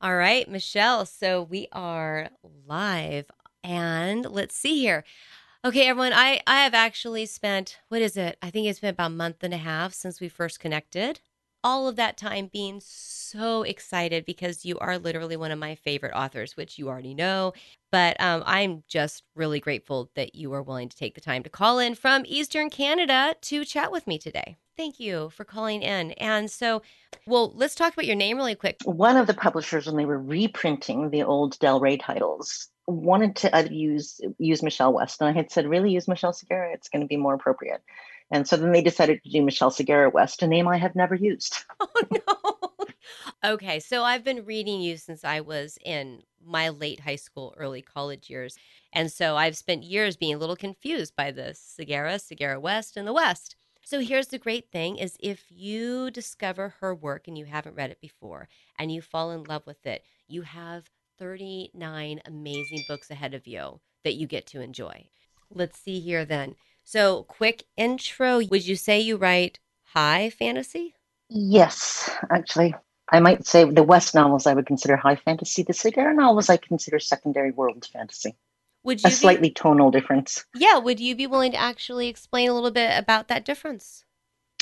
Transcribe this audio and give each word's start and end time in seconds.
All 0.00 0.16
right, 0.16 0.48
Michelle. 0.48 1.04
So 1.06 1.42
we 1.42 1.68
are 1.72 2.30
live. 2.66 3.26
And 3.62 4.24
let's 4.24 4.56
see 4.56 4.80
here. 4.80 5.04
Okay, 5.64 5.86
everyone, 5.88 6.12
I, 6.14 6.40
I 6.46 6.62
have 6.64 6.74
actually 6.74 7.26
spent, 7.26 7.78
what 7.88 8.02
is 8.02 8.16
it? 8.16 8.38
I 8.42 8.50
think 8.50 8.66
it's 8.66 8.80
been 8.80 8.90
about 8.90 9.08
a 9.12 9.14
month 9.14 9.44
and 9.44 9.52
a 9.54 9.58
half 9.58 9.92
since 9.92 10.20
we 10.20 10.28
first 10.28 10.60
connected. 10.60 11.20
All 11.62 11.88
of 11.88 11.96
that 11.96 12.16
time 12.16 12.48
being 12.52 12.80
so 12.80 13.62
excited 13.62 14.24
because 14.24 14.64
you 14.64 14.78
are 14.78 14.98
literally 14.98 15.36
one 15.36 15.50
of 15.50 15.58
my 15.58 15.74
favorite 15.74 16.14
authors, 16.14 16.56
which 16.56 16.78
you 16.78 16.88
already 16.88 17.14
know. 17.14 17.52
But 17.92 18.20
um, 18.20 18.42
I'm 18.46 18.82
just 18.88 19.24
really 19.34 19.60
grateful 19.60 20.10
that 20.14 20.34
you 20.34 20.52
are 20.54 20.62
willing 20.62 20.88
to 20.88 20.96
take 20.96 21.14
the 21.14 21.20
time 21.20 21.42
to 21.42 21.50
call 21.50 21.78
in 21.78 21.94
from 21.94 22.24
Eastern 22.26 22.70
Canada 22.70 23.34
to 23.42 23.64
chat 23.64 23.92
with 23.92 24.06
me 24.06 24.18
today. 24.18 24.56
Thank 24.76 24.98
you 24.98 25.30
for 25.30 25.44
calling 25.44 25.82
in. 25.82 26.12
And 26.12 26.50
so, 26.50 26.80
well, 27.26 27.52
let's 27.54 27.74
talk 27.74 27.92
about 27.92 28.06
your 28.06 28.16
name 28.16 28.38
really 28.38 28.54
quick. 28.54 28.78
One 28.84 29.16
of 29.16 29.26
the 29.26 29.34
publishers, 29.34 29.86
when 29.86 29.96
they 29.96 30.06
were 30.06 30.18
reprinting 30.18 31.10
the 31.10 31.24
old 31.24 31.58
Del 31.58 31.80
Rey 31.80 31.98
titles, 31.98 32.68
wanted 32.86 33.36
to 33.36 33.54
uh, 33.54 33.64
use 33.70 34.20
use 34.38 34.62
Michelle 34.62 34.92
West, 34.92 35.20
and 35.20 35.28
I 35.28 35.32
had 35.32 35.50
said, 35.50 35.68
"Really, 35.68 35.92
use 35.92 36.08
Michelle 36.08 36.32
Sagara. 36.32 36.74
It's 36.74 36.88
going 36.88 37.02
to 37.02 37.06
be 37.06 37.16
more 37.16 37.34
appropriate." 37.34 37.82
And 38.30 38.46
so 38.46 38.56
then 38.56 38.72
they 38.72 38.82
decided 38.82 39.22
to 39.22 39.30
do 39.30 39.42
Michelle 39.42 39.70
Sagara 39.70 40.12
West, 40.12 40.42
a 40.42 40.46
name 40.46 40.68
I 40.68 40.76
have 40.78 40.94
never 40.94 41.14
used. 41.14 41.64
Oh 41.80 41.88
no. 42.10 42.86
okay, 43.54 43.80
so 43.80 44.04
I've 44.04 44.24
been 44.24 44.44
reading 44.44 44.80
you 44.80 44.96
since 44.96 45.24
I 45.24 45.40
was 45.40 45.78
in 45.84 46.22
my 46.44 46.68
late 46.68 47.00
high 47.00 47.16
school, 47.16 47.54
early 47.56 47.82
college 47.82 48.28
years. 48.28 48.56
And 48.92 49.10
so 49.10 49.36
I've 49.36 49.56
spent 49.56 49.82
years 49.82 50.16
being 50.16 50.34
a 50.34 50.38
little 50.38 50.56
confused 50.56 51.16
by 51.16 51.30
the 51.30 51.54
Sagara, 51.54 52.16
Sagara 52.16 52.60
West, 52.60 52.96
and 52.96 53.06
the 53.06 53.12
West. 53.12 53.56
So 53.82 54.00
here's 54.00 54.28
the 54.28 54.38
great 54.38 54.70
thing 54.70 54.98
is 54.98 55.16
if 55.20 55.44
you 55.48 56.10
discover 56.10 56.74
her 56.80 56.94
work 56.94 57.26
and 57.26 57.36
you 57.36 57.46
haven't 57.46 57.76
read 57.76 57.90
it 57.90 58.00
before 58.00 58.48
and 58.78 58.92
you 58.92 59.02
fall 59.02 59.30
in 59.30 59.44
love 59.44 59.66
with 59.66 59.84
it, 59.86 60.04
you 60.28 60.42
have 60.42 60.90
39 61.18 62.20
amazing 62.24 62.84
books 62.88 63.10
ahead 63.10 63.34
of 63.34 63.46
you 63.46 63.80
that 64.04 64.14
you 64.14 64.26
get 64.26 64.46
to 64.48 64.60
enjoy. 64.60 65.08
Let's 65.52 65.80
see 65.80 66.00
here 66.00 66.24
then. 66.24 66.54
So, 66.92 67.22
quick 67.22 67.66
intro. 67.76 68.40
Would 68.50 68.66
you 68.66 68.74
say 68.74 68.98
you 68.98 69.16
write 69.16 69.60
high 69.94 70.28
fantasy? 70.28 70.96
Yes, 71.28 72.10
actually. 72.28 72.74
I 73.08 73.20
might 73.20 73.46
say 73.46 73.62
the 73.62 73.84
West 73.84 74.12
novels 74.12 74.44
I 74.44 74.54
would 74.54 74.66
consider 74.66 74.96
high 74.96 75.14
fantasy. 75.14 75.62
The 75.62 75.72
Sagara 75.72 76.12
novels 76.16 76.50
I 76.50 76.56
consider 76.56 76.98
secondary 76.98 77.52
world 77.52 77.88
fantasy. 77.92 78.34
Would 78.82 79.04
you 79.04 79.08
a 79.08 79.12
slightly 79.12 79.50
tonal 79.50 79.92
difference? 79.92 80.44
Yeah. 80.52 80.78
Would 80.78 80.98
you 80.98 81.14
be 81.14 81.28
willing 81.28 81.52
to 81.52 81.58
actually 81.58 82.08
explain 82.08 82.48
a 82.48 82.54
little 82.54 82.72
bit 82.72 82.98
about 82.98 83.28
that 83.28 83.44
difference? 83.44 84.04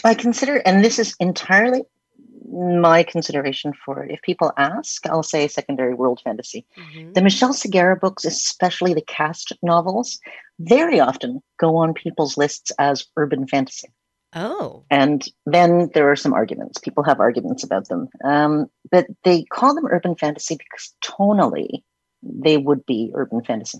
I 0.05 0.13
consider, 0.13 0.57
and 0.67 0.85
this 0.85 0.99
is 0.99 1.17
entirely 1.21 1.85
my 2.53 3.03
consideration 3.03 3.73
for 3.85 4.05
it. 4.05 4.11
If 4.11 4.23
people 4.23 4.53
ask, 4.57 5.07
I'll 5.07 5.23
say 5.23 5.49
secondary 5.49 5.95
world 5.95 6.21
fantasy. 6.25 6.67
Mm-hmm. 6.77 7.13
The 7.13 7.23
Michelle 7.23 7.53
Sagara 7.53 7.99
books, 7.99 8.25
especially 8.25 8.95
the 8.95 9.03
cast 9.03 9.53
novels, 9.63 10.19
very 10.59 11.01
often 11.01 11.41
go 11.59 11.77
on 11.77 11.95
people's 11.95 12.37
lists 12.37 12.73
as 12.79 13.07
urban 13.17 13.47
fantasy. 13.47 13.89
Oh. 14.35 14.85
And 14.91 15.25
then 15.47 15.91
there 15.95 16.11
are 16.11 16.17
some 16.17 16.35
arguments. 16.35 16.79
People 16.79 17.03
have 17.05 17.21
arguments 17.21 17.65
about 17.65 17.89
them. 17.89 18.09
Um, 18.25 18.67
but 18.91 19.07
they 19.25 19.45
call 19.45 19.75
them 19.75 19.87
urban 19.87 20.17
fantasy 20.17 20.57
because 20.57 20.95
tonally 21.05 21.83
they 22.23 22.59
would 22.59 22.85
be 22.85 23.11
urban 23.15 23.43
fantasy 23.43 23.79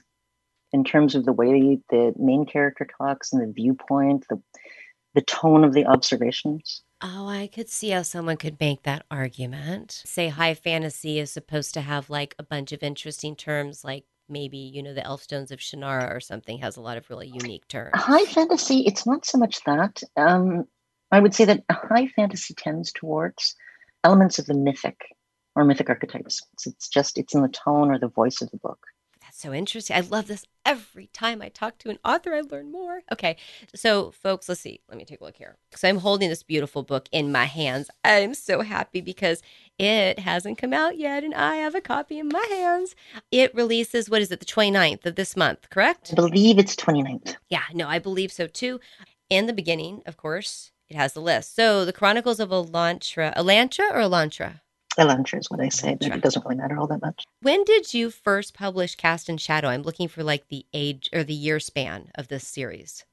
in 0.73 0.85
terms 0.85 1.15
of 1.15 1.25
the 1.25 1.33
way 1.33 1.79
the 1.91 2.15
main 2.19 2.47
character 2.47 2.87
talks 2.99 3.33
and 3.33 3.43
the 3.43 3.53
viewpoint, 3.53 4.25
the 4.29 4.41
the 5.15 5.23
tone 5.23 5.65
of 5.65 5.73
the 5.73 5.87
observations. 5.87 6.83
Oh, 7.01 7.29
I 7.29 7.47
could 7.47 7.69
see 7.69 7.91
how 7.91 8.03
someone 8.03 8.37
could 8.37 8.59
make 8.59 8.83
that 8.83 9.05
argument. 9.11 10.03
Say 10.05 10.29
high 10.29 10.55
fantasy 10.55 11.21
is 11.21 11.31
supposed 11.31 11.75
to 11.75 11.81
have 11.81 12.11
like 12.11 12.35
a 12.39 12.43
bunch 12.43 12.73
of 12.73 12.83
interesting 12.83 13.37
terms 13.37 13.85
like 13.85 14.05
maybe, 14.29 14.59
you 14.59 14.83
know, 14.83 14.93
the 14.93 15.03
Elfstones 15.03 15.53
of 15.53 15.61
Shannara 15.61 16.15
or 16.15 16.21
something 16.21 16.59
has 16.59 16.77
a 16.77 16.81
lot 16.81 16.97
of 16.97 17.09
really 17.09 17.29
unique 17.29 17.69
terms. 17.69 17.93
High 17.95 18.25
fantasy, 18.25 18.81
it's 18.81 19.07
not 19.07 19.25
so 19.25 19.39
much 19.39 19.63
that. 19.65 20.03
Um, 20.17 20.65
I 21.13 21.21
would 21.21 21.35
say 21.35 21.45
that 21.45 21.65
high 21.71 22.09
fantasy 22.09 22.55
tends 22.55 22.93
towards 22.93 23.55
elements 24.03 24.39
of 24.39 24.47
the 24.47 24.55
mythic 24.55 25.01
or 25.55 25.65
mythic 25.65 25.89
archetypes. 25.89 26.43
It's 26.67 26.89
just, 26.89 27.17
it's 27.17 27.35
in 27.35 27.43
the 27.43 27.49
tone 27.49 27.91
or 27.91 27.99
the 27.99 28.09
voice 28.09 28.43
of 28.43 28.51
the 28.51 28.59
book 28.59 28.81
so 29.39 29.53
interesting. 29.53 29.97
I 29.97 30.01
love 30.01 30.27
this. 30.27 30.45
Every 30.65 31.07
time 31.09 31.41
I 31.41 31.49
talk 31.49 31.79
to 31.79 31.91
an 31.91 31.99
author, 32.05 32.35
I 32.35 32.41
learn 32.41 32.71
more. 32.71 33.03
Okay. 33.13 33.37
So, 33.75 34.11
folks, 34.11 34.49
let's 34.49 34.61
see. 34.61 34.81
Let 34.89 34.99
me 34.99 35.05
take 35.05 35.21
a 35.21 35.25
look 35.25 35.37
here. 35.37 35.57
So, 35.75 35.89
I'm 35.89 35.99
holding 35.99 36.29
this 36.29 36.43
beautiful 36.43 36.83
book 36.83 37.09
in 37.13 37.33
my 37.33 37.45
hands. 37.45 37.91
I'm 38.05 38.35
so 38.35 38.61
happy 38.63 39.01
because 39.01 39.43
it 39.79 40.19
hasn't 40.19 40.59
come 40.59 40.73
out 40.73 40.99
yet, 40.99 41.25
and 41.25 41.35
I 41.35 41.57
have 41.57 41.75
a 41.75 41.81
copy 41.81 42.19
in 42.19 42.29
my 42.29 42.47
hands. 42.51 42.95
It 43.31 43.55
releases, 43.55 44.11
what 44.11 44.21
is 44.21 44.31
it, 44.31 44.41
the 44.41 44.47
29th 44.47 45.07
of 45.07 45.15
this 45.15 45.37
month, 45.37 45.71
correct? 45.71 46.11
I 46.13 46.17
believe 46.17 46.59
it's 46.59 46.77
29th. 46.77 47.37
Yeah, 47.49 47.63
no, 47.73 47.89
I 47.89 47.99
believe 47.99 48.33
so 48.33 48.47
too. 48.47 48.81
In 49.31 49.47
the 49.47 49.53
beginning, 49.53 50.03
of 50.07 50.17
course, 50.17 50.73
it 50.89 50.97
has 50.97 51.13
the 51.13 51.21
list. 51.21 51.55
So, 51.55 51.85
The 51.85 51.93
Chronicles 51.93 52.41
of 52.41 52.51
Elantra, 52.51 53.35
Elantra 53.37 53.91
or 53.93 54.01
Elantra? 54.01 54.61
Elantra 54.99 55.39
is 55.39 55.51
what 55.51 55.61
I 55.61 55.69
say, 55.69 55.95
but 55.95 56.13
it 56.13 56.21
doesn't 56.21 56.45
really 56.45 56.57
matter 56.57 56.77
all 56.79 56.89
that 56.89 57.01
much. 57.01 57.25
When 57.41 57.63
did 57.65 57.95
you 57.95 58.11
first 58.11 58.55
publish 58.55 58.97
Cast 58.97 59.29
in 59.29 59.37
Shadow? 59.37 59.69
I'm 59.69 59.83
looking 59.83 60.09
for 60.09 60.25
like 60.25 60.49
the 60.49 60.67
age 60.73 61.09
or 61.13 61.23
the 61.23 61.35
year 61.35 61.61
span 61.61 62.11
of 62.17 62.29
this 62.29 62.47
series. 62.47 63.05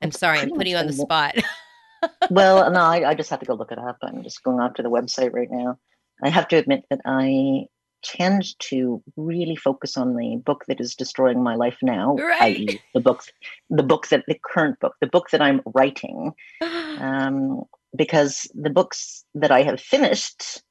I'm 0.00 0.12
sorry, 0.12 0.38
I'm 0.38 0.50
putting 0.50 0.72
you 0.72 0.76
on 0.76 0.86
the 0.86 0.92
spot. 0.92 1.34
well, 2.30 2.70
no, 2.70 2.80
I, 2.80 3.10
I, 3.10 3.14
just 3.14 3.30
have 3.30 3.40
to 3.40 3.46
go 3.46 3.54
look 3.54 3.72
it 3.72 3.78
up. 3.78 3.96
I'm 4.02 4.22
just 4.22 4.42
going 4.42 4.60
off 4.60 4.74
to 4.74 4.82
the 4.82 4.90
website 4.90 5.32
right 5.32 5.50
now. 5.50 5.78
I 6.22 6.28
have 6.28 6.46
to 6.48 6.56
admit 6.56 6.84
that 6.90 7.00
I 7.04 7.66
tend 8.04 8.58
to 8.58 9.02
really 9.16 9.56
focus 9.56 9.96
on 9.96 10.14
the 10.14 10.36
book 10.44 10.64
that 10.68 10.80
is 10.80 10.94
destroying 10.94 11.42
my 11.42 11.54
life 11.54 11.78
now, 11.82 12.16
right. 12.16 12.42
i.e., 12.42 12.80
the 12.92 13.00
book, 13.00 13.22
the 13.70 13.82
book 13.82 14.08
that 14.08 14.24
the 14.28 14.38
current 14.44 14.78
book, 14.78 14.94
the 15.00 15.06
book 15.06 15.30
that 15.30 15.40
I'm 15.40 15.62
writing, 15.74 16.32
um, 16.60 17.62
because 17.96 18.46
the 18.54 18.70
books 18.70 19.24
that 19.34 19.50
I 19.50 19.62
have 19.62 19.80
finished 19.80 20.62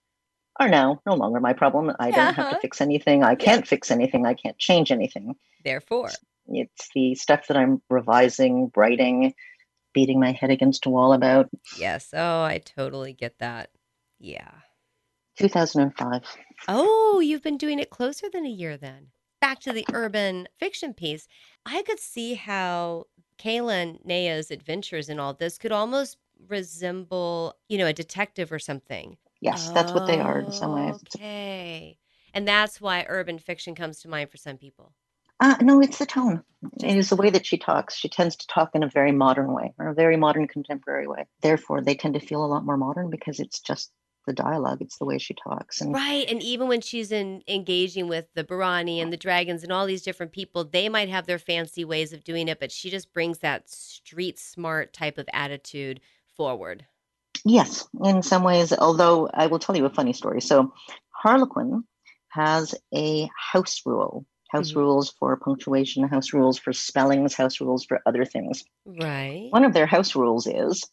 are 0.59 0.69
now 0.69 1.01
no 1.05 1.15
longer 1.15 1.39
my 1.39 1.53
problem. 1.53 1.91
I 1.99 2.11
don't 2.11 2.33
have 2.33 2.35
to 2.35 2.41
uh-huh. 2.41 2.59
fix 2.61 2.81
anything. 2.81 3.23
I 3.23 3.35
can't 3.35 3.61
yeah. 3.65 3.69
fix 3.69 3.91
anything. 3.91 4.25
I 4.25 4.33
can't 4.33 4.57
change 4.57 4.91
anything. 4.91 5.35
Therefore, 5.63 6.09
it's 6.47 6.89
the 6.93 7.15
stuff 7.15 7.47
that 7.47 7.57
I'm 7.57 7.81
revising, 7.89 8.71
writing, 8.75 9.33
beating 9.93 10.19
my 10.19 10.31
head 10.31 10.51
against 10.51 10.85
a 10.85 10.89
wall 10.89 11.13
about. 11.13 11.49
Yes. 11.77 12.09
Oh, 12.13 12.43
I 12.43 12.59
totally 12.59 13.13
get 13.13 13.39
that. 13.39 13.69
Yeah. 14.19 14.51
2005. 15.37 16.21
Oh, 16.67 17.19
you've 17.19 17.41
been 17.41 17.57
doing 17.57 17.79
it 17.79 17.89
closer 17.89 18.27
than 18.31 18.45
a 18.45 18.49
year 18.49 18.77
then. 18.77 19.07
Back 19.41 19.59
to 19.61 19.73
the 19.73 19.85
urban 19.91 20.47
fiction 20.59 20.93
piece. 20.93 21.27
I 21.65 21.81
could 21.81 21.99
see 21.99 22.35
how 22.35 23.05
Kaylin 23.37 24.05
Neya's 24.05 24.51
adventures 24.51 25.09
and 25.09 25.19
all 25.19 25.33
this 25.33 25.57
could 25.57 25.71
almost 25.71 26.17
resemble, 26.47 27.55
you 27.67 27.77
know, 27.77 27.87
a 27.87 27.93
detective 27.93 28.51
or 28.51 28.59
something. 28.59 29.17
Yes, 29.43 29.69
that's 29.71 29.91
what 29.91 30.07
they 30.07 30.19
are 30.19 30.39
in 30.39 30.51
some 30.53 30.73
ways. 30.73 30.95
Okay. 31.15 31.97
And 32.33 32.47
that's 32.47 32.79
why 32.79 33.05
urban 33.09 33.39
fiction 33.39 33.75
comes 33.75 33.99
to 34.01 34.07
mind 34.07 34.31
for 34.31 34.37
some 34.37 34.57
people. 34.57 34.93
Uh, 35.39 35.55
no, 35.61 35.81
it's 35.81 35.97
the 35.97 36.05
tone. 36.05 36.41
It 36.81 36.95
is 36.95 37.09
the 37.09 37.17
way 37.17 37.29
that 37.29 37.45
she 37.45 37.57
talks. 37.57 37.97
She 37.97 38.07
tends 38.07 38.37
to 38.37 38.47
talk 38.47 38.71
in 38.73 38.83
a 38.83 38.87
very 38.87 39.11
modern 39.11 39.51
way 39.51 39.73
or 39.77 39.89
a 39.89 39.93
very 39.93 40.15
modern 40.15 40.47
contemporary 40.47 41.07
way. 41.07 41.25
Therefore, 41.41 41.81
they 41.81 41.95
tend 41.95 42.13
to 42.13 42.21
feel 42.21 42.45
a 42.45 42.47
lot 42.47 42.63
more 42.63 42.77
modern 42.77 43.09
because 43.09 43.41
it's 43.41 43.59
just 43.59 43.91
the 44.25 44.31
dialogue. 44.31 44.77
It's 44.79 44.97
the 44.97 45.05
way 45.05 45.17
she 45.17 45.33
talks. 45.33 45.81
And 45.81 45.93
right. 45.93 46.25
And 46.29 46.41
even 46.41 46.69
when 46.69 46.79
she's 46.79 47.11
in 47.11 47.43
engaging 47.45 48.07
with 48.07 48.27
the 48.35 48.45
Barrani 48.45 49.01
and 49.01 49.11
the 49.11 49.17
dragons 49.17 49.63
and 49.63 49.73
all 49.73 49.85
these 49.85 50.03
different 50.03 50.31
people, 50.31 50.63
they 50.63 50.87
might 50.87 51.09
have 51.09 51.27
their 51.27 51.39
fancy 51.39 51.83
ways 51.83 52.13
of 52.13 52.23
doing 52.23 52.47
it, 52.47 52.61
but 52.61 52.71
she 52.71 52.89
just 52.89 53.11
brings 53.11 53.39
that 53.39 53.69
street 53.69 54.39
smart 54.39 54.93
type 54.93 55.17
of 55.17 55.27
attitude 55.33 55.99
forward. 56.33 56.85
Yes, 57.45 57.87
in 58.03 58.23
some 58.23 58.43
ways, 58.43 58.71
although 58.71 59.29
I 59.33 59.47
will 59.47 59.59
tell 59.59 59.75
you 59.75 59.85
a 59.85 59.89
funny 59.89 60.13
story. 60.13 60.41
So, 60.41 60.73
Harlequin 61.11 61.83
has 62.29 62.73
a 62.93 63.29
house 63.51 63.81
rule 63.85 64.25
house 64.53 64.69
mm-hmm. 64.69 64.79
rules 64.79 65.09
for 65.19 65.35
punctuation, 65.35 66.07
house 66.07 66.31
rules 66.31 66.59
for 66.59 66.71
spellings, 66.71 67.33
house 67.33 67.59
rules 67.59 67.83
for 67.83 68.01
other 68.05 68.23
things. 68.23 68.63
Right. 68.85 69.47
One 69.49 69.65
of 69.65 69.73
their 69.73 69.87
house 69.87 70.15
rules 70.15 70.47
is 70.47 70.87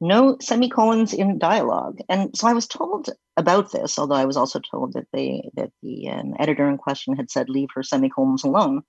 no 0.00 0.36
semicolons 0.40 1.12
in 1.12 1.38
dialogue. 1.38 1.98
And 2.08 2.36
so 2.36 2.48
I 2.48 2.54
was 2.54 2.66
told 2.66 3.10
about 3.36 3.72
this, 3.72 3.98
although 3.98 4.14
I 4.14 4.24
was 4.24 4.36
also 4.36 4.58
told 4.58 4.94
that 4.94 5.06
they 5.12 5.50
that 5.54 5.70
the 5.82 6.08
um, 6.08 6.34
editor 6.38 6.68
in 6.68 6.78
question 6.78 7.14
had 7.14 7.30
said 7.30 7.48
leave 7.48 7.68
her 7.74 7.82
semicolons 7.82 8.42
alone. 8.42 8.82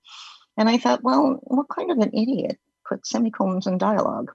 And 0.58 0.68
I 0.68 0.78
thought, 0.78 1.02
well, 1.02 1.38
what 1.42 1.68
kind 1.68 1.90
of 1.90 1.98
an 1.98 2.14
idiot 2.14 2.58
puts 2.88 3.10
semicolons 3.10 3.66
in 3.66 3.76
dialogue? 3.76 4.32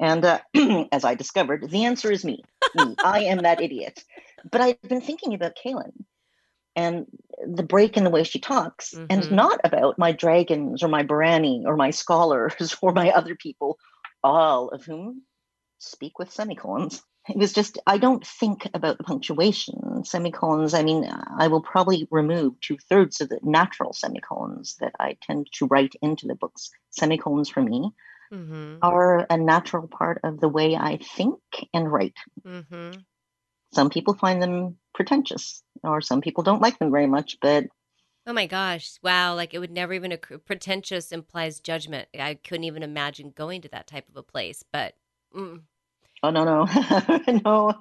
And 0.00 0.24
uh, 0.24 0.40
as 0.92 1.04
I 1.04 1.14
discovered, 1.14 1.68
the 1.68 1.84
answer 1.84 2.10
is 2.10 2.24
me. 2.24 2.42
me. 2.74 2.94
I 3.04 3.24
am 3.24 3.38
that 3.38 3.60
idiot. 3.60 4.04
But 4.50 4.60
I've 4.60 4.82
been 4.82 5.00
thinking 5.00 5.34
about 5.34 5.56
Kaylin 5.62 5.92
and 6.76 7.06
the 7.44 7.64
break 7.64 7.96
in 7.96 8.04
the 8.04 8.10
way 8.10 8.22
she 8.22 8.38
talks, 8.38 8.94
mm-hmm. 8.94 9.06
and 9.10 9.32
not 9.32 9.60
about 9.64 9.98
my 9.98 10.12
dragons 10.12 10.82
or 10.82 10.88
my 10.88 11.02
Barrani 11.02 11.64
or 11.64 11.76
my 11.76 11.90
scholars 11.90 12.76
or 12.82 12.92
my 12.92 13.10
other 13.10 13.34
people, 13.34 13.78
all 14.22 14.68
of 14.68 14.84
whom 14.84 15.22
speak 15.78 16.18
with 16.18 16.32
semicolons. 16.32 17.02
It 17.28 17.36
was 17.36 17.52
just, 17.52 17.78
I 17.86 17.98
don't 17.98 18.26
think 18.26 18.68
about 18.72 18.96
the 18.96 19.04
punctuation 19.04 20.04
semicolons, 20.04 20.74
I 20.74 20.82
mean, 20.82 21.08
I 21.38 21.48
will 21.48 21.60
probably 21.60 22.08
remove 22.10 22.60
two 22.60 22.78
thirds 22.88 23.20
of 23.20 23.28
the 23.28 23.38
natural 23.42 23.92
semicolons 23.92 24.76
that 24.80 24.94
I 24.98 25.16
tend 25.22 25.48
to 25.54 25.66
write 25.66 25.94
into 26.02 26.26
the 26.26 26.34
books. 26.34 26.70
Semicolons 26.90 27.48
for 27.48 27.62
me 27.62 27.92
mm-hmm. 28.32 28.76
are 28.82 29.26
a 29.28 29.36
natural 29.36 29.88
part 29.88 30.20
of 30.24 30.40
the 30.40 30.48
way 30.48 30.76
I 30.76 30.98
think 30.98 31.40
and 31.72 31.90
write. 31.90 32.16
Mm-hmm. 32.46 33.00
Some 33.74 33.90
people 33.90 34.14
find 34.14 34.42
them 34.42 34.76
pretentious, 34.94 35.62
or 35.82 36.00
some 36.00 36.20
people 36.20 36.42
don't 36.42 36.62
like 36.62 36.78
them 36.78 36.90
very 36.90 37.06
much, 37.06 37.36
but 37.40 37.66
Oh 38.28 38.34
my 38.34 38.46
gosh. 38.46 38.98
Wow. 39.02 39.34
Like 39.34 39.54
it 39.54 39.58
would 39.58 39.70
never 39.70 39.94
even 39.94 40.12
occur. 40.12 40.36
Pretentious 40.36 41.12
implies 41.12 41.60
judgment. 41.60 42.08
I 42.18 42.34
couldn't 42.34 42.64
even 42.64 42.82
imagine 42.82 43.32
going 43.34 43.62
to 43.62 43.70
that 43.70 43.86
type 43.86 44.06
of 44.10 44.16
a 44.16 44.22
place, 44.22 44.62
but. 44.70 44.94
Mm. 45.34 45.62
Oh, 46.22 46.28
no, 46.28 46.44
no. 46.44 46.66
no, 47.44 47.74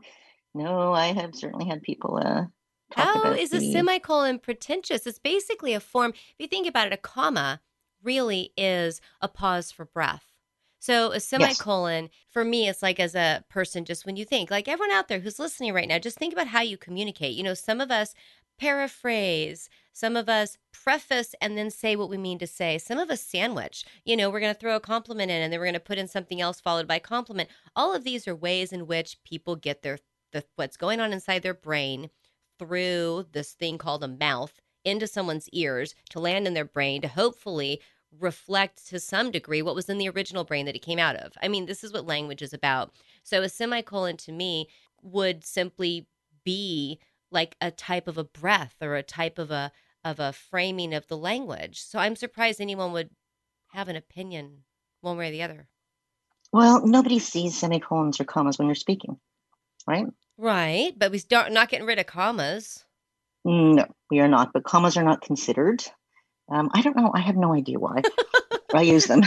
no. 0.53 0.93
I 0.93 1.07
have 1.07 1.35
certainly 1.35 1.65
had 1.65 1.81
people. 1.81 2.17
Uh, 2.23 2.45
How 2.93 3.33
is 3.33 3.49
the... 3.49 3.57
a 3.57 3.71
semicolon 3.73 4.39
pretentious? 4.39 5.05
It's 5.05 5.19
basically 5.19 5.73
a 5.73 5.81
form. 5.81 6.11
If 6.11 6.35
you 6.39 6.47
think 6.47 6.65
about 6.65 6.87
it, 6.87 6.93
a 6.93 6.97
comma 6.97 7.59
really 8.01 8.53
is 8.55 9.01
a 9.19 9.27
pause 9.27 9.69
for 9.69 9.83
breath. 9.83 10.23
So 10.79 11.11
a 11.11 11.19
semicolon 11.19 12.05
yes. 12.05 12.11
for 12.29 12.45
me, 12.45 12.67
it's 12.69 12.83
like 12.83 12.99
as 12.99 13.15
a 13.15 13.43
person, 13.49 13.83
just 13.83 14.05
when 14.05 14.15
you 14.15 14.25
think, 14.25 14.51
like 14.51 14.67
everyone 14.67 14.95
out 14.95 15.07
there 15.07 15.19
who's 15.19 15.39
listening 15.39 15.73
right 15.73 15.87
now, 15.87 15.99
just 15.99 16.17
think 16.17 16.33
about 16.33 16.47
how 16.47 16.61
you 16.61 16.77
communicate. 16.77 17.35
You 17.35 17.43
know, 17.43 17.53
some 17.53 17.81
of 17.81 17.91
us 17.91 18.13
paraphrase, 18.59 19.69
some 19.93 20.15
of 20.15 20.29
us 20.29 20.57
preface 20.71 21.33
and 21.41 21.57
then 21.57 21.69
say 21.69 21.95
what 21.95 22.09
we 22.09 22.17
mean 22.17 22.39
to 22.39 22.47
say. 22.47 22.77
Some 22.77 22.99
of 22.99 23.09
us 23.09 23.21
sandwich. 23.21 23.85
You 24.05 24.15
know, 24.15 24.29
we're 24.29 24.39
going 24.39 24.53
to 24.53 24.59
throw 24.59 24.75
a 24.75 24.79
compliment 24.79 25.31
in 25.31 25.41
and 25.41 25.51
then 25.51 25.59
we're 25.59 25.65
going 25.65 25.73
to 25.73 25.79
put 25.79 25.97
in 25.97 26.07
something 26.07 26.41
else 26.41 26.59
followed 26.59 26.87
by 26.87 26.99
compliment. 26.99 27.49
All 27.75 27.93
of 27.93 28.03
these 28.03 28.27
are 28.27 28.35
ways 28.35 28.71
in 28.71 28.87
which 28.87 29.17
people 29.23 29.55
get 29.55 29.81
their 29.81 29.99
the, 30.33 30.43
what's 30.55 30.77
going 30.77 30.99
on 30.99 31.13
inside 31.13 31.41
their 31.41 31.53
brain 31.53 32.09
through 32.59 33.25
this 33.31 33.53
thing 33.53 33.77
called 33.77 34.03
a 34.03 34.07
mouth 34.07 34.53
into 34.83 35.07
someone's 35.07 35.49
ears 35.49 35.95
to 36.09 36.19
land 36.19 36.47
in 36.47 36.53
their 36.53 36.65
brain 36.65 37.01
to 37.01 37.07
hopefully 37.07 37.81
reflect 38.17 38.87
to 38.87 38.99
some 38.99 39.31
degree 39.31 39.61
what 39.61 39.75
was 39.75 39.89
in 39.89 39.97
the 39.97 40.09
original 40.09 40.43
brain 40.43 40.65
that 40.65 40.75
it 40.75 40.81
came 40.81 40.99
out 40.99 41.15
of. 41.15 41.33
I 41.41 41.47
mean, 41.47 41.65
this 41.65 41.83
is 41.83 41.93
what 41.93 42.05
language 42.05 42.41
is 42.41 42.53
about. 42.53 42.91
So 43.23 43.41
a 43.41 43.49
semicolon 43.49 44.17
to 44.17 44.31
me 44.31 44.67
would 45.01 45.43
simply 45.43 46.07
be 46.43 46.99
like 47.31 47.55
a 47.59 47.71
type 47.71 48.07
of 48.07 48.17
a 48.17 48.23
breath 48.23 48.75
or 48.81 48.95
a 48.95 49.03
type 49.03 49.37
of 49.37 49.51
a 49.51 49.71
of 50.03 50.19
a 50.19 50.31
framing 50.31 50.93
of 50.93 51.07
the 51.07 51.17
language. 51.17 51.81
So 51.81 51.99
I'm 51.99 52.15
surprised 52.15 52.61
anyone 52.61 52.93
would 52.93 53.09
have 53.71 53.89
an 53.89 53.97
opinion 53.97 54.63
one 55.01 55.17
way 55.17 55.27
or 55.27 55.31
the 55.31 55.43
other. 55.43 55.67
Well, 56.53 56.85
nobody 56.85 57.19
sees 57.19 57.57
semicolons 57.57 58.19
or 58.19 58.23
commas 58.23 58.57
when 58.57 58.67
you're 58.67 58.75
speaking, 58.75 59.19
right? 59.85 60.05
Right, 60.37 60.93
but 60.97 61.11
we 61.11 61.17
start 61.17 61.51
not 61.51 61.69
getting 61.69 61.85
rid 61.85 61.99
of 61.99 62.05
commas. 62.05 62.85
No, 63.43 63.85
we 64.09 64.19
are 64.19 64.27
not. 64.27 64.53
But 64.53 64.63
commas 64.63 64.95
are 64.95 65.03
not 65.03 65.21
considered. 65.21 65.83
Um, 66.49 66.69
I 66.73 66.81
don't 66.81 66.95
know. 66.95 67.11
I 67.13 67.19
have 67.19 67.35
no 67.35 67.53
idea 67.53 67.79
why. 67.79 68.01
I 68.73 68.81
use 68.81 69.05
them. 69.05 69.21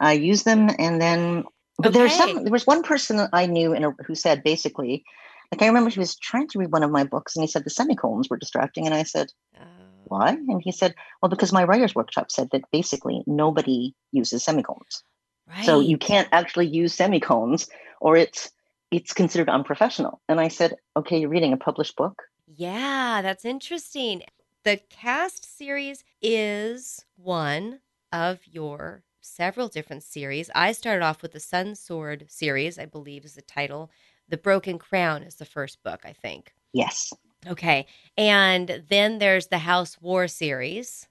I 0.00 0.12
use 0.12 0.42
them, 0.42 0.70
and 0.78 1.00
then. 1.00 1.44
But 1.78 1.88
okay. 1.88 1.98
there's 1.98 2.14
some. 2.14 2.44
There 2.44 2.52
was 2.52 2.66
one 2.66 2.82
person 2.82 3.28
I 3.32 3.46
knew 3.46 3.72
in 3.72 3.84
a, 3.84 3.90
who 4.06 4.14
said 4.14 4.42
basically, 4.42 5.04
like 5.52 5.62
I 5.62 5.66
remember 5.66 5.90
he 5.90 5.98
was 5.98 6.16
trying 6.16 6.48
to 6.48 6.58
read 6.58 6.72
one 6.72 6.82
of 6.82 6.90
my 6.90 7.04
books, 7.04 7.36
and 7.36 7.42
he 7.42 7.48
said 7.48 7.64
the 7.64 7.70
semicolons 7.70 8.28
were 8.28 8.36
distracting, 8.36 8.86
and 8.86 8.94
I 8.94 9.02
said, 9.02 9.32
oh. 9.58 9.64
"Why?" 10.04 10.30
And 10.30 10.62
he 10.62 10.72
said, 10.72 10.94
"Well, 11.20 11.30
because 11.30 11.52
my 11.52 11.64
writers' 11.64 11.94
workshop 11.94 12.30
said 12.30 12.50
that 12.50 12.70
basically 12.72 13.22
nobody 13.26 13.94
uses 14.12 14.44
semicolons, 14.44 15.02
right. 15.48 15.64
so 15.64 15.80
you 15.80 15.98
can't 15.98 16.28
actually 16.32 16.66
use 16.66 16.94
semicolons, 16.94 17.68
or 18.00 18.16
it's 18.16 18.50
it's 18.90 19.12
considered 19.12 19.48
unprofessional." 19.48 20.20
And 20.28 20.40
I 20.40 20.48
said, 20.48 20.76
"Okay, 20.96 21.18
you're 21.18 21.30
reading 21.30 21.52
a 21.52 21.58
published 21.58 21.96
book." 21.96 22.22
Yeah, 22.46 23.20
that's 23.22 23.44
interesting. 23.44 24.22
The 24.66 24.80
cast 24.90 25.56
series 25.56 26.02
is 26.20 27.04
one 27.14 27.78
of 28.10 28.40
your 28.50 29.04
several 29.20 29.68
different 29.68 30.02
series. 30.02 30.50
I 30.56 30.72
started 30.72 31.04
off 31.04 31.22
with 31.22 31.30
the 31.30 31.38
Sun 31.38 31.76
Sword 31.76 32.26
series, 32.28 32.76
I 32.76 32.86
believe 32.86 33.24
is 33.24 33.36
the 33.36 33.42
title. 33.42 33.92
The 34.28 34.36
Broken 34.36 34.76
Crown 34.80 35.22
is 35.22 35.36
the 35.36 35.44
first 35.44 35.84
book, 35.84 36.00
I 36.04 36.12
think. 36.12 36.52
Yes. 36.72 37.12
Okay. 37.46 37.86
And 38.16 38.82
then 38.88 39.20
there's 39.20 39.46
the 39.46 39.58
House 39.58 40.02
War 40.02 40.26
series. 40.26 41.06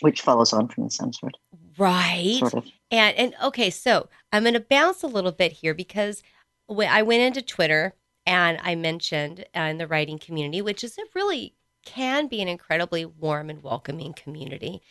Which 0.00 0.20
follows 0.20 0.52
on 0.52 0.68
from 0.68 0.84
the 0.84 0.90
Sun 0.90 1.14
Sword. 1.14 1.38
Right. 1.78 2.36
Sort 2.40 2.52
of. 2.52 2.66
And 2.90 3.16
and 3.16 3.34
okay, 3.42 3.70
so 3.70 4.10
I'm 4.32 4.44
gonna 4.44 4.60
bounce 4.60 5.02
a 5.02 5.06
little 5.06 5.32
bit 5.32 5.52
here 5.52 5.72
because 5.72 6.22
I 6.68 7.00
went 7.00 7.22
into 7.22 7.40
Twitter 7.40 7.94
and 8.26 8.58
I 8.62 8.74
mentioned 8.74 9.46
uh, 9.56 9.60
in 9.60 9.78
the 9.78 9.86
writing 9.86 10.18
community, 10.18 10.60
which 10.60 10.84
is 10.84 10.98
a 10.98 11.04
really 11.14 11.55
can 11.86 12.26
be 12.26 12.42
an 12.42 12.48
incredibly 12.48 13.06
warm 13.06 13.48
and 13.48 13.62
welcoming 13.62 14.12
community. 14.12 14.82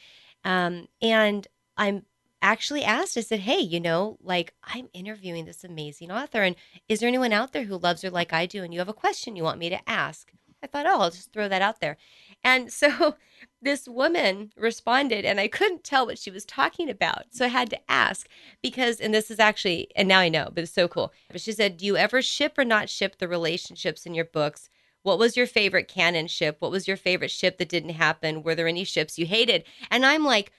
Um, 0.44 0.88
and 1.01 1.47
I'm 1.77 2.06
actually 2.42 2.83
asked, 2.83 3.18
I 3.18 3.21
said, 3.21 3.42
Hey, 3.42 3.59
you 3.59 3.80
know, 3.80 4.18
like 4.21 4.53
I'm 4.63 4.89
interviewing 4.94 5.45
this 5.45 5.63
amazing 5.63 6.12
author. 6.12 6.42
And 6.42 6.56
is 6.89 7.00
there 7.00 7.07
anyone 7.07 7.33
out 7.33 7.53
there 7.53 7.65
who 7.65 7.77
loves 7.77 8.01
her 8.01 8.09
like 8.09 8.33
I 8.33 8.45
do? 8.45 8.63
And 8.63 8.74
you 8.74 8.80
have 8.80 8.89
a 8.89 8.94
question 8.94 9.36
you 9.36 9.44
want 9.44 9.59
me 9.59 9.69
to 9.69 9.89
ask? 9.89 10.31
I 10.63 10.68
thought, 10.68 10.86
Oh, 10.88 11.01
I'll 11.01 11.12
just 11.12 11.33
throw 11.33 11.50
that 11.50 11.62
out 11.62 11.81
there. 11.81 11.97
And 12.44 12.71
so 12.81 13.15
this 13.62 13.88
woman 13.88 14.51
responded, 14.56 15.25
and 15.25 15.39
I 15.39 15.47
couldn't 15.47 15.83
tell 15.83 16.06
what 16.06 16.19
she 16.19 16.31
was 16.31 16.45
talking 16.45 16.89
about. 16.89 17.25
So 17.31 17.45
I 17.45 17.50
had 17.50 17.69
to 17.71 17.92
ask 17.92 18.27
because, 18.62 19.00
and 19.00 19.13
this 19.13 19.30
is 19.31 19.39
actually, 19.39 19.89
and 19.95 20.07
now 20.07 20.19
I 20.19 20.30
know, 20.30 20.50
but 20.53 20.63
it's 20.63 20.71
so 20.71 20.88
cool. 20.88 21.12
But 21.30 21.42
she 21.42 21.51
said, 21.51 21.77
Do 21.77 21.86
you 21.86 21.97
ever 21.97 22.21
ship 22.21 22.57
or 22.57 22.65
not 22.65 22.89
ship 22.89 23.18
the 23.18 23.27
relationships 23.27 24.06
in 24.06 24.13
your 24.13 24.25
books? 24.25 24.69
What 25.06 25.19
was 25.19 25.38
your 25.38 25.46
favorite 25.46 25.88
canon 25.88 26.25
ship? 26.25 26.57
What 26.57 26.72
was 26.72 26.88
your 26.88 26.98
favorite 26.98 27.30
ship 27.30 27.60
that 27.60 27.69
didn't 27.69 27.92
happen? 27.92 28.42
Were 28.42 28.56
there 28.56 28.68
any 28.68 28.84
ships 28.84 29.19
you 29.19 29.28
hated? 29.28 29.63
And 29.92 30.04
I'm 30.04 30.25
like, 30.25 30.52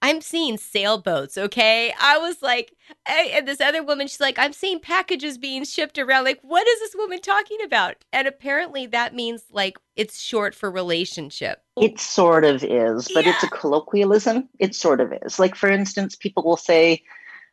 I'm 0.00 0.22
seeing 0.22 0.56
sailboats, 0.56 1.36
okay? 1.36 1.92
I 2.00 2.16
was 2.16 2.40
like, 2.40 2.72
and 3.06 3.46
this 3.46 3.60
other 3.60 3.84
woman, 3.84 4.08
she's 4.08 4.18
like, 4.18 4.38
I'm 4.38 4.54
seeing 4.54 4.80
packages 4.80 5.36
being 5.36 5.64
shipped 5.64 5.98
around. 5.98 6.24
Like, 6.24 6.40
what 6.40 6.66
is 6.66 6.80
this 6.80 6.94
woman 6.96 7.20
talking 7.20 7.58
about? 7.66 7.96
And 8.14 8.26
apparently 8.26 8.86
that 8.86 9.14
means 9.14 9.44
like 9.50 9.76
it's 9.94 10.22
short 10.22 10.54
for 10.54 10.70
relationship. 10.70 11.62
It 11.76 12.00
sort 12.00 12.46
of 12.46 12.64
is, 12.64 13.10
but 13.12 13.26
yeah. 13.26 13.34
it's 13.34 13.44
a 13.44 13.48
colloquialism. 13.48 14.48
It 14.58 14.74
sort 14.74 15.02
of 15.02 15.12
is. 15.22 15.38
Like, 15.38 15.54
for 15.54 15.68
instance, 15.68 16.16
people 16.16 16.44
will 16.44 16.56
say, 16.56 17.02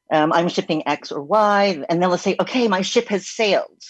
um, 0.10 0.32
I'm 0.32 0.48
shipping 0.48 0.88
X 0.88 1.12
or 1.12 1.22
Y, 1.22 1.84
and 1.90 2.02
they'll 2.02 2.18
say, 2.18 2.38
okay, 2.40 2.70
my 2.70 2.82
ship 2.82 3.10
has 3.10 3.28
sailed 3.28 3.84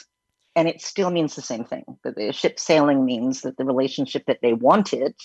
and 0.59 0.67
it 0.67 0.81
still 0.81 1.09
means 1.09 1.35
the 1.35 1.41
same 1.41 1.63
thing. 1.63 1.85
That 2.03 2.17
the 2.17 2.33
ship 2.33 2.59
sailing 2.59 3.05
means 3.05 3.43
that 3.43 3.55
the 3.55 3.63
relationship 3.63 4.25
that 4.27 4.39
they 4.41 4.51
wanted 4.51 5.15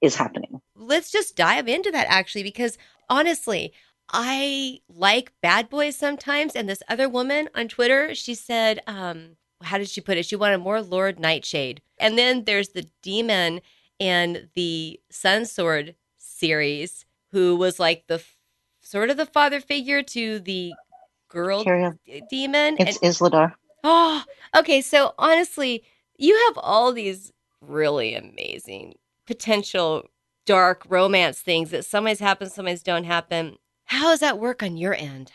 is 0.00 0.14
happening. 0.14 0.60
Let's 0.76 1.10
just 1.10 1.34
dive 1.34 1.66
into 1.66 1.90
that 1.90 2.06
actually, 2.08 2.44
because 2.44 2.78
honestly, 3.10 3.72
I 4.12 4.78
like 4.88 5.32
bad 5.42 5.68
boys 5.68 5.96
sometimes. 5.96 6.54
And 6.54 6.68
this 6.68 6.80
other 6.88 7.08
woman 7.08 7.48
on 7.56 7.66
Twitter, 7.66 8.14
she 8.14 8.36
said, 8.36 8.82
um, 8.86 9.30
how 9.62 9.78
did 9.78 9.88
she 9.88 10.00
put 10.00 10.16
it? 10.16 10.26
She 10.26 10.36
wanted 10.36 10.58
more 10.58 10.80
Lord 10.80 11.18
Nightshade. 11.18 11.82
And 11.98 12.16
then 12.16 12.44
there's 12.44 12.68
the 12.68 12.86
demon 13.02 13.62
in 13.98 14.48
the 14.54 15.00
Sun 15.10 15.46
Sword 15.46 15.96
series, 16.16 17.04
who 17.32 17.56
was 17.56 17.80
like 17.80 18.04
the 18.06 18.22
sort 18.80 19.10
of 19.10 19.16
the 19.16 19.26
father 19.26 19.58
figure 19.58 20.04
to 20.04 20.38
the 20.38 20.72
girl 21.28 21.64
demon. 22.30 22.76
It's 22.78 22.98
and, 22.98 23.12
Isladar. 23.12 23.54
Oh, 23.84 24.24
okay. 24.56 24.80
So 24.80 25.14
honestly, 25.18 25.84
you 26.16 26.36
have 26.48 26.58
all 26.58 26.92
these 26.92 27.32
really 27.60 28.14
amazing 28.14 28.94
potential 29.26 30.08
dark 30.46 30.84
romance 30.88 31.40
things 31.40 31.70
that 31.70 31.84
sometimes 31.84 32.18
happen, 32.18 32.50
sometimes 32.50 32.82
don't 32.82 33.04
happen. 33.04 33.56
How 33.84 34.10
does 34.10 34.20
that 34.20 34.38
work 34.38 34.62
on 34.62 34.76
your 34.76 34.94
end? 34.94 35.30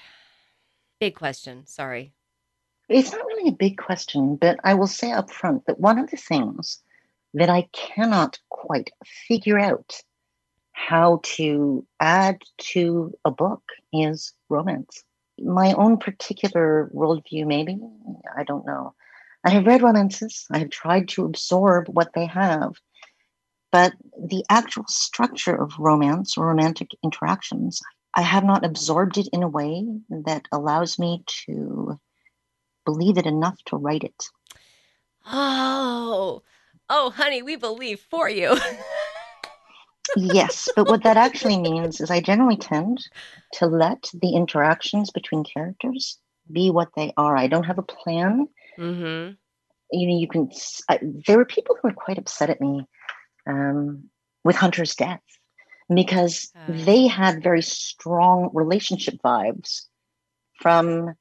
Big 0.99 1.15
question. 1.15 1.65
Sorry. 1.65 2.13
It's 2.89 3.11
not 3.11 3.25
really 3.25 3.49
a 3.49 3.53
big 3.53 3.77
question, 3.77 4.35
but 4.35 4.59
I 4.63 4.73
will 4.73 4.87
say 4.87 5.11
up 5.11 5.29
front 5.29 5.65
that 5.67 5.79
one 5.79 5.99
of 5.99 6.09
the 6.09 6.17
things 6.17 6.81
that 7.35 7.49
I 7.49 7.69
cannot 7.71 8.39
quite 8.49 8.89
figure 9.05 9.59
out 9.59 10.01
how 10.71 11.21
to 11.23 11.85
add 11.99 12.41
to 12.57 13.13
a 13.25 13.31
book 13.31 13.61
is 13.93 14.33
romance 14.49 15.03
my 15.43 15.73
own 15.73 15.97
particular 15.97 16.89
worldview, 16.93 17.45
maybe. 17.45 17.79
I 18.37 18.43
don't 18.43 18.65
know. 18.65 18.93
I 19.43 19.51
have 19.51 19.65
read 19.65 19.81
romances, 19.81 20.45
I 20.51 20.59
have 20.59 20.69
tried 20.69 21.07
to 21.09 21.25
absorb 21.25 21.87
what 21.87 22.11
they 22.13 22.25
have, 22.25 22.73
but 23.71 23.93
the 24.17 24.43
actual 24.49 24.85
structure 24.87 25.55
of 25.55 25.71
romance 25.79 26.37
or 26.37 26.47
romantic 26.47 26.89
interactions, 27.03 27.81
I 28.15 28.21
have 28.21 28.43
not 28.43 28.65
absorbed 28.65 29.17
it 29.17 29.29
in 29.31 29.43
a 29.43 29.47
way 29.47 29.85
that 30.09 30.47
allows 30.51 30.99
me 30.99 31.23
to 31.45 31.99
believe 32.85 33.17
it 33.17 33.25
enough 33.25 33.57
to 33.67 33.77
write 33.77 34.03
it. 34.03 34.25
Oh, 35.25 36.41
oh, 36.89 37.11
honey, 37.11 37.41
we 37.41 37.55
believe 37.55 38.01
for 38.01 38.29
you. 38.29 38.57
yes, 40.15 40.69
but 40.75 40.87
what 40.87 41.03
that 41.03 41.17
actually 41.17 41.59
means 41.59 42.01
is 42.01 42.11
I 42.11 42.21
generally 42.21 42.57
tend 42.57 43.07
to 43.53 43.65
let 43.65 44.09
the 44.13 44.33
interactions 44.35 45.11
between 45.11 45.43
characters 45.43 46.17
be 46.51 46.69
what 46.69 46.89
they 46.95 47.13
are. 47.17 47.35
I 47.35 47.47
don't 47.47 47.65
have 47.65 47.77
a 47.77 47.83
plan. 47.83 48.47
Mm-hmm. 48.77 49.33
you 49.91 50.07
know, 50.07 50.17
you 50.17 50.27
can. 50.27 50.49
I, 50.87 50.99
there 51.27 51.37
were 51.37 51.45
people 51.45 51.75
who 51.75 51.89
were 51.89 51.93
quite 51.93 52.17
upset 52.17 52.49
at 52.49 52.61
me 52.61 52.85
um, 53.47 54.05
with 54.43 54.55
Hunter's 54.55 54.95
death 54.95 55.21
because 55.93 56.51
uh. 56.55 56.65
they 56.69 57.07
had 57.07 57.43
very 57.43 57.61
strong 57.61 58.49
relationship 58.53 59.15
vibes 59.23 59.81
from 60.61 61.13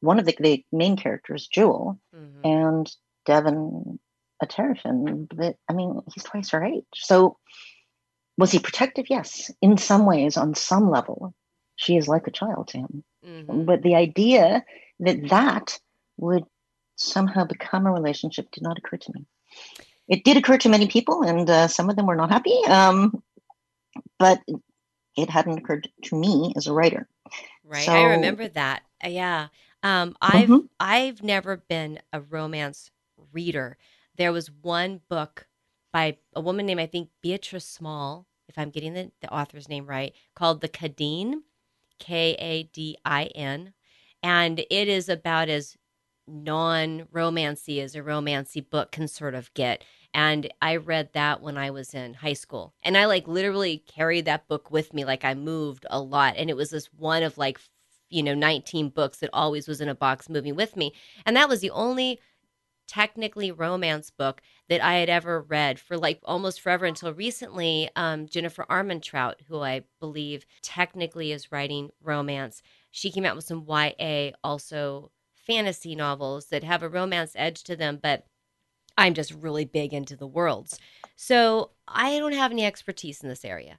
one 0.00 0.18
of 0.18 0.26
the, 0.26 0.36
the 0.40 0.64
main 0.72 0.96
characters, 0.96 1.46
Jewel, 1.46 2.00
mm-hmm. 2.14 2.40
and 2.44 2.90
Devon 3.24 3.98
Aterafin. 4.42 5.28
But 5.34 5.56
I 5.68 5.72
mean, 5.72 6.00
he's 6.12 6.24
twice 6.24 6.50
her 6.50 6.64
age. 6.64 6.84
So 6.94 7.38
was 8.38 8.52
he 8.52 8.58
protective? 8.58 9.06
Yes. 9.08 9.50
In 9.62 9.78
some 9.78 10.06
ways, 10.06 10.36
on 10.36 10.54
some 10.54 10.90
level, 10.90 11.34
she 11.76 11.96
is 11.96 12.08
like 12.08 12.26
a 12.26 12.32
child 12.32 12.68
to 12.68 12.78
him. 12.78 13.04
Mm-hmm. 13.26 13.64
But 13.64 13.82
the 13.82 13.94
idea 13.94 14.64
that 15.00 15.28
that 15.28 15.78
would 16.16 16.44
somehow 16.96 17.44
become 17.44 17.86
a 17.86 17.92
relationship 17.92 18.50
did 18.50 18.62
not 18.62 18.78
occur 18.78 18.96
to 18.96 19.12
me. 19.14 19.26
It 20.08 20.24
did 20.24 20.36
occur 20.36 20.58
to 20.58 20.68
many 20.68 20.86
people, 20.86 21.22
and 21.22 21.48
uh, 21.48 21.68
some 21.68 21.90
of 21.90 21.96
them 21.96 22.06
were 22.06 22.16
not 22.16 22.30
happy. 22.30 22.56
Um, 22.68 23.22
but 24.18 24.40
it 25.16 25.30
hadn't 25.30 25.58
occurred 25.58 25.88
to 26.04 26.16
me 26.16 26.52
as 26.56 26.66
a 26.66 26.72
writer. 26.72 27.08
Right, 27.64 27.84
so, 27.84 27.92
I 27.92 28.02
remember 28.04 28.48
that. 28.48 28.82
Uh, 29.04 29.08
yeah, 29.08 29.48
um, 29.82 30.16
I've 30.20 30.48
mm-hmm. 30.48 30.66
I've 30.78 31.22
never 31.22 31.56
been 31.56 31.98
a 32.12 32.20
romance 32.20 32.90
reader. 33.32 33.76
There 34.16 34.32
was 34.32 34.50
one 34.50 35.00
book 35.08 35.46
by 35.96 36.18
a 36.34 36.42
woman 36.42 36.66
named 36.66 36.78
I 36.80 36.84
think 36.84 37.08
Bertrice 37.24 37.62
Small, 37.62 38.26
if 38.50 38.58
I'm 38.58 38.68
getting 38.68 38.92
the, 38.92 39.10
the 39.22 39.32
author's 39.32 39.66
name 39.66 39.86
right, 39.86 40.12
called 40.34 40.60
The 40.60 40.68
Kadin, 40.68 41.36
K 41.98 42.36
A 42.38 42.64
D 42.64 42.98
I 43.02 43.30
N, 43.34 43.72
and 44.22 44.58
it 44.58 44.88
is 44.88 45.08
about 45.08 45.48
as 45.48 45.74
non-romancy 46.28 47.82
as 47.82 47.94
a 47.94 48.02
romancy 48.02 48.68
book 48.68 48.92
can 48.92 49.08
sort 49.08 49.34
of 49.34 49.54
get. 49.54 49.84
And 50.12 50.52
i 50.60 50.76
read 50.76 51.14
that 51.14 51.40
when 51.40 51.56
i 51.56 51.70
was 51.70 51.94
in 51.94 52.12
high 52.12 52.34
school. 52.34 52.74
And 52.82 52.98
i 52.98 53.06
like 53.06 53.26
literally 53.26 53.78
carried 53.78 54.26
that 54.26 54.48
book 54.48 54.70
with 54.70 54.92
me 54.92 55.06
like 55.06 55.24
i 55.24 55.32
moved 55.32 55.86
a 55.88 55.98
lot. 55.98 56.34
And 56.36 56.50
it 56.50 56.56
was 56.56 56.68
this 56.68 56.90
one 56.92 57.22
of 57.22 57.38
like 57.38 57.58
you 58.10 58.22
know 58.22 58.34
19 58.34 58.90
books 58.90 59.20
that 59.20 59.30
always 59.32 59.66
was 59.66 59.80
in 59.80 59.88
a 59.88 59.94
box 59.94 60.28
moving 60.28 60.56
with 60.56 60.76
me. 60.76 60.92
And 61.24 61.34
that 61.36 61.48
was 61.48 61.60
the 61.60 61.70
only 61.70 62.20
technically 62.86 63.50
romance 63.50 64.10
book 64.10 64.40
that 64.68 64.82
i 64.82 64.94
had 64.94 65.08
ever 65.08 65.42
read 65.42 65.78
for 65.78 65.96
like 65.96 66.20
almost 66.24 66.60
forever 66.60 66.86
until 66.86 67.12
recently 67.12 67.90
um, 67.96 68.26
jennifer 68.26 68.64
armentrout 68.70 69.34
who 69.48 69.60
i 69.60 69.82
believe 70.00 70.46
technically 70.62 71.32
is 71.32 71.50
writing 71.50 71.90
romance 72.02 72.62
she 72.90 73.10
came 73.10 73.26
out 73.26 73.36
with 73.36 73.44
some 73.44 73.66
ya 73.68 74.30
also 74.42 75.10
fantasy 75.46 75.94
novels 75.94 76.46
that 76.46 76.64
have 76.64 76.82
a 76.82 76.88
romance 76.88 77.32
edge 77.36 77.62
to 77.64 77.76
them, 77.76 77.98
but 78.02 78.26
I'm 78.98 79.14
just 79.14 79.32
really 79.32 79.64
big 79.64 79.94
into 79.94 80.16
the 80.16 80.26
worlds. 80.26 80.78
So 81.14 81.70
I 81.86 82.18
don't 82.18 82.32
have 82.32 82.50
any 82.50 82.64
expertise 82.64 83.22
in 83.22 83.28
this 83.28 83.44
area, 83.44 83.78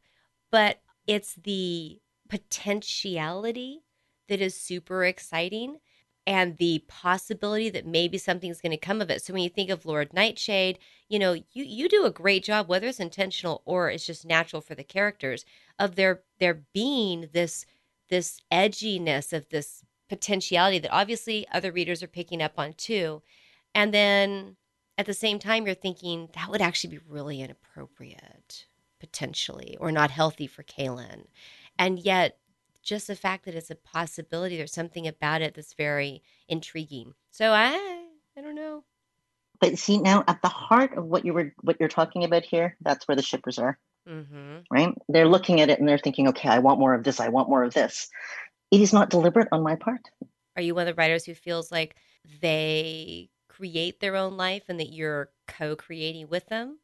but 0.51 0.79
it's 1.05 1.35
the 1.35 1.99
potentiality 2.29 3.81
that 4.29 4.41
is 4.41 4.55
super 4.59 5.03
exciting 5.03 5.77
and 6.27 6.57
the 6.57 6.83
possibility 6.89 7.69
that 7.69 7.87
maybe 7.87 8.17
something's 8.17 8.59
going 8.59 8.71
to 8.71 8.77
come 8.77 9.01
of 9.01 9.09
it. 9.09 9.23
So 9.23 9.33
when 9.33 9.43
you 9.43 9.49
think 9.49 9.69
of 9.69 9.85
Lord 9.85 10.13
Nightshade, 10.13 10.77
you 11.07 11.17
know, 11.17 11.33
you 11.33 11.63
you 11.63 11.87
do 11.87 12.05
a 12.05 12.11
great 12.11 12.43
job 12.43 12.67
whether 12.67 12.87
it's 12.87 12.99
intentional 12.99 13.63
or 13.65 13.89
it's 13.89 14.05
just 14.05 14.25
natural 14.25 14.61
for 14.61 14.75
the 14.75 14.83
characters 14.83 15.45
of 15.79 15.95
their 15.95 16.21
there 16.39 16.65
being 16.73 17.29
this 17.31 17.65
this 18.09 18.41
edginess 18.51 19.31
of 19.31 19.47
this 19.49 19.83
potentiality 20.09 20.79
that 20.79 20.91
obviously 20.91 21.47
other 21.53 21.71
readers 21.71 22.03
are 22.03 22.07
picking 22.07 22.41
up 22.41 22.53
on 22.57 22.73
too. 22.73 23.21
And 23.73 23.93
then 23.93 24.57
at 24.97 25.05
the 25.05 25.13
same 25.13 25.39
time, 25.39 25.65
you're 25.65 25.75
thinking 25.75 26.29
that 26.33 26.49
would 26.49 26.61
actually 26.61 26.97
be 26.97 27.03
really 27.07 27.41
inappropriate, 27.41 28.65
potentially, 28.99 29.77
or 29.79 29.91
not 29.91 30.11
healthy 30.11 30.47
for 30.47 30.63
Kaylin. 30.63 31.25
And 31.79 31.99
yet, 31.99 32.37
just 32.87 33.07
the 33.07 33.15
fact 33.15 33.45
that 33.45 33.55
it's 33.55 33.69
a 33.69 33.75
possibility, 33.75 34.57
there's 34.57 34.73
something 34.73 35.07
about 35.07 35.41
it 35.41 35.53
that's 35.53 35.73
very 35.73 36.23
intriguing. 36.47 37.13
So 37.31 37.51
I, 37.51 38.05
I 38.37 38.41
don't 38.41 38.55
know. 38.55 38.83
But 39.59 39.77
see 39.77 39.97
now, 39.97 40.23
at 40.27 40.41
the 40.41 40.49
heart 40.49 40.97
of 40.97 41.05
what 41.05 41.25
you 41.25 41.33
were, 41.33 41.53
what 41.61 41.77
you're 41.79 41.89
talking 41.89 42.23
about 42.23 42.43
here, 42.43 42.77
that's 42.81 43.07
where 43.07 43.15
the 43.15 43.23
shippers 43.23 43.59
are. 43.59 43.77
Mm-hmm. 44.07 44.59
Right? 44.71 44.93
They're 45.09 45.27
looking 45.27 45.61
at 45.61 45.69
it 45.69 45.79
and 45.79 45.87
they're 45.87 45.97
thinking, 45.97 46.29
okay, 46.29 46.47
I 46.47 46.59
want 46.59 46.79
more 46.79 46.93
of 46.93 47.03
this. 47.03 47.19
I 47.19 47.27
want 47.27 47.49
more 47.49 47.63
of 47.63 47.73
this 47.73 48.09
it 48.71 48.81
is 48.81 48.93
not 48.93 49.09
deliberate 49.09 49.47
on 49.51 49.63
my 49.63 49.75
part. 49.75 50.01
Are 50.55 50.61
you 50.61 50.75
one 50.75 50.87
of 50.87 50.95
the 50.95 50.99
writers 50.99 51.25
who 51.25 51.33
feels 51.33 51.71
like 51.71 51.95
they 52.41 53.29
create 53.47 53.99
their 53.99 54.15
own 54.15 54.37
life 54.37 54.63
and 54.67 54.79
that 54.79 54.91
you're 54.91 55.29
co-creating 55.47 56.27
with 56.29 56.45
them? 56.47 56.79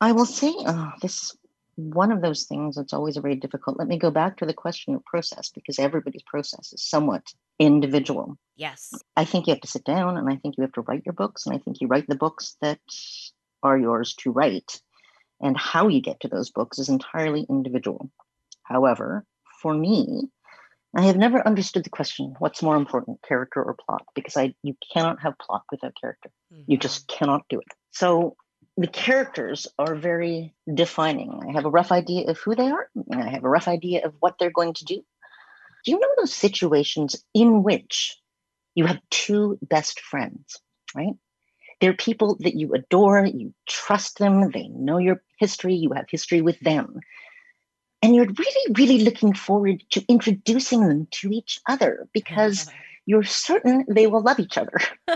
I 0.00 0.12
will 0.12 0.26
say 0.26 0.52
oh, 0.56 0.92
this 1.02 1.22
is 1.22 1.37
one 1.78 2.10
of 2.10 2.22
those 2.22 2.42
things 2.42 2.74
that's 2.74 2.92
always 2.92 3.16
very 3.18 3.36
difficult. 3.36 3.78
Let 3.78 3.86
me 3.86 3.98
go 3.98 4.10
back 4.10 4.36
to 4.38 4.46
the 4.46 4.52
question 4.52 4.96
of 4.96 5.04
process 5.04 5.48
because 5.48 5.78
everybody's 5.78 6.24
process 6.24 6.72
is 6.72 6.82
somewhat 6.82 7.22
individual. 7.60 8.36
Yes. 8.56 8.92
I 9.16 9.24
think 9.24 9.46
you 9.46 9.52
have 9.52 9.60
to 9.60 9.68
sit 9.68 9.84
down 9.84 10.16
and 10.16 10.28
I 10.28 10.34
think 10.34 10.56
you 10.56 10.62
have 10.62 10.72
to 10.72 10.80
write 10.80 11.06
your 11.06 11.12
books 11.12 11.46
and 11.46 11.54
I 11.54 11.58
think 11.58 11.80
you 11.80 11.86
write 11.86 12.08
the 12.08 12.16
books 12.16 12.56
that 12.62 12.80
are 13.62 13.78
yours 13.78 14.14
to 14.20 14.32
write. 14.32 14.80
And 15.40 15.56
how 15.56 15.86
you 15.86 16.00
get 16.00 16.18
to 16.20 16.28
those 16.28 16.50
books 16.50 16.80
is 16.80 16.88
entirely 16.88 17.46
individual. 17.48 18.10
However, 18.64 19.24
for 19.62 19.72
me, 19.72 20.24
I 20.96 21.02
have 21.02 21.16
never 21.16 21.46
understood 21.46 21.84
the 21.84 21.90
question, 21.90 22.34
what's 22.40 22.60
more 22.60 22.74
important, 22.74 23.22
character 23.22 23.62
or 23.62 23.74
plot? 23.74 24.04
Because 24.16 24.36
I 24.36 24.54
you 24.64 24.74
cannot 24.92 25.22
have 25.22 25.38
plot 25.38 25.62
without 25.70 25.92
character. 26.00 26.30
Mm-hmm. 26.52 26.72
You 26.72 26.76
just 26.76 27.06
cannot 27.06 27.42
do 27.48 27.60
it. 27.60 27.68
So 27.92 28.34
the 28.78 28.86
characters 28.86 29.66
are 29.76 29.96
very 29.96 30.54
defining. 30.72 31.42
I 31.48 31.52
have 31.52 31.64
a 31.64 31.70
rough 31.70 31.90
idea 31.90 32.30
of 32.30 32.38
who 32.38 32.54
they 32.54 32.70
are, 32.70 32.88
and 33.10 33.22
I 33.22 33.28
have 33.28 33.44
a 33.44 33.48
rough 33.48 33.66
idea 33.66 34.06
of 34.06 34.14
what 34.20 34.36
they're 34.38 34.52
going 34.52 34.74
to 34.74 34.84
do. 34.84 35.02
Do 35.84 35.90
you 35.90 35.98
know 35.98 36.08
those 36.16 36.32
situations 36.32 37.16
in 37.34 37.64
which 37.64 38.16
you 38.76 38.86
have 38.86 39.00
two 39.10 39.58
best 39.62 39.98
friends, 40.00 40.60
right? 40.94 41.14
They're 41.80 41.92
people 41.92 42.36
that 42.40 42.54
you 42.54 42.72
adore, 42.72 43.26
you 43.26 43.52
trust 43.68 44.18
them, 44.18 44.50
they 44.52 44.68
know 44.68 44.98
your 44.98 45.22
history, 45.38 45.74
you 45.74 45.90
have 45.94 46.06
history 46.08 46.40
with 46.40 46.60
them 46.60 47.00
and 48.02 48.14
you're 48.14 48.26
really 48.26 48.72
really 48.76 49.04
looking 49.04 49.34
forward 49.34 49.82
to 49.90 50.04
introducing 50.08 50.86
them 50.86 51.08
to 51.10 51.30
each 51.30 51.60
other 51.68 52.08
because 52.12 52.68
you're 53.06 53.22
certain 53.22 53.84
they 53.88 54.06
will 54.06 54.22
love 54.22 54.38
each 54.38 54.58
other 54.58 54.78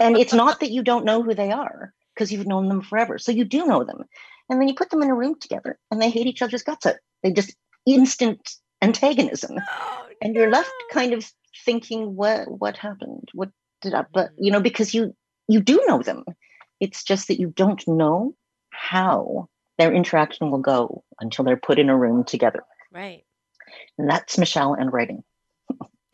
and 0.00 0.16
it's 0.16 0.34
not 0.34 0.60
that 0.60 0.70
you 0.70 0.82
don't 0.82 1.04
know 1.04 1.22
who 1.22 1.34
they 1.34 1.50
are 1.50 1.92
because 2.22 2.30
you've 2.30 2.46
known 2.46 2.68
them 2.68 2.80
forever 2.80 3.18
so 3.18 3.32
you 3.32 3.44
do 3.44 3.66
know 3.66 3.82
them. 3.82 4.04
And 4.48 4.60
then 4.60 4.68
you 4.68 4.74
put 4.74 4.90
them 4.90 5.02
in 5.02 5.10
a 5.10 5.14
room 5.14 5.34
together 5.40 5.76
and 5.90 6.00
they 6.00 6.08
hate 6.08 6.28
each 6.28 6.40
other's 6.40 6.62
guts 6.62 6.86
out. 6.86 6.94
They 7.24 7.32
just 7.32 7.56
instant 7.86 8.56
antagonism. 8.80 9.56
Oh, 9.68 10.06
and 10.24 10.36
you're 10.36 10.50
left 10.50 10.72
kind 10.92 11.12
of 11.14 11.28
thinking 11.64 12.14
what 12.14 12.48
what 12.48 12.76
happened? 12.76 13.28
What 13.34 13.50
did 13.80 13.92
i 13.92 14.04
but 14.14 14.30
you 14.38 14.52
know 14.52 14.60
mm. 14.60 14.62
because 14.62 14.94
you 14.94 15.16
you 15.48 15.60
do 15.60 15.82
know 15.88 16.00
them. 16.00 16.24
It's 16.78 17.02
just 17.02 17.26
that 17.26 17.40
you 17.40 17.52
don't 17.56 17.82
know 17.88 18.36
how 18.70 19.48
their 19.78 19.92
interaction 19.92 20.52
will 20.52 20.60
go 20.60 21.02
until 21.20 21.44
they're 21.44 21.56
put 21.56 21.80
in 21.80 21.88
a 21.88 21.96
room 21.96 22.22
together. 22.22 22.62
Right. 22.92 23.24
And 23.98 24.08
that's 24.08 24.38
Michelle 24.38 24.74
and 24.74 24.92
writing. 24.92 25.24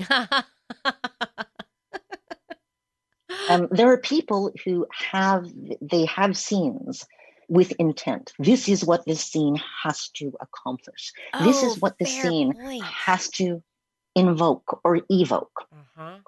um, 3.48 3.68
there 3.70 3.90
are 3.90 3.98
people 3.98 4.52
who 4.64 4.86
have 4.92 5.50
they 5.80 6.04
have 6.06 6.36
scenes 6.36 7.06
with 7.48 7.72
intent. 7.78 8.32
This 8.38 8.68
is 8.68 8.84
what 8.84 9.04
this 9.06 9.22
scene 9.22 9.60
has 9.82 10.08
to 10.10 10.32
accomplish. 10.40 11.12
Oh, 11.32 11.44
this 11.44 11.62
is 11.62 11.76
oh, 11.76 11.80
what 11.80 11.98
the 11.98 12.04
scene 12.04 12.52
point. 12.52 12.84
has 12.84 13.28
to 13.30 13.62
invoke 14.14 14.80
or 14.84 15.00
evoke. 15.08 15.66
Uh-huh. 15.72 16.18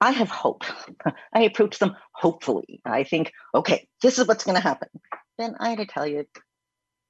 I 0.00 0.12
have 0.12 0.30
hope. 0.30 0.64
I 1.32 1.42
approach 1.42 1.78
them 1.78 1.96
hopefully. 2.12 2.80
I 2.84 3.02
think, 3.02 3.32
okay, 3.54 3.88
this 4.00 4.18
is 4.18 4.28
what's 4.28 4.44
going 4.44 4.54
to 4.54 4.62
happen. 4.62 4.88
Then 5.38 5.56
I 5.58 5.70
had 5.70 5.78
to 5.78 5.86
tell 5.86 6.06
you, 6.06 6.24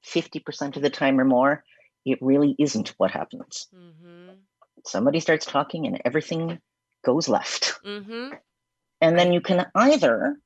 50% 0.06 0.76
of 0.76 0.82
the 0.82 0.90
time 0.90 1.20
or 1.20 1.24
more, 1.24 1.64
it 2.06 2.18
really 2.22 2.54
isn't 2.58 2.94
what 2.96 3.10
happens. 3.10 3.68
Mm-hmm. 3.74 4.34
Somebody 4.86 5.20
starts 5.20 5.44
talking 5.44 5.86
and 5.86 6.00
everything 6.04 6.60
goes 7.04 7.28
left. 7.28 7.74
Mm-hmm. 7.84 8.34
And 9.00 9.18
then 9.18 9.32
you 9.32 9.40
can 9.40 9.66
either 9.74 10.36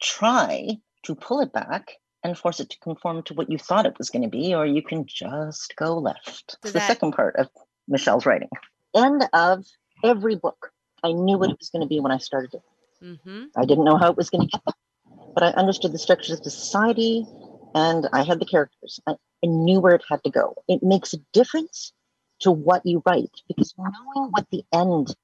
try 0.00 0.78
to 1.04 1.14
pull 1.14 1.40
it 1.40 1.52
back 1.52 1.92
and 2.22 2.36
force 2.36 2.60
it 2.60 2.70
to 2.70 2.78
conform 2.80 3.22
to 3.24 3.34
what 3.34 3.50
you 3.50 3.58
thought 3.58 3.86
it 3.86 3.98
was 3.98 4.10
going 4.10 4.22
to 4.22 4.28
be, 4.28 4.54
or 4.54 4.66
you 4.66 4.82
can 4.82 5.06
just 5.06 5.74
go 5.76 5.98
left. 5.98 6.56
It's 6.62 6.72
that... 6.72 6.80
the 6.80 6.80
second 6.80 7.12
part 7.12 7.36
of 7.36 7.48
Michelle's 7.88 8.26
writing. 8.26 8.50
End 8.94 9.26
of 9.32 9.66
every 10.04 10.36
book. 10.36 10.72
I 11.02 11.12
knew 11.12 11.38
what 11.38 11.50
it 11.50 11.58
was 11.58 11.70
going 11.70 11.82
to 11.82 11.88
be 11.88 12.00
when 12.00 12.12
I 12.12 12.18
started 12.18 12.54
it. 12.54 12.62
Mm-hmm. 13.02 13.44
I 13.56 13.64
didn't 13.64 13.84
know 13.84 13.96
how 13.96 14.10
it 14.10 14.16
was 14.16 14.28
going 14.28 14.48
to 14.48 14.50
get 14.50 14.60
there, 14.66 15.26
but 15.34 15.42
I 15.42 15.48
understood 15.48 15.92
the 15.92 15.98
structures 15.98 16.38
of 16.38 16.44
the 16.44 16.50
society, 16.50 17.26
and 17.74 18.06
I 18.12 18.22
had 18.22 18.38
the 18.38 18.44
characters. 18.44 19.00
I, 19.06 19.12
I 19.12 19.46
knew 19.46 19.80
where 19.80 19.94
it 19.94 20.04
had 20.08 20.22
to 20.24 20.30
go. 20.30 20.62
It 20.68 20.82
makes 20.82 21.14
a 21.14 21.18
difference 21.32 21.92
to 22.40 22.50
what 22.50 22.84
you 22.84 23.02
write 23.06 23.30
because 23.48 23.74
knowing 23.78 24.30
what 24.30 24.46
the 24.50 24.64
end 24.72 25.14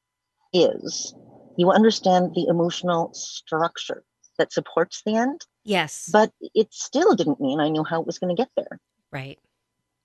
is, 0.52 1.14
you 1.56 1.70
understand 1.70 2.34
the 2.34 2.46
emotional 2.48 3.12
structure 3.14 4.04
that 4.38 4.52
supports 4.52 5.02
the 5.04 5.16
end. 5.16 5.42
Yes. 5.64 6.08
But 6.12 6.32
it 6.54 6.72
still 6.72 7.14
didn't 7.14 7.40
mean 7.40 7.60
I 7.60 7.68
knew 7.68 7.84
how 7.84 8.00
it 8.00 8.06
was 8.06 8.18
going 8.18 8.34
to 8.34 8.40
get 8.40 8.50
there. 8.56 8.78
Right. 9.10 9.38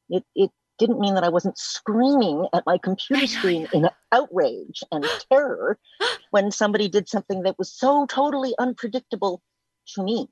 It, 0.09 0.23
it 0.35 0.51
didn't 0.79 0.99
mean 0.99 1.15
that 1.15 1.23
I 1.23 1.29
wasn't 1.29 1.57
screaming 1.57 2.47
at 2.53 2.65
my 2.65 2.77
computer 2.77 3.27
screen 3.27 3.67
in 3.73 3.89
outrage 4.11 4.83
and 4.91 5.05
terror 5.31 5.77
when 6.31 6.51
somebody 6.51 6.87
did 6.87 7.07
something 7.07 7.43
that 7.43 7.59
was 7.59 7.71
so 7.71 8.05
totally 8.07 8.53
unpredictable 8.57 9.41
to 9.95 10.03
me. 10.03 10.27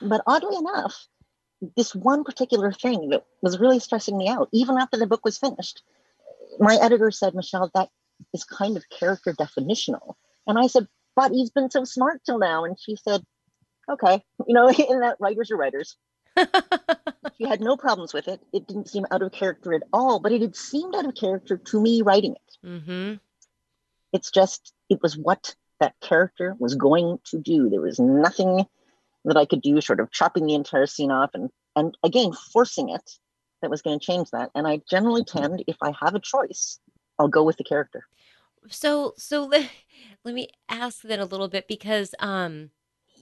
But 0.00 0.22
oddly 0.26 0.56
enough, 0.56 1.06
this 1.76 1.94
one 1.94 2.24
particular 2.24 2.72
thing 2.72 3.10
that 3.10 3.24
was 3.40 3.60
really 3.60 3.78
stressing 3.78 4.16
me 4.16 4.28
out, 4.28 4.48
even 4.52 4.78
after 4.78 4.96
the 4.96 5.06
book 5.06 5.24
was 5.24 5.38
finished, 5.38 5.82
my 6.58 6.76
editor 6.76 7.10
said, 7.10 7.34
Michelle, 7.34 7.70
that 7.74 7.88
is 8.32 8.44
kind 8.44 8.76
of 8.76 8.88
character 8.88 9.32
definitional. 9.32 10.14
And 10.46 10.58
I 10.58 10.66
said, 10.66 10.86
but 11.14 11.32
he's 11.32 11.50
been 11.50 11.70
so 11.70 11.84
smart 11.84 12.22
till 12.24 12.38
now. 12.38 12.64
And 12.64 12.78
she 12.78 12.96
said, 12.96 13.22
okay, 13.90 14.22
you 14.46 14.54
know, 14.54 14.68
in 14.90 15.00
that 15.00 15.16
writers 15.20 15.50
are 15.50 15.56
writers. 15.56 15.96
she 17.36 17.46
had 17.46 17.60
no 17.60 17.76
problems 17.76 18.14
with 18.14 18.28
it. 18.28 18.40
It 18.52 18.66
didn't 18.66 18.88
seem 18.88 19.06
out 19.10 19.22
of 19.22 19.32
character 19.32 19.74
at 19.74 19.82
all, 19.92 20.18
but 20.18 20.32
it 20.32 20.40
had 20.40 20.56
seemed 20.56 20.94
out 20.94 21.06
of 21.06 21.14
character 21.14 21.58
to 21.58 21.80
me 21.80 22.02
writing 22.02 22.32
it. 22.32 22.66
Mm-hmm. 22.66 23.14
It's 24.12 24.30
just, 24.30 24.72
it 24.88 25.02
was 25.02 25.16
what 25.16 25.54
that 25.80 25.94
character 26.00 26.56
was 26.58 26.74
going 26.74 27.18
to 27.24 27.38
do. 27.38 27.68
There 27.68 27.80
was 27.80 27.98
nothing 27.98 28.66
that 29.24 29.36
I 29.36 29.44
could 29.44 29.62
do, 29.62 29.80
sort 29.80 30.00
of 30.00 30.10
chopping 30.10 30.46
the 30.46 30.54
entire 30.54 30.86
scene 30.86 31.10
off 31.10 31.30
and, 31.34 31.50
and 31.76 31.96
again, 32.02 32.32
forcing 32.52 32.88
it 32.90 33.18
that 33.60 33.70
was 33.70 33.82
going 33.82 33.98
to 33.98 34.04
change 34.04 34.30
that. 34.30 34.50
And 34.54 34.66
I 34.66 34.80
generally 34.90 35.24
tend, 35.24 35.64
if 35.66 35.76
I 35.80 35.92
have 36.00 36.14
a 36.14 36.20
choice, 36.20 36.78
I'll 37.18 37.28
go 37.28 37.44
with 37.44 37.56
the 37.56 37.64
character. 37.64 38.06
So, 38.68 39.14
so 39.16 39.44
let, 39.46 39.70
let 40.24 40.34
me 40.34 40.48
ask 40.68 41.02
then 41.02 41.20
a 41.20 41.24
little 41.24 41.48
bit 41.48 41.68
because, 41.68 42.14
um, 42.18 42.70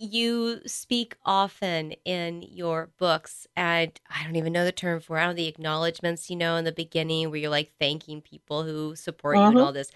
you 0.03 0.61
speak 0.67 1.15
often 1.27 1.93
in 2.07 2.41
your 2.41 2.91
books, 2.97 3.47
and 3.55 3.93
I 4.09 4.25
don't 4.25 4.37
even 4.37 4.51
know 4.53 4.65
the 4.65 4.73
term 4.73 4.99
for 5.01 5.19
it. 5.19 5.21
I 5.21 5.25
don't 5.27 5.33
know 5.35 5.37
the 5.43 5.47
acknowledgments, 5.49 6.31
you 6.31 6.37
know, 6.37 6.57
in 6.57 6.65
the 6.65 6.73
beginning 6.73 7.29
where 7.29 7.39
you're 7.39 7.51
like 7.51 7.73
thanking 7.79 8.23
people 8.23 8.63
who 8.63 8.97
support 8.97 9.43
you 9.43 9.51
and 9.51 9.61
Mhm. 9.61 9.61
all 9.61 9.75
this. 9.75 9.91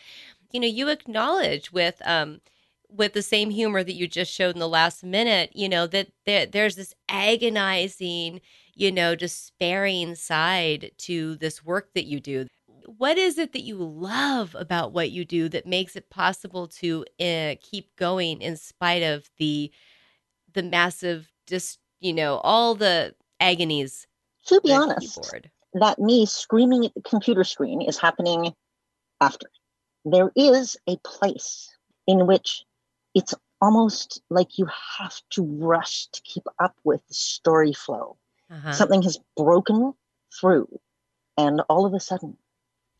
You 0.52 0.60
know, 0.60 0.66
you 0.68 0.88
acknowledge 0.88 1.72
with 1.72 2.02
um 2.06 2.40
with 2.88 3.12
the 3.14 3.22
same 3.22 3.50
humor 3.50 3.84
that 3.84 3.94
you 3.94 4.08
just 4.08 4.32
showed 4.32 4.54
in 4.56 4.60
the 4.60 4.68
last 4.68 5.04
minute, 5.04 5.50
you 5.54 5.68
know, 5.68 5.86
that 5.88 6.08
there, 6.26 6.46
there's 6.46 6.76
this 6.76 6.94
agonizing, 7.08 8.40
you 8.74 8.92
know, 8.92 9.14
despairing 9.16 10.14
side 10.14 10.92
to 10.98 11.36
this 11.36 11.64
work 11.64 11.90
that 11.94 12.06
you 12.06 12.20
do. 12.20 12.46
What 12.86 13.18
is 13.18 13.38
it 13.38 13.52
that 13.52 13.62
you 13.62 13.76
love 13.76 14.54
about 14.58 14.92
what 14.92 15.10
you 15.10 15.24
do 15.24 15.48
that 15.50 15.66
makes 15.66 15.96
it 15.96 16.10
possible 16.10 16.68
to 16.68 17.04
uh, 17.20 17.54
keep 17.60 17.94
going 17.96 18.40
in 18.40 18.56
spite 18.56 19.02
of 19.02 19.30
the 19.38 19.72
the 20.52 20.62
massive 20.62 21.32
just 21.46 21.78
you 22.00 22.12
know 22.12 22.36
all 22.38 22.74
the 22.74 23.14
agonies 23.40 24.06
To 24.46 24.60
be 24.60 24.72
honest, 24.72 25.14
keyboard 25.14 25.50
that 25.74 25.98
me 25.98 26.24
screaming 26.24 26.86
at 26.86 26.94
the 26.94 27.02
computer 27.02 27.44
screen 27.44 27.82
is 27.82 27.98
happening 27.98 28.54
after. 29.20 29.48
There 30.04 30.30
is 30.36 30.76
a 30.88 30.96
place 30.98 31.74
in 32.06 32.26
which 32.26 32.64
it's 33.14 33.34
almost 33.60 34.22
like 34.30 34.58
you 34.58 34.68
have 34.98 35.14
to 35.30 35.42
rush 35.42 36.06
to 36.08 36.20
keep 36.22 36.44
up 36.58 36.76
with 36.84 37.06
the 37.08 37.14
story 37.14 37.72
flow. 37.72 38.16
uh-huh. 38.50 38.72
Something 38.72 39.02
has 39.02 39.18
broken 39.36 39.94
through, 40.38 40.68
and 41.36 41.62
all 41.68 41.86
of 41.86 41.94
a 41.94 42.00
sudden, 42.00 42.36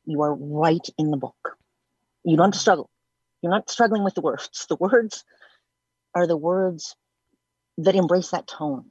you 0.06 0.23
are 0.23 0.34
right 0.34 0.87
in 0.99 1.11
the 1.11 1.16
book. 1.16 1.56
You 2.25 2.37
don't 2.37 2.54
struggle. 2.54 2.90
You're 3.42 3.52
not 3.52 3.70
struggling 3.70 4.04
with 4.04 4.14
the 4.14 4.20
words. 4.20 4.66
The 4.68 4.76
words 4.76 5.25
are 6.14 6.26
the 6.26 6.37
words 6.37 6.96
that 7.78 7.94
embrace 7.96 8.30
that 8.30 8.46
tone 8.46 8.87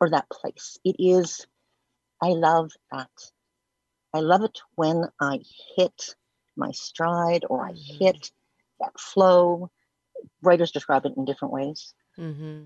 or 0.00 0.10
that 0.10 0.28
place. 0.30 0.78
It 0.84 0.96
is, 0.98 1.46
I 2.22 2.28
love 2.30 2.72
that. 2.92 3.10
I 4.14 4.20
love 4.20 4.42
it 4.42 4.58
when 4.74 5.04
I 5.20 5.40
hit 5.76 6.14
my 6.56 6.70
stride 6.72 7.44
or 7.48 7.64
I 7.64 7.72
Mhm. 7.72 7.98
hit 7.98 8.32
that 8.80 8.98
flow. 8.98 9.70
Writers 10.42 10.72
describe 10.72 11.06
it 11.06 11.16
in 11.16 11.24
different 11.24 11.52
ways. 11.52 11.94
mm-hmm. 12.16 12.64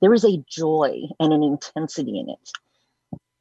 There 0.00 0.14
is 0.14 0.24
a 0.24 0.38
joy 0.48 1.02
and 1.20 1.32
an 1.32 1.42
intensity 1.42 2.18
in 2.18 2.30
it 2.30 2.50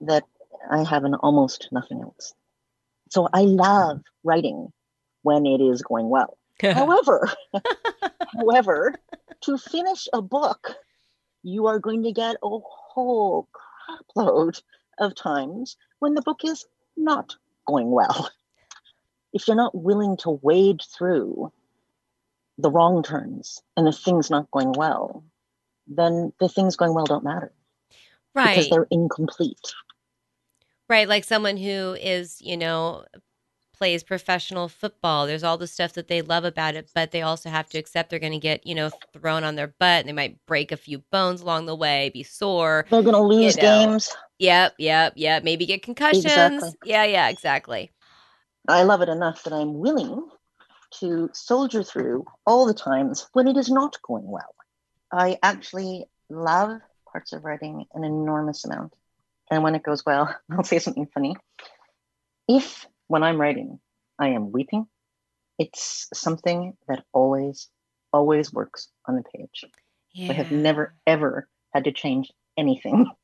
that 0.02 0.24
I 0.70 0.84
have 0.84 1.06
in 1.06 1.16
almost 1.16 1.70
nothing 1.72 2.02
else. 2.02 2.34
So 3.14 3.30
I 3.32 3.42
love 3.42 4.02
writing 4.24 4.74
when 5.22 5.46
it 5.46 5.62
is 5.62 5.84
going 5.84 6.10
well. 6.10 6.36
However, 6.74 7.30
however, 8.34 8.96
to 9.42 9.58
finish 9.60 10.08
a 10.14 10.22
book, 10.22 10.76
you 11.44 11.68
are 11.68 11.78
going 11.78 12.02
to 12.04 12.12
get 12.12 12.38
a 12.42 12.50
whole 12.50 13.48
crapload 13.54 14.60
of 14.98 15.14
times 15.14 15.78
when 16.00 16.16
the 16.16 16.24
book 16.24 16.42
is 16.44 16.66
not 16.98 17.36
going 17.68 17.92
well. 17.92 18.32
If 19.32 19.48
you're 19.48 19.58
not 19.58 19.76
willing 19.76 20.18
to 20.18 20.40
wade 20.42 20.82
through 20.82 21.52
the 22.58 22.72
wrong 22.72 23.04
turns 23.04 23.62
and 23.78 23.86
the 23.86 23.92
things 23.92 24.32
not 24.32 24.50
going 24.50 24.72
well, 24.72 25.24
then 25.86 26.34
the 26.40 26.50
things 26.50 26.78
going 26.78 26.96
well 26.96 27.06
don't 27.06 27.24
matter 27.24 27.52
because 28.56 28.70
they're 28.70 28.88
incomplete. 28.90 29.74
Right 30.90 31.08
like 31.08 31.24
someone 31.24 31.58
who 31.58 31.96
is 32.00 32.42
you 32.42 32.58
know 32.58 33.04
plays 33.76 34.04
professional 34.04 34.70
football 34.70 35.26
there's 35.26 35.44
all 35.44 35.58
the 35.58 35.68
stuff 35.68 35.94
that 35.94 36.08
they 36.08 36.22
love 36.22 36.44
about 36.44 36.76
it 36.76 36.90
but 36.94 37.12
they 37.12 37.22
also 37.22 37.50
have 37.50 37.68
to 37.68 37.78
accept 37.78 38.10
they're 38.10 38.20
going 38.20 38.32
to 38.32 38.38
get 38.40 38.66
you 38.68 38.76
know 38.76 38.90
thrown 39.14 39.44
on 39.44 39.56
their 39.56 39.74
butt 39.80 40.00
and 40.02 40.08
they 40.08 40.14
might 40.14 40.38
break 40.46 40.72
a 40.72 40.78
few 40.78 41.00
bones 41.12 41.42
along 41.42 41.66
the 41.66 41.76
way 41.76 42.10
be 42.14 42.24
sore 42.24 42.86
They're 42.90 43.02
going 43.02 43.16
to 43.16 43.22
lose 43.22 43.58
know. 43.58 43.62
games. 43.62 44.16
yep 44.38 44.74
yep 44.78 45.14
yep 45.16 45.44
maybe 45.44 45.66
get 45.66 45.82
concussions 45.82 46.26
Exactly. 46.26 46.72
yeah 46.84 47.04
yeah 47.06 47.30
exactly 47.30 47.92
I 48.68 48.84
love 48.84 49.02
it 49.02 49.10
enough 49.10 49.44
that 49.44 49.54
I'm 49.54 49.80
willing 49.80 50.30
to 51.00 51.30
soldier 51.34 51.84
through 51.84 52.26
all 52.46 52.66
the 52.66 52.74
times 52.74 53.28
when 53.34 53.48
it 53.48 53.58
is 53.58 53.70
not 53.70 53.98
going 54.04 54.26
well. 54.26 54.56
I 55.12 55.38
actually 55.44 56.06
love 56.30 56.80
parts 57.12 57.34
of 57.34 57.44
writing 57.44 57.86
an 57.94 58.04
enormous 58.04 58.64
amount. 58.64 58.94
And 59.52 59.64
when 59.64 59.76
it 59.76 59.84
goes 59.84 60.06
well, 60.06 60.34
I'll 60.52 60.64
say 60.64 60.80
something 60.80 61.08
funny. 61.14 61.36
If 62.48 62.86
when 63.08 63.24
I'm 63.24 63.40
writing, 63.40 63.80
I 64.20 64.30
am 64.30 64.52
weeping, 64.52 64.88
it's 65.60 66.08
something 66.14 66.74
that 66.88 67.04
always, 67.14 67.70
always 68.12 68.52
works 68.52 68.90
on 69.06 69.16
the 69.16 69.24
page. 69.24 69.66
yeah. 70.14 70.32
I 70.32 70.34
have 70.34 70.52
never, 70.52 70.96
ever 71.06 71.48
had 71.74 71.86
to 71.86 71.92
change 71.92 72.32
anything. 72.58 73.08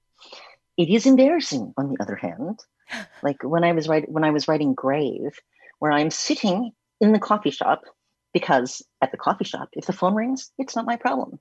It 0.77 0.87
is 0.87 1.05
embarrassing, 1.05 1.73
on 1.75 1.89
the 1.89 1.97
other 2.01 2.15
hand. 2.15 2.59
Like 3.21 3.43
when 3.43 3.65
I 3.65 3.73
was 3.73 3.89
writing 3.89 4.13
when 4.13 4.23
I 4.23 4.31
was 4.31 4.47
writing 4.47 4.73
Grave, 4.73 5.37
where 5.79 5.91
I'm 5.91 6.09
sitting 6.09 6.71
in 7.01 7.11
the 7.11 7.19
coffee 7.19 7.51
shop, 7.51 7.81
because 8.33 8.81
at 9.01 9.11
the 9.11 9.17
coffee 9.17 9.43
shop, 9.43 9.69
if 9.73 9.85
the 9.85 9.93
phone 9.93 10.15
rings, 10.15 10.51
it's 10.57 10.75
not 10.75 10.85
my 10.85 10.95
problem. 10.95 11.39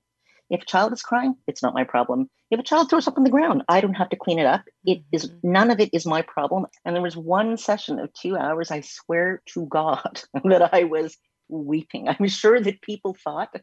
If 0.51 0.63
a 0.63 0.67
child 0.67 0.93
is 0.93 1.03
crying, 1.03 1.35
it's 1.47 1.63
not 1.63 1.75
my 1.75 1.85
problem. 1.85 2.31
If 2.51 2.59
a 2.59 2.63
child 2.63 2.89
throws 2.89 3.07
up 3.07 3.19
on 3.19 3.25
the 3.25 3.31
ground, 3.31 3.63
I 3.69 3.81
don't 3.81 3.95
have 3.95 4.09
to 4.11 4.17
clean 4.17 4.39
it 4.39 4.47
up. 4.47 4.63
It 4.85 5.03
is 5.13 5.27
Mhm. 5.27 5.45
none 5.45 5.71
of 5.71 5.81
it 5.81 5.91
is 5.93 6.07
my 6.07 6.23
problem. 6.23 6.67
And 6.85 6.95
there 6.95 7.03
was 7.03 7.17
one 7.17 7.57
session 7.57 7.99
of 7.99 8.13
two 8.15 8.37
hours, 8.37 8.71
I 8.71 8.81
swear 8.81 9.43
to 9.55 9.67
God, 9.67 10.23
that 10.45 10.75
I 10.75 10.85
was 10.85 11.17
weeping. 11.49 12.09
I'm 12.09 12.29
sure 12.29 12.61
that 12.61 12.81
people 12.83 13.15
thought, 13.23 13.55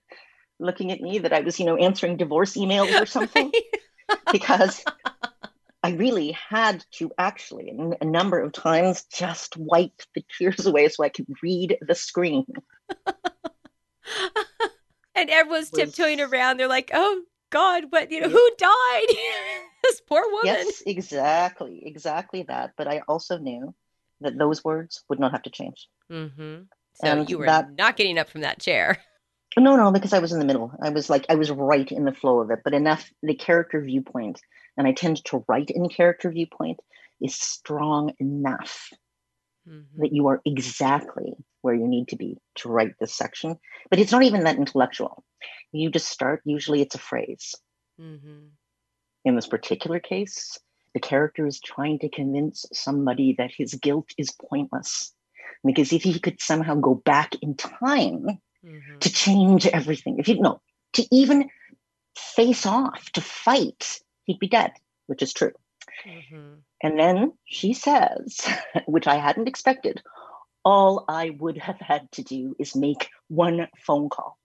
looking 0.60 0.91
at 0.91 1.02
me, 1.02 1.19
that 1.19 1.34
I 1.34 1.41
was, 1.41 1.60
you 1.60 1.65
know, 1.65 1.78
answering 1.78 2.17
divorce 2.17 2.54
emails 2.54 3.02
or 3.02 3.06
something 3.06 3.52
because 4.32 4.86
I 5.84 5.91
really 5.91 6.32
had 6.32 6.84
to 6.93 7.12
actually, 7.17 7.71
a 8.02 8.06
number 8.06 8.39
of 8.39 8.54
times, 8.54 9.06
just 9.13 9.56
wipe 9.58 10.02
the 10.15 10.24
tears 10.38 10.65
away 10.65 10.89
so 10.89 11.04
I 11.04 11.10
could 11.10 11.28
read 11.43 11.78
the 11.82 11.95
screen. 11.95 12.45
and 15.15 15.30
everyone's 15.30 15.71
Was- 15.71 15.80
tiptoeing 15.80 16.21
around. 16.21 16.58
They're 16.58 16.67
like, 16.67 16.91
"Oh 16.93 17.23
God, 17.49 17.86
what? 17.89 18.12
You 18.12 18.21
know, 18.21 18.30
who 18.30 18.49
died? 18.58 19.15
this 19.84 20.01
poor 20.01 20.23
woman." 20.30 20.45
Yes, 20.45 20.84
exactly, 20.86 21.84
exactly 21.86 22.43
that. 22.43 22.73
But 22.78 22.88
I 22.88 23.01
also 23.08 23.38
knew 23.38 23.73
that 24.21 24.38
those 24.38 24.63
words 24.63 25.04
would 25.10 25.19
not 25.19 25.32
have 25.32 25.43
to 25.43 25.49
change. 25.49 25.88
Mm-hmm. 26.12 26.63
So 26.95 27.08
And 27.08 27.30
you 27.30 27.38
were 27.38 27.45
that- 27.45 27.75
not 27.78 27.97
getting 27.97 28.17
up 28.17 28.30
from 28.30 28.41
that 28.41 28.60
chair. 28.60 28.97
No, 29.58 29.78
no, 29.78 29.89
because 29.89 30.12
I 30.12 30.19
was 30.19 30.34
in 30.34 30.39
the 30.39 30.45
middle. 30.45 30.73
I 30.82 30.89
was 30.89 31.10
like, 31.10 31.25
I 31.30 31.36
was 31.36 31.49
right 31.49 31.89
in 31.89 32.04
the 32.04 32.12
flow 32.12 32.41
of 32.41 32.51
it, 32.51 32.60
but 32.65 32.73
enough, 32.73 33.10
the 33.23 33.36
character 33.36 33.80
viewpoint, 33.80 34.41
and 34.75 34.86
I 34.86 34.91
tend 34.91 35.23
to 35.25 35.45
write 35.47 35.69
in 35.69 35.88
character 35.88 36.30
viewpoint, 36.30 36.82
is 37.21 37.36
strong 37.36 38.12
enough 38.19 38.89
Mhm. 39.67 39.97
that 39.97 40.13
you 40.13 40.28
are 40.28 40.41
exactly 40.45 41.34
where 41.62 41.73
you 41.73 41.88
need 41.88 42.08
to 42.10 42.15
be 42.15 42.38
to 42.56 42.69
write 42.69 42.93
this 42.99 43.13
section. 43.13 43.60
But 43.89 43.99
it's 43.99 44.12
not 44.12 44.23
even 44.23 44.43
that 44.43 44.58
intellectual. 44.58 45.23
You 45.71 45.89
just 45.89 46.10
start, 46.10 46.41
usually 46.45 46.82
it's 46.82 46.95
a 46.95 46.99
phrase. 46.99 47.56
Mm-hmm. 47.99 48.47
In 49.25 49.36
this 49.36 49.47
particular 49.47 49.99
case, 49.99 50.60
the 50.93 50.99
character 50.99 51.47
is 51.47 51.60
trying 51.60 51.99
to 51.99 52.10
convince 52.10 52.65
somebody 52.71 53.34
that 53.38 53.51
his 53.51 53.73
guilt 53.73 54.10
is 54.17 54.32
pointless. 54.49 55.13
Because 55.63 55.91
if 55.91 56.04
he 56.04 56.19
could 56.19 56.39
somehow 56.39 56.75
go 56.75 56.93
back 56.93 57.34
in 57.41 57.56
time 57.56 58.39
Mhm. 58.63 58.99
to 58.99 59.10
change 59.12 59.65
everything, 59.67 60.19
if 60.19 60.28
you 60.28 60.39
know, 60.39 60.62
to 60.93 61.08
even 61.12 61.49
face 62.15 62.65
off 62.65 63.10
to 63.12 63.21
fight, 63.21 63.99
he'd 64.25 64.39
be 64.39 64.47
dead, 64.47 64.73
which 65.08 65.21
is 65.21 65.34
true. 65.34 65.54
Mm-hmm. 66.08 66.53
And 66.84 66.99
then 66.99 67.34
she 67.45 67.73
says, 67.73 68.39
which 68.86 69.08
I 69.08 69.15
hadn't 69.15 69.47
expected, 69.47 70.01
all 70.63 71.05
I 71.08 71.29
would 71.29 71.58
have 71.58 71.79
had 71.79 72.12
to 72.13 72.23
do 72.23 72.55
is 72.60 72.75
make 72.75 73.10
one 73.27 73.67
phone 73.86 74.10
call. 74.10 74.38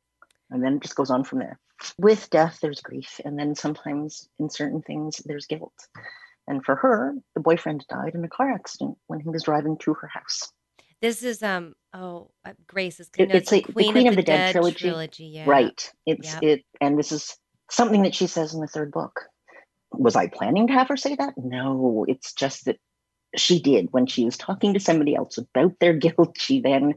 And 0.51 0.63
then 0.63 0.77
it 0.77 0.83
just 0.83 0.97
goes 0.97 1.11
on 1.11 1.25
from 1.25 1.39
there. 1.39 1.59
With 1.99 2.29
death, 2.31 2.59
there's 2.61 2.81
grief. 2.81 3.21
And 3.25 3.39
then 3.39 3.55
sometimes 3.55 4.29
in 4.39 4.51
certain 4.51 4.83
things, 4.83 5.23
there's 5.25 5.47
guilt. 5.47 5.73
And 6.47 6.65
for 6.65 6.77
her, 6.77 7.15
the 7.35 7.41
boyfriend 7.41 7.87
died 7.89 8.15
in 8.15 8.25
a 8.25 8.29
car 8.29 8.53
accident 8.53 8.99
when 9.07 9.21
he 9.21 9.29
was 9.29 9.45
driving 9.45 9.79
to 9.79 9.95
her 9.95 10.09
house. 10.09 10.53
This 11.01 11.23
is 11.23 11.43
um 11.43 11.75
oh 11.95 12.31
uh, 12.45 12.53
Grave 12.67 13.01
is 13.01 13.09
it, 13.17 13.31
it's 13.31 13.51
like 13.51 13.73
Queen, 13.73 13.87
the 13.87 13.93
Queen 13.93 14.07
of, 14.09 14.13
of 14.13 14.17
the, 14.17 14.23
the 14.23 14.27
Dead, 14.27 14.37
Dead, 14.37 14.53
trilogy. 14.53 14.79
trilogy 14.79 15.25
yeah. 15.25 15.45
Right. 15.47 15.93
It's 16.05 16.35
yep. 16.35 16.43
it 16.43 16.65
and 16.81 16.99
this 16.99 17.13
is 17.13 17.37
something 17.71 18.03
that 18.03 18.15
she 18.15 18.27
says 18.27 18.53
in 18.53 18.61
the 18.61 18.67
third 18.67 18.91
book. 18.91 19.21
Was 19.93 20.17
I 20.17 20.29
planning 20.29 20.67
to 20.69 20.73
have 20.73 20.89
her 20.89 20.97
say 20.97 21.17
that? 21.17 21.35
No, 21.37 22.05
it's 22.09 22.33
just 22.33 22.67
that 22.67 22.79
she 23.37 23.61
did 23.61 23.89
when 23.93 24.07
she 24.07 24.25
was 24.25 24.37
talking 24.37 24.75
to 24.75 24.81
somebody 24.81 25.15
else 25.15 25.39
about 25.39 25.79
their 25.81 25.93
guilt. 26.07 26.37
She 26.39 26.61
then 26.61 26.95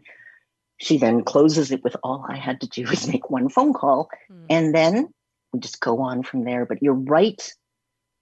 she 0.77 0.97
then 0.97 1.23
closes 1.23 1.71
it 1.71 1.83
with 1.83 1.95
all 2.03 2.25
I 2.27 2.35
had 2.35 2.61
to 2.61 2.67
do 2.67 2.83
is 2.83 3.07
make 3.07 3.29
one 3.29 3.49
phone 3.49 3.73
call. 3.73 4.09
Hmm. 4.27 4.45
And 4.49 4.75
then 4.75 5.13
we 5.53 5.59
just 5.59 5.79
go 5.79 6.01
on 6.01 6.23
from 6.23 6.43
there. 6.43 6.65
But 6.65 6.81
you're 6.81 6.93
right. 6.93 7.41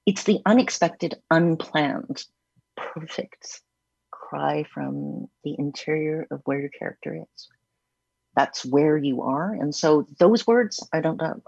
It's 0.05 0.23
the 0.23 0.39
unexpected, 0.45 1.15
unplanned, 1.29 2.23
perfect 2.75 3.61
cry 4.11 4.63
from 4.73 5.27
the 5.43 5.55
interior 5.57 6.27
of 6.31 6.41
where 6.45 6.59
your 6.59 6.69
character 6.69 7.15
is. 7.15 7.49
That's 8.35 8.65
where 8.65 8.97
you 8.97 9.23
are. 9.23 9.53
And 9.53 9.75
so 9.75 10.07
those 10.19 10.47
words 10.47 10.87
I 10.93 11.01
don't 11.01 11.17
doubt, 11.17 11.43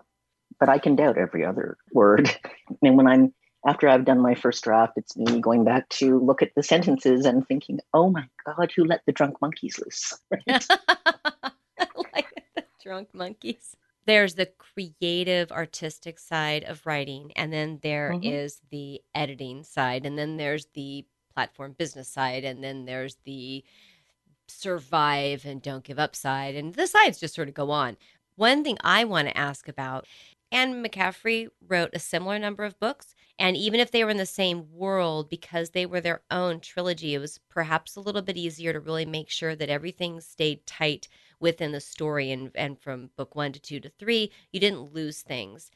but 0.63 0.69
I 0.69 0.77
can 0.77 0.95
doubt 0.95 1.17
every 1.17 1.43
other 1.43 1.75
word. 1.91 2.33
and 2.81 2.95
when 2.95 3.05
I'm 3.05 3.33
after 3.67 3.89
I've 3.89 4.05
done 4.05 4.21
my 4.21 4.33
first 4.33 4.63
draft, 4.63 4.93
it's 4.95 5.17
me 5.17 5.41
going 5.41 5.65
back 5.65 5.89
to 5.89 6.19
look 6.19 6.41
at 6.41 6.55
the 6.55 6.63
sentences 6.63 7.25
and 7.25 7.45
thinking, 7.45 7.81
oh 7.93 8.09
my 8.09 8.25
God, 8.45 8.71
who 8.73 8.85
let 8.85 9.01
the 9.05 9.11
drunk 9.11 9.41
monkeys 9.41 9.77
loose? 9.77 10.17
Right? 10.31 10.65
like 12.13 12.45
the 12.55 12.63
drunk 12.81 13.09
monkeys. 13.13 13.75
There's 14.05 14.35
the 14.35 14.49
creative, 14.57 15.51
artistic 15.51 16.17
side 16.17 16.63
of 16.63 16.85
writing, 16.85 17.33
and 17.35 17.51
then 17.51 17.79
there 17.83 18.11
mm-hmm. 18.11 18.23
is 18.23 18.61
the 18.71 19.01
editing 19.13 19.65
side, 19.65 20.05
and 20.05 20.17
then 20.17 20.37
there's 20.37 20.67
the 20.75 21.05
platform 21.33 21.75
business 21.77 22.07
side, 22.07 22.45
and 22.45 22.63
then 22.63 22.85
there's 22.85 23.17
the 23.25 23.65
survive 24.47 25.43
and 25.45 25.61
don't 25.61 25.83
give 25.83 25.99
up 25.99 26.15
side, 26.15 26.55
and 26.55 26.73
the 26.75 26.87
sides 26.87 27.19
just 27.19 27.35
sort 27.35 27.49
of 27.49 27.53
go 27.53 27.69
on. 27.69 27.97
One 28.35 28.63
thing 28.63 28.77
I 28.81 29.03
want 29.03 29.27
to 29.27 29.37
ask 29.37 29.67
about 29.67 30.07
Anne 30.53 30.85
McCaffrey 30.85 31.47
wrote 31.67 31.89
a 31.93 31.99
similar 31.99 32.37
number 32.37 32.63
of 32.63 32.79
books. 32.79 33.15
And 33.39 33.57
even 33.57 33.79
if 33.79 33.89
they 33.89 34.03
were 34.03 34.11
in 34.11 34.17
the 34.17 34.25
same 34.27 34.71
world, 34.71 35.27
because 35.27 35.71
they 35.71 35.87
were 35.87 35.99
their 35.99 36.21
own 36.29 36.59
trilogy, 36.59 37.15
it 37.15 37.19
was 37.19 37.39
perhaps 37.49 37.95
a 37.95 37.99
little 37.99 38.21
bit 38.21 38.37
easier 38.37 38.71
to 38.71 38.79
really 38.79 39.05
make 39.05 39.31
sure 39.31 39.55
that 39.55 39.69
everything 39.69 40.21
stayed 40.21 40.67
tight 40.67 41.07
within 41.39 41.71
the 41.71 41.81
story. 41.81 42.31
And, 42.31 42.51
and 42.53 42.79
from 42.79 43.09
book 43.17 43.35
one 43.35 43.51
to 43.53 43.59
two 43.59 43.79
to 43.79 43.89
three, 43.89 44.31
you 44.51 44.59
didn't 44.59 44.93
lose 44.93 45.23
things. 45.23 45.71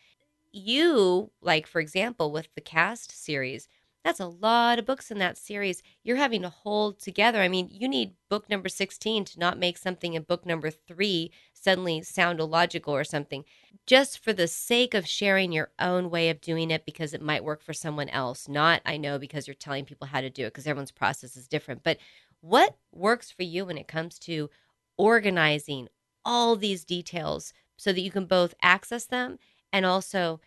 You, 0.51 1.31
like, 1.41 1.65
for 1.65 1.81
example, 1.81 2.31
with 2.31 2.47
the 2.53 2.61
cast 2.61 3.11
series, 3.11 3.67
that's 4.03 4.19
a 4.19 4.27
lot 4.27 4.79
of 4.79 4.85
books 4.85 5.11
in 5.11 5.17
that 5.19 5.37
series. 5.37 5.83
You're 6.03 6.17
having 6.17 6.41
to 6.43 6.49
hold 6.49 6.99
together. 6.99 7.41
I 7.41 7.47
mean, 7.47 7.67
you 7.71 7.87
need 7.87 8.13
book 8.29 8.49
number 8.49 8.69
16 8.69 9.25
to 9.25 9.39
not 9.39 9.59
make 9.59 9.77
something 9.77 10.13
in 10.13 10.23
book 10.23 10.45
number 10.45 10.69
three 10.69 11.31
suddenly 11.53 12.01
sound 12.03 12.39
illogical 12.39 12.95
or 12.95 13.03
something, 13.03 13.43
just 13.85 14.23
for 14.23 14.31
the 14.31 14.47
sake 14.47 14.93
of 14.93 15.07
sharing 15.07 15.51
your 15.51 15.71
own 15.79 16.09
way 16.09 16.29
of 16.29 16.39
doing 16.39 16.71
it 16.71 16.85
because 16.85 17.13
it 17.13 17.21
might 17.21 17.43
work 17.43 17.61
for 17.61 17.73
someone 17.73 18.09
else. 18.09 18.47
Not, 18.47 18.81
I 18.85 18.97
know, 18.97 19.19
because 19.19 19.47
you're 19.47 19.55
telling 19.55 19.85
people 19.85 20.07
how 20.07 20.21
to 20.21 20.29
do 20.29 20.43
it 20.43 20.53
because 20.53 20.67
everyone's 20.67 20.91
process 20.91 21.35
is 21.35 21.47
different. 21.47 21.83
But 21.83 21.97
what 22.41 22.77
works 22.93 23.31
for 23.31 23.43
you 23.43 23.65
when 23.65 23.77
it 23.77 23.87
comes 23.87 24.19
to 24.19 24.49
organizing 24.97 25.87
all 26.23 26.55
these 26.55 26.85
details 26.85 27.53
so 27.77 27.91
that 27.91 28.01
you 28.01 28.11
can 28.11 28.25
both 28.25 28.53
access 28.61 29.05
them 29.05 29.37
and 29.71 29.85
also 29.85 30.39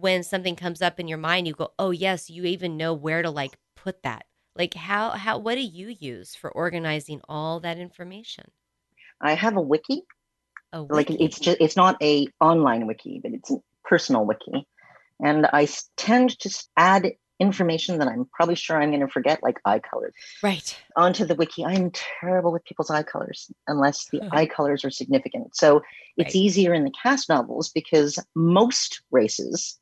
when 0.00 0.22
something 0.22 0.56
comes 0.56 0.82
up 0.82 0.98
in 0.98 1.08
your 1.08 1.18
mind 1.18 1.46
you 1.46 1.54
go 1.54 1.72
oh 1.78 1.90
yes 1.90 2.30
you 2.30 2.44
even 2.44 2.76
know 2.76 2.94
where 2.94 3.22
to 3.22 3.30
like 3.30 3.56
put 3.82 4.02
that. 4.02 4.26
Like 4.56 4.74
how 4.74 5.10
how 5.10 5.38
what 5.38 5.54
do 5.54 5.62
you 5.62 5.88
use 5.88 6.34
for 6.34 6.50
organizing 6.50 7.20
all 7.28 7.60
that 7.60 7.78
information? 7.78 8.50
I 9.20 9.34
have 9.34 9.56
a 9.56 9.60
wiki, 9.60 10.02
a 10.72 10.82
wiki. 10.82 10.94
like 10.94 11.20
it's 11.20 11.38
just 11.38 11.58
it's 11.60 11.76
not 11.76 11.96
a 12.02 12.26
online 12.40 12.86
wiki 12.86 13.20
but 13.22 13.32
it's 13.32 13.50
a 13.50 13.56
personal 13.84 14.24
wiki. 14.24 14.66
And 15.22 15.46
i 15.52 15.68
tend 15.96 16.38
to 16.40 16.64
add 16.76 17.12
information 17.38 17.98
that 17.98 18.08
i'm 18.08 18.26
probably 18.34 18.54
sure 18.54 18.80
i'm 18.80 18.90
going 18.90 19.00
to 19.00 19.08
forget 19.08 19.42
like 19.42 19.58
eye 19.64 19.78
colors. 19.78 20.14
Right. 20.42 20.76
Onto 20.96 21.24
the 21.24 21.34
wiki. 21.34 21.64
I'm 21.64 21.90
terrible 21.92 22.52
with 22.52 22.64
people's 22.64 22.90
eye 22.90 23.02
colors 23.02 23.50
unless 23.66 24.06
the 24.10 24.22
eye 24.30 24.46
colors 24.46 24.84
are 24.84 24.90
significant. 24.90 25.56
So 25.56 25.80
it's 26.18 26.34
right. 26.34 26.42
easier 26.42 26.74
in 26.74 26.84
the 26.84 26.92
cast 27.02 27.30
novels 27.30 27.70
because 27.70 28.18
most 28.34 29.00
races 29.10 29.79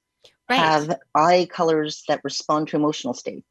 right. 0.48 0.58
have 0.58 0.98
eye 1.14 1.48
colors 1.50 2.04
that 2.08 2.20
respond 2.24 2.68
to 2.68 2.76
emotional 2.76 3.14
state. 3.14 3.44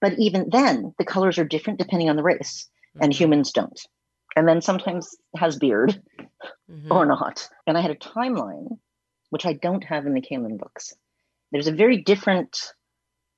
But 0.00 0.18
even 0.18 0.48
then, 0.50 0.94
the 0.98 1.04
colors 1.04 1.38
are 1.38 1.44
different 1.44 1.78
depending 1.78 2.08
on 2.08 2.16
the 2.16 2.22
race, 2.22 2.68
mm-hmm. 2.94 3.04
and 3.04 3.12
humans 3.12 3.52
don't. 3.52 3.80
And 4.36 4.46
then 4.46 4.62
sometimes 4.62 5.16
has 5.36 5.58
beard 5.58 6.00
mm-hmm. 6.70 6.92
or 6.92 7.04
not. 7.04 7.48
And 7.66 7.76
I 7.76 7.80
had 7.80 7.90
a 7.90 7.96
timeline, 7.96 8.78
which 9.30 9.44
I 9.44 9.54
don't 9.54 9.84
have 9.84 10.06
in 10.06 10.14
the 10.14 10.22
Kaylin 10.22 10.58
books. 10.58 10.94
There's 11.52 11.66
a 11.66 11.72
very 11.72 11.96
different 11.96 12.72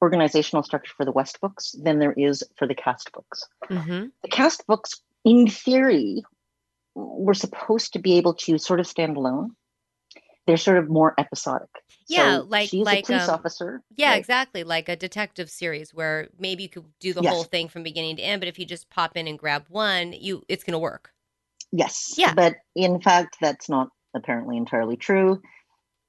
organizational 0.02 0.62
structure 0.62 0.92
for 0.96 1.05
the 1.05 1.12
West 1.12 1.40
books 1.40 1.74
than 1.83 1.98
there 1.98 2.12
is 2.12 2.44
for 2.59 2.66
the 2.66 2.74
cast 2.74 3.11
books. 3.12 3.48
Mm-hmm. 3.70 4.07
The 4.22 4.28
cast 4.28 4.66
books, 4.66 5.00
in 5.24 5.48
theory, 5.48 6.22
were 6.94 7.35
supposed 7.35 7.92
to 7.94 7.98
be 7.98 8.18
able 8.18 8.35
to 8.35 8.59
sort 8.59 8.81
of 8.81 8.87
stand 8.87 9.16
alone 9.16 9.57
they're 10.46 10.57
sort 10.57 10.78
of 10.78 10.88
more 10.88 11.14
episodic. 11.18 11.68
Yeah, 12.09 12.38
so 12.38 12.46
like 12.48 12.68
she's 12.68 12.85
like 12.85 13.05
a 13.05 13.07
police 13.07 13.28
um, 13.28 13.35
officer. 13.35 13.83
Yeah, 13.96 14.11
right? 14.11 14.18
exactly, 14.18 14.64
like 14.64 14.88
a 14.88 14.96
detective 14.96 15.50
series 15.50 15.94
where 15.94 16.28
maybe 16.38 16.64
you 16.64 16.68
could 16.68 16.85
do 17.00 17.12
the 17.12 17.22
yes. 17.22 17.33
whole 17.33 17.44
thing 17.44 17.68
from 17.68 17.83
beginning 17.83 18.16
to 18.16 18.22
end, 18.22 18.40
but 18.40 18.48
if 18.48 18.59
you 18.59 18.66
just 18.66 18.90
pop 18.90 19.16
in 19.16 19.28
and 19.28 19.38
grab 19.38 19.66
one, 19.68 20.12
you 20.12 20.42
it's 20.48 20.64
going 20.64 20.72
to 20.72 20.78
work. 20.78 21.11
Yes. 21.70 22.14
Yeah. 22.18 22.35
But 22.35 22.57
in 22.76 23.00
fact, 23.00 23.38
that's 23.40 23.68
not 23.68 23.88
apparently 24.14 24.57
entirely 24.57 24.96
true. 24.96 25.40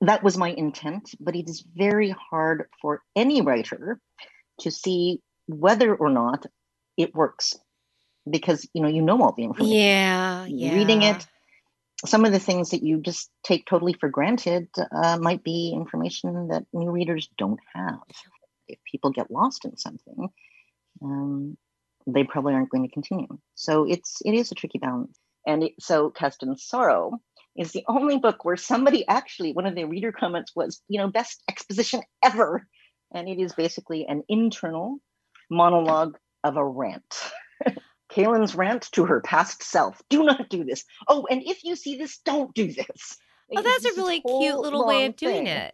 That 0.02 0.24
was 0.24 0.38
my 0.38 0.50
intent, 0.50 1.12
but 1.20 1.36
it 1.36 1.50
is 1.50 1.64
very 1.76 2.14
hard 2.30 2.66
for 2.82 3.02
any 3.16 3.42
writer 3.42 4.00
to 4.60 4.72
see 4.72 5.22
whether 5.48 5.96
or 5.96 6.10
not 6.10 6.46
it 6.98 7.16
works 7.16 7.56
because 8.30 8.68
you 8.74 8.82
know 8.82 8.88
you 8.88 9.02
know 9.02 9.22
all 9.22 9.34
the 9.34 9.44
information. 9.44 9.76
Yeah, 9.76 10.46
yeah. 10.46 10.76
Reading 10.76 11.04
it, 11.04 11.26
some 12.06 12.26
of 12.26 12.32
the 12.32 12.40
things 12.40 12.72
that 12.72 12.84
you 12.84 13.00
just 13.00 13.30
take 13.44 13.66
totally 13.66 13.94
for 13.94 14.10
granted 14.10 14.68
uh, 14.92 15.18
might 15.18 15.44
be 15.44 15.72
information 15.74 16.50
that 16.50 16.66
new 16.74 16.92
readers 16.92 17.30
don't 17.38 17.60
have. 17.74 18.00
If 18.68 18.80
people 18.90 19.12
get 19.12 19.32
lost 19.32 19.66
in 19.66 19.78
something, 19.78 20.30
um, 21.02 21.58
they 22.08 22.24
probably 22.24 22.54
aren't 22.54 22.70
going 22.70 22.88
to 22.88 22.94
continue. 22.94 23.28
So 23.56 23.86
it's 23.86 24.22
it 24.26 24.34
is 24.34 24.52
a 24.52 24.56
tricky 24.56 24.80
balance. 24.80 25.18
And 25.46 25.64
it, 25.64 25.74
so 25.80 26.10
Cast 26.10 26.44
in 26.44 26.56
Sorrow 26.58 27.20
is 27.56 27.72
the 27.72 27.84
only 27.88 28.18
book 28.18 28.46
where 28.46 28.58
somebody 28.58 29.08
actually 29.08 29.54
one 29.54 29.66
of 29.66 29.76
the 29.76 29.86
reader 29.86 30.12
comments 30.12 30.54
was, 30.56 30.82
you 30.88 31.00
know, 31.00 31.10
best 31.10 31.44
exposition 31.50 32.02
ever, 32.24 32.68
and 33.14 33.28
it 33.28 33.40
is 33.40 33.54
basically 33.54 34.06
an 34.08 34.24
internal 34.28 34.98
monologue 35.50 36.18
of 36.44 36.58
a 36.58 36.66
rant. 36.66 37.32
Kaylin's 38.14 38.56
rant 38.56 38.90
to 38.94 39.06
her 39.06 39.22
past 39.22 39.64
self. 39.64 40.02
Do 40.10 40.24
not 40.24 40.50
do 40.50 40.64
this. 40.64 40.86
Oh, 41.08 41.26
and 41.30 41.42
if 41.44 41.64
you 41.64 41.76
see 41.76 41.98
this, 41.98 42.20
don't 42.20 42.54
do 42.54 42.72
this. 42.72 43.18
Oh, 43.56 43.62
that's 43.62 43.86
a 43.86 43.94
really 43.98 44.22
cute 44.22 44.60
little 44.60 44.86
way 44.86 45.06
of 45.06 45.16
doing 45.16 45.46
thing. 45.46 45.48
it. 45.48 45.74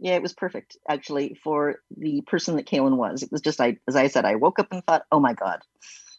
Yeah, 0.00 0.14
it 0.14 0.22
was 0.22 0.32
perfect 0.32 0.76
actually 0.88 1.36
for 1.42 1.76
the 1.96 2.22
person 2.22 2.56
that 2.56 2.66
Kaylin 2.66 2.96
was. 2.96 3.22
It 3.22 3.30
was 3.30 3.40
just 3.40 3.60
I 3.60 3.76
as 3.88 3.96
I 3.96 4.08
said, 4.08 4.24
I 4.24 4.34
woke 4.36 4.58
up 4.58 4.68
and 4.70 4.84
thought, 4.84 5.04
oh 5.12 5.20
my 5.20 5.34
God, 5.34 5.60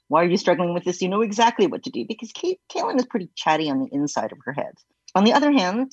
why 0.08 0.24
are 0.24 0.28
you 0.28 0.38
struggling 0.38 0.74
with 0.74 0.84
this? 0.84 1.02
You 1.02 1.10
know 1.10 1.22
exactly 1.22 1.68
what 1.68 1.84
to 1.84 1.90
do 1.90 2.06
because 2.08 2.32
Kay- 2.32 2.60
Kaylin 2.72 2.98
is 2.98 3.06
pretty 3.06 3.30
chatty 3.36 3.70
on 3.70 3.80
the 3.80 3.90
inside 3.92 4.32
of 4.32 4.38
her 4.46 4.54
head. 4.54 4.74
On 5.14 5.24
the 5.24 5.34
other 5.34 5.52
hand, 5.52 5.92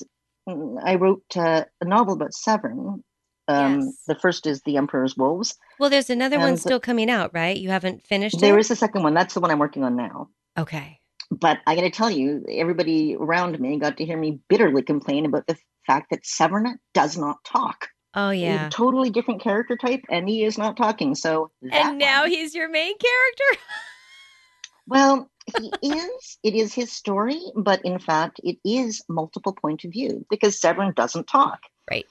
mm, 0.49 0.77
I 0.85 0.97
wrote 0.97 1.25
uh, 1.37 1.65
a 1.81 1.85
novel 1.85 2.15
about 2.15 2.35
Severn 2.35 3.03
um, 3.49 3.81
yes. 3.81 4.03
The 4.07 4.15
first 4.15 4.47
is 4.47 4.63
The 4.63 4.77
Emperor's 4.77 5.17
Wolves. 5.17 5.57
Well, 5.79 5.91
there's 5.91 6.11
another 6.11 6.37
and 6.37 6.45
one 6.45 6.57
still 6.57 6.81
coming 6.81 7.11
out, 7.11 7.33
right? 7.35 7.57
You 7.57 7.71
haven't 7.71 8.07
finished 8.07 8.41
There 8.41 8.57
it? 8.57 8.61
is 8.61 8.71
a 8.71 8.77
second 8.77 9.03
one. 9.03 9.15
That's 9.15 9.35
the 9.35 9.41
one 9.41 9.51
I'm 9.51 9.59
working 9.59 9.85
on 9.85 9.97
now. 9.97 10.29
Okay. 10.59 11.01
But 11.31 11.59
I 11.67 11.75
got 11.75 11.83
to 11.83 11.91
tell 11.91 12.11
you, 12.11 12.45
everybody 12.49 13.17
around 13.19 13.59
me 13.59 13.79
got 13.79 13.97
to 13.97 14.05
hear 14.05 14.19
me 14.19 14.41
bitterly 14.49 14.83
complain 14.83 15.25
about 15.25 15.47
the 15.47 15.57
fact 15.87 16.11
that 16.11 16.27
Severn 16.27 16.79
does 16.95 17.17
not 17.17 17.43
talk. 17.45 17.89
Oh 18.15 18.29
yeah, 18.29 18.69
totally 18.69 19.09
different 19.09 19.41
character 19.41 19.75
type, 19.75 20.03
and 20.11 20.29
he 20.29 20.45
is 20.45 20.59
not 20.59 20.77
talking. 20.77 21.15
So 21.15 21.51
and 21.71 21.99
now 21.99 22.23
one, 22.23 22.31
he's 22.31 22.55
your 22.55 22.69
main 22.69 22.95
character. 22.99 23.65
well, 24.87 25.31
he 25.57 25.73
is. 25.83 26.39
It 26.43 26.55
is 26.55 26.75
his 26.75 26.93
story, 26.93 27.41
but 27.57 27.83
in 27.87 27.99
fact, 27.99 28.39
it 28.45 28.59
is 28.67 29.03
multiple 29.09 29.55
point 29.55 29.85
of 29.85 29.93
view 29.93 30.27
because 30.29 30.61
Severn 30.61 30.93
doesn't 30.95 31.27
talk. 31.27 31.61
Right. 31.91 32.05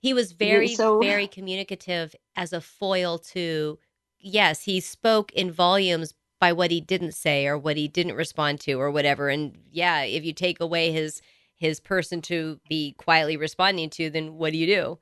He 0.00 0.14
was 0.14 0.32
very, 0.32 0.74
so, 0.74 0.98
very 1.02 1.26
communicative 1.26 2.14
as 2.36 2.52
a 2.52 2.60
foil 2.60 3.18
to, 3.18 3.78
yes, 4.18 4.62
he 4.62 4.80
spoke 4.80 5.32
in 5.32 5.52
volumes 5.52 6.14
by 6.40 6.52
what 6.52 6.70
he 6.70 6.80
didn't 6.80 7.12
say 7.12 7.46
or 7.46 7.58
what 7.58 7.76
he 7.76 7.86
didn't 7.86 8.14
respond 8.14 8.60
to 8.60 8.74
or 8.74 8.90
whatever. 8.90 9.28
And 9.28 9.58
yeah, 9.70 10.02
if 10.02 10.24
you 10.24 10.32
take 10.32 10.60
away 10.60 10.90
his 10.90 11.20
his 11.56 11.78
person 11.78 12.22
to 12.22 12.58
be 12.70 12.94
quietly 12.96 13.36
responding 13.36 13.90
to, 13.90 14.08
then 14.08 14.32
what 14.32 14.52
do 14.52 14.58
you 14.58 14.66
do? 14.66 14.98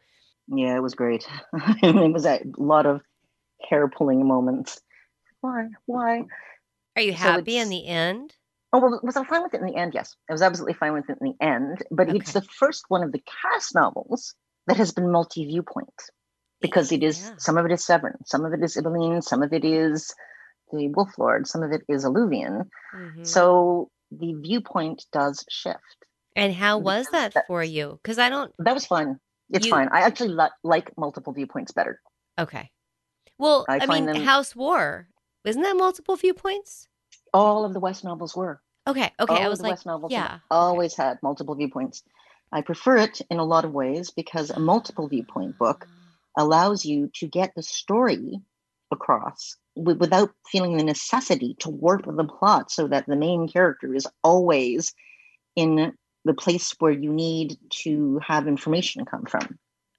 Yeah, 0.48 0.76
it 0.76 0.82
was 0.82 0.94
great. 0.94 1.24
it 1.82 2.12
was 2.12 2.26
a 2.26 2.40
lot 2.56 2.84
of 2.84 3.00
hair 3.62 3.86
pulling 3.86 4.26
moments. 4.26 4.80
Why? 5.40 5.68
Why? 5.86 6.24
Are 6.96 7.02
you 7.02 7.12
happy 7.12 7.52
so 7.52 7.62
in 7.62 7.68
the 7.68 7.86
end? 7.86 8.34
Oh, 8.72 8.80
well, 8.80 9.00
was 9.04 9.16
I 9.16 9.24
fine 9.24 9.44
with 9.44 9.54
it 9.54 9.60
in 9.60 9.66
the 9.66 9.76
end? 9.76 9.94
Yes, 9.94 10.16
I 10.28 10.32
was 10.32 10.42
absolutely 10.42 10.74
fine 10.74 10.94
with 10.94 11.08
it 11.08 11.18
in 11.20 11.28
the 11.28 11.44
end. 11.44 11.84
But 11.92 12.08
okay. 12.08 12.18
it's 12.18 12.32
the 12.32 12.42
first 12.42 12.86
one 12.88 13.04
of 13.04 13.12
the 13.12 13.22
cast 13.42 13.76
novels 13.76 14.34
that 14.68 14.76
has 14.76 14.92
been 14.92 15.10
multi 15.10 15.46
viewpoint 15.46 15.92
because 16.60 16.92
it 16.92 17.02
is 17.02 17.20
yeah. 17.20 17.34
some 17.38 17.58
of 17.58 17.66
it 17.66 17.72
is 17.72 17.84
Severn, 17.84 18.18
some 18.24 18.44
of 18.44 18.52
it 18.52 18.62
is 18.62 18.76
Ybelline, 18.76 19.22
some 19.22 19.42
of 19.42 19.52
it 19.52 19.64
is 19.64 20.14
the 20.72 20.88
Wolf 20.88 21.10
Lord, 21.18 21.46
some 21.46 21.62
of 21.62 21.72
it 21.72 21.82
is 21.88 22.04
Alluvion. 22.04 22.68
Mm-hmm. 22.94 23.24
So 23.24 23.90
the 24.10 24.34
viewpoint 24.34 25.04
does 25.12 25.44
shift. 25.48 25.78
And 26.36 26.54
how 26.54 26.78
was 26.78 27.06
that 27.10 27.34
for 27.46 27.64
you? 27.64 27.98
Because 28.02 28.18
I 28.18 28.28
don't. 28.28 28.52
That 28.58 28.74
was 28.74 28.86
fun. 28.86 29.18
It's 29.50 29.66
you... 29.66 29.72
fine. 29.72 29.88
I 29.90 30.02
actually 30.02 30.28
li- 30.28 30.48
like 30.62 30.92
multiple 30.96 31.32
viewpoints 31.32 31.72
better. 31.72 32.00
Okay. 32.38 32.70
Well, 33.38 33.64
I, 33.68 33.80
I 33.82 33.86
mean, 33.86 34.06
them... 34.06 34.22
House 34.22 34.54
War 34.54 35.08
isn't 35.44 35.62
that 35.62 35.76
multiple 35.76 36.16
viewpoints? 36.16 36.88
All 37.32 37.64
of 37.64 37.72
the 37.72 37.80
West 37.80 38.04
novels 38.04 38.36
were. 38.36 38.60
Okay. 38.86 39.10
Okay. 39.18 39.34
All 39.34 39.42
I 39.42 39.48
was 39.48 39.58
the 39.58 39.64
like, 39.64 39.72
West 39.72 39.86
novels 39.86 40.12
yeah, 40.12 40.38
always 40.50 40.94
okay. 40.94 41.08
had 41.08 41.18
multiple 41.22 41.54
viewpoints. 41.54 42.02
I 42.52 42.62
prefer 42.62 42.96
it 42.98 43.20
in 43.30 43.38
a 43.38 43.44
lot 43.44 43.64
of 43.64 43.72
ways 43.72 44.10
because 44.10 44.50
a 44.50 44.60
multiple 44.60 45.08
viewpoint 45.08 45.58
book 45.58 45.86
allows 46.36 46.84
you 46.84 47.10
to 47.14 47.26
get 47.26 47.52
the 47.54 47.62
story 47.62 48.40
across 48.90 49.56
without 49.76 50.30
feeling 50.50 50.76
the 50.76 50.84
necessity 50.84 51.56
to 51.60 51.70
warp 51.70 52.04
the 52.06 52.24
plot 52.24 52.70
so 52.70 52.88
that 52.88 53.06
the 53.06 53.16
main 53.16 53.48
character 53.48 53.94
is 53.94 54.06
always 54.24 54.94
in 55.56 55.92
the 56.24 56.34
place 56.34 56.74
where 56.78 56.92
you 56.92 57.12
need 57.12 57.56
to 57.70 58.20
have 58.26 58.48
information 58.48 59.04
come 59.04 59.24
from 59.24 59.58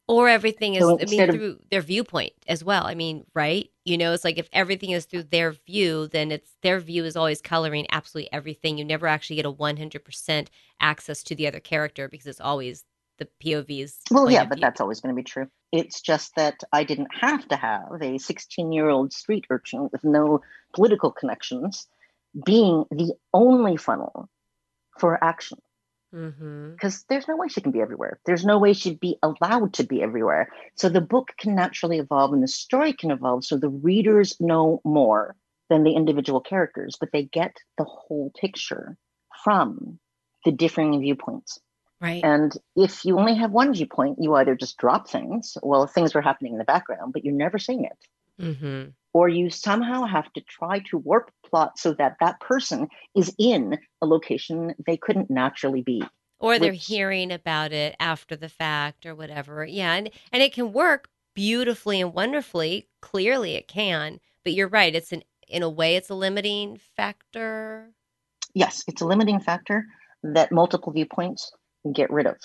or 0.10 0.28
everything 0.28 0.74
is 0.74 0.82
so 0.82 1.00
i 1.00 1.06
mean 1.06 1.32
through 1.32 1.60
their 1.70 1.82
viewpoint 1.82 2.34
as 2.48 2.64
well. 2.64 2.86
I 2.86 2.96
mean 2.96 3.26
right? 3.34 3.70
You 3.86 3.98
know 3.98 4.12
it's 4.12 4.26
like 4.26 4.40
if 4.40 4.50
everything 4.52 4.90
is 4.90 5.06
through 5.06 5.24
their 5.24 5.52
view 5.52 6.08
then 6.08 6.32
it's 6.32 6.56
their 6.64 6.80
view 6.80 7.06
is 7.06 7.16
always 7.16 7.42
coloring 7.42 7.86
absolutely 7.92 8.34
everything. 8.34 8.78
You 8.78 8.86
never 8.86 9.08
actually 9.08 9.38
get 9.38 9.46
a 9.46 9.54
100% 9.54 10.48
access 10.82 11.24
to 11.24 11.36
the 11.36 11.48
other 11.48 11.60
character 11.60 12.10
because 12.10 12.26
it's 12.26 12.42
always 12.42 12.84
the 13.20 13.28
pov's 13.42 14.00
well 14.10 14.32
yeah 14.32 14.46
but 14.46 14.56
view. 14.56 14.62
that's 14.62 14.82
always 14.82 15.00
going 15.00 15.16
to 15.16 15.20
be 15.20 15.24
true. 15.24 15.48
It's 15.72 16.02
just 16.02 16.36
that 16.36 16.64
i 16.74 16.84
didn't 16.84 17.14
have 17.14 17.48
to 17.50 17.56
have 17.56 18.02
a 18.02 18.18
16 18.18 18.72
year 18.72 18.90
old 18.90 19.14
street 19.14 19.46
urchin 19.52 19.90
with 19.92 20.04
no 20.04 20.42
political 20.74 21.12
connections 21.12 21.88
being 22.46 22.86
the 22.90 23.14
only 23.34 23.78
funnel 23.78 24.28
for 24.98 25.24
action 25.24 25.60
because 26.12 26.34
mm-hmm. 26.34 26.98
there's 27.08 27.28
no 27.28 27.38
way 27.38 27.48
she 27.48 27.62
can 27.62 27.72
be 27.72 27.82
everywhere. 27.82 28.20
There's 28.26 28.46
no 28.46 28.58
way 28.58 28.74
she'd 28.74 29.00
be 29.00 29.18
allowed 29.22 29.74
to 29.76 29.84
be 29.84 30.02
everywhere. 30.02 30.50
So 30.76 30.90
the 30.90 31.02
book 31.02 31.30
can 31.38 31.56
naturally 31.56 32.00
evolve 32.00 32.34
and 32.34 32.42
the 32.42 32.48
story 32.48 32.94
can 32.94 33.12
evolve 33.12 33.46
so 33.46 33.58
the 33.58 33.70
readers 33.70 34.36
know 34.40 34.82
more 34.84 35.36
than 35.70 35.84
the 35.84 35.96
individual 35.96 36.42
characters, 36.42 36.98
but 37.00 37.10
they 37.14 37.24
get 37.24 37.56
the 37.78 37.84
whole 37.84 38.32
picture 38.40 38.98
from 39.44 40.00
the 40.46 40.52
differing 40.52 41.00
viewpoints. 41.00 41.60
Right. 42.02 42.24
And 42.24 42.52
if 42.76 43.04
you 43.06 43.20
only 43.20 43.36
have 43.36 43.52
one 43.52 43.74
viewpoint, 43.74 44.18
you 44.20 44.34
either 44.36 44.56
just 44.56 44.78
drop 44.78 45.10
things, 45.10 45.58
well, 45.62 45.86
things 45.86 46.16
were 46.16 46.22
happening 46.22 46.54
in 46.54 46.58
the 46.58 46.64
background, 46.64 47.14
but 47.14 47.26
you're 47.26 47.34
never 47.34 47.60
seeing 47.60 47.84
it. 47.84 47.98
Mm-hmm. 48.40 48.90
Or 49.14 49.28
you 49.28 49.50
somehow 49.50 50.06
have 50.06 50.32
to 50.34 50.42
try 50.42 50.80
to 50.92 50.98
warp 50.98 51.32
plot 51.46 51.80
so 51.80 51.94
that 51.94 52.18
that 52.20 52.40
person 52.40 52.88
is 53.16 53.34
in 53.40 53.80
a 54.02 54.06
location 54.06 54.76
they 54.86 54.98
couldn't 54.98 55.32
naturally 55.32 55.82
be. 55.82 56.04
Or 56.40 56.60
they're 56.60 56.72
which, 56.72 56.86
hearing 56.86 57.32
about 57.32 57.74
it 57.74 57.96
after 58.00 58.36
the 58.36 58.50
fact 58.50 59.06
or 59.06 59.16
whatever. 59.16 59.66
Yeah. 59.66 59.94
And, 59.94 60.10
and 60.32 60.44
it 60.44 60.54
can 60.54 60.72
work 60.72 61.10
beautifully 61.36 62.00
and 62.00 62.14
wonderfully. 62.14 62.88
Clearly 63.02 63.56
it 63.56 63.68
can. 63.68 64.20
But 64.44 64.54
you're 64.54 64.70
right. 64.70 64.96
It's 64.96 65.12
an, 65.12 65.24
in 65.48 65.64
a 65.64 65.70
way, 65.70 65.96
it's 65.96 66.10
a 66.10 66.16
limiting 66.16 66.80
factor. 66.96 67.90
Yes, 68.54 68.84
it's 68.88 69.02
a 69.02 69.06
limiting 69.06 69.40
factor 69.40 69.86
that 70.24 70.52
multiple 70.52 70.94
viewpoints 70.94 71.52
get 71.94 72.12
rid 72.12 72.28
of. 72.28 72.38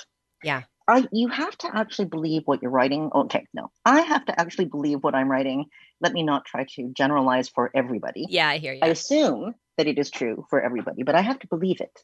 Yeah. 0.43 0.63
I, 0.87 1.07
you 1.13 1.29
have 1.29 1.57
to 1.59 1.75
actually 1.75 2.07
believe 2.07 2.43
what 2.45 2.61
you're 2.61 2.71
writing. 2.71 3.11
Okay, 3.15 3.47
no, 3.55 3.71
I 3.85 4.03
have 4.03 4.27
to 4.27 4.39
actually 4.39 4.67
believe 4.67 5.03
what 5.03 5.15
I'm 5.15 5.31
writing. 5.31 5.67
Let 6.01 6.13
me 6.13 6.23
not 6.23 6.45
try 6.45 6.67
to 6.77 6.93
generalize 6.95 7.49
for 7.49 7.71
everybody. 7.75 8.27
Yeah, 8.29 8.49
I 8.49 8.59
hear 8.59 8.75
you. 8.75 8.81
I 8.83 8.89
assume 8.89 9.55
that 9.79 9.87
it 9.87 9.99
is 9.99 10.11
true 10.11 10.47
for 10.51 10.61
everybody, 10.61 11.03
but 11.03 11.15
I 11.15 11.23
have 11.23 11.39
to 11.41 11.47
believe 11.47 11.81
it. 11.81 11.99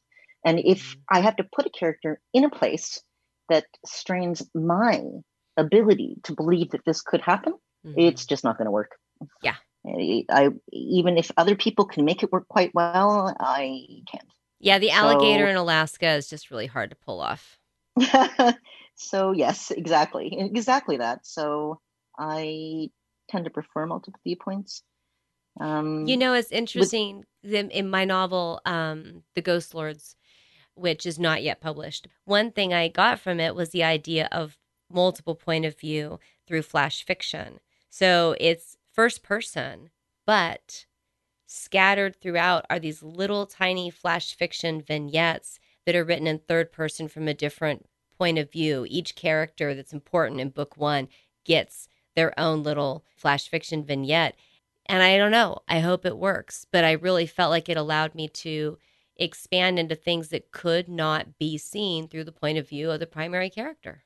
And 0.44 0.58
if 0.58 0.82
mm-hmm. 0.82 1.00
I 1.10 1.20
have 1.20 1.36
to 1.36 1.44
put 1.44 1.66
a 1.66 1.70
character 1.70 2.20
in 2.32 2.44
a 2.44 2.50
place 2.50 3.02
that 3.48 3.66
strains 3.84 4.42
my 4.54 5.02
ability 5.56 6.16
to 6.24 6.34
believe 6.34 6.70
that 6.70 6.84
this 6.86 7.02
could 7.02 7.20
happen, 7.20 7.54
mm-hmm. 7.86 8.00
it's 8.00 8.24
just 8.24 8.44
not 8.44 8.56
going 8.56 8.66
to 8.66 8.72
work. 8.72 8.92
Yeah. 9.42 9.56
I 9.86 10.50
even 10.72 11.16
if 11.16 11.30
other 11.36 11.56
people 11.56 11.86
can 11.86 12.04
make 12.04 12.22
it 12.22 12.30
work 12.30 12.46
quite 12.48 12.74
well, 12.74 13.34
I 13.40 13.86
can't. 14.10 14.28
Yeah, 14.58 14.78
the 14.78 14.90
alligator 14.90 15.46
so, 15.46 15.50
in 15.50 15.56
Alaska 15.56 16.10
is 16.10 16.28
just 16.28 16.50
really 16.50 16.66
hard 16.66 16.90
to 16.90 16.96
pull 16.96 17.20
off. 17.20 17.58
so 18.94 19.32
yes, 19.32 19.70
exactly, 19.70 20.36
exactly 20.38 20.98
that. 20.98 21.26
So 21.26 21.80
I 22.18 22.90
tend 23.28 23.44
to 23.44 23.50
prefer 23.50 23.86
multiple 23.86 24.20
viewpoints. 24.24 24.82
Um, 25.60 26.06
you 26.06 26.16
know, 26.16 26.34
it's 26.34 26.52
interesting 26.52 27.24
with, 27.42 27.70
in 27.70 27.88
my 27.90 28.04
novel, 28.04 28.60
um, 28.64 29.22
The 29.34 29.42
Ghost 29.42 29.74
Lords, 29.74 30.16
which 30.74 31.06
is 31.06 31.18
not 31.18 31.42
yet 31.42 31.60
published. 31.60 32.08
One 32.24 32.50
thing 32.50 32.72
I 32.72 32.88
got 32.88 33.20
from 33.20 33.40
it 33.40 33.54
was 33.54 33.70
the 33.70 33.84
idea 33.84 34.28
of 34.32 34.56
multiple 34.90 35.34
point 35.34 35.64
of 35.64 35.78
view 35.78 36.18
through 36.46 36.62
flash 36.62 37.04
fiction. 37.04 37.60
So 37.88 38.34
it's 38.40 38.76
first 38.92 39.22
person, 39.22 39.90
but 40.26 40.86
scattered 41.46 42.14
throughout 42.20 42.64
are 42.70 42.78
these 42.78 43.02
little 43.02 43.44
tiny 43.46 43.90
flash 43.90 44.34
fiction 44.34 44.80
vignettes 44.80 45.58
that 45.86 45.94
are 45.94 46.04
written 46.04 46.26
in 46.26 46.38
third 46.38 46.72
person 46.72 47.08
from 47.08 47.28
a 47.28 47.34
different 47.34 47.86
point 48.18 48.38
of 48.38 48.52
view. 48.52 48.86
Each 48.88 49.14
character 49.14 49.74
that's 49.74 49.92
important 49.92 50.40
in 50.40 50.50
book 50.50 50.76
one 50.76 51.08
gets 51.44 51.88
their 52.16 52.38
own 52.38 52.62
little 52.62 53.04
flash 53.16 53.48
fiction 53.48 53.84
vignette. 53.84 54.36
And 54.86 55.02
I 55.02 55.16
don't 55.16 55.30
know, 55.30 55.58
I 55.68 55.80
hope 55.80 56.04
it 56.04 56.18
works, 56.18 56.66
but 56.70 56.84
I 56.84 56.92
really 56.92 57.26
felt 57.26 57.50
like 57.50 57.68
it 57.68 57.76
allowed 57.76 58.14
me 58.14 58.28
to 58.28 58.78
expand 59.16 59.78
into 59.78 59.94
things 59.94 60.28
that 60.28 60.50
could 60.50 60.88
not 60.88 61.38
be 61.38 61.58
seen 61.58 62.08
through 62.08 62.24
the 62.24 62.32
point 62.32 62.58
of 62.58 62.68
view 62.68 62.90
of 62.90 63.00
the 63.00 63.06
primary 63.06 63.50
character. 63.50 64.04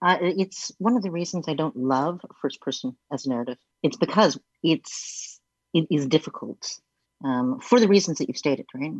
Uh, 0.00 0.18
it's 0.20 0.70
one 0.78 0.96
of 0.96 1.02
the 1.02 1.10
reasons 1.10 1.46
I 1.48 1.54
don't 1.54 1.76
love 1.76 2.20
first 2.40 2.60
person 2.60 2.96
as 3.12 3.26
a 3.26 3.30
narrative. 3.30 3.56
It's 3.82 3.96
because 3.96 4.38
it's 4.62 5.40
it 5.74 5.86
is 5.90 6.06
difficult 6.06 6.78
um, 7.24 7.60
for 7.60 7.80
the 7.80 7.88
reasons 7.88 8.18
that 8.18 8.28
you've 8.28 8.38
stated, 8.38 8.66
right? 8.74 8.92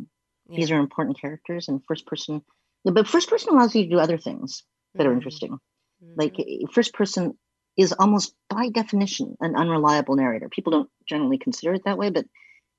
Yeah. 0.49 0.57
These 0.57 0.71
are 0.71 0.79
important 0.79 1.19
characters, 1.21 1.67
and 1.67 1.81
first 1.85 2.05
person 2.05 2.41
but 2.83 3.07
first 3.07 3.29
person 3.29 3.53
allows 3.53 3.75
you 3.75 3.83
to 3.83 3.89
do 3.89 3.99
other 3.99 4.17
things 4.17 4.63
that 4.95 5.05
are 5.05 5.09
mm-hmm. 5.09 5.17
interesting. 5.17 5.59
Mm-hmm. 6.03 6.13
Like 6.15 6.35
first 6.73 6.93
person 6.93 7.37
is 7.77 7.93
almost 7.93 8.33
by 8.49 8.69
definition 8.69 9.35
an 9.39 9.55
unreliable 9.55 10.15
narrator. 10.15 10.49
People 10.49 10.71
don't 10.71 10.89
generally 11.07 11.37
consider 11.37 11.73
it 11.73 11.83
that 11.85 11.97
way, 11.97 12.09
but 12.09 12.25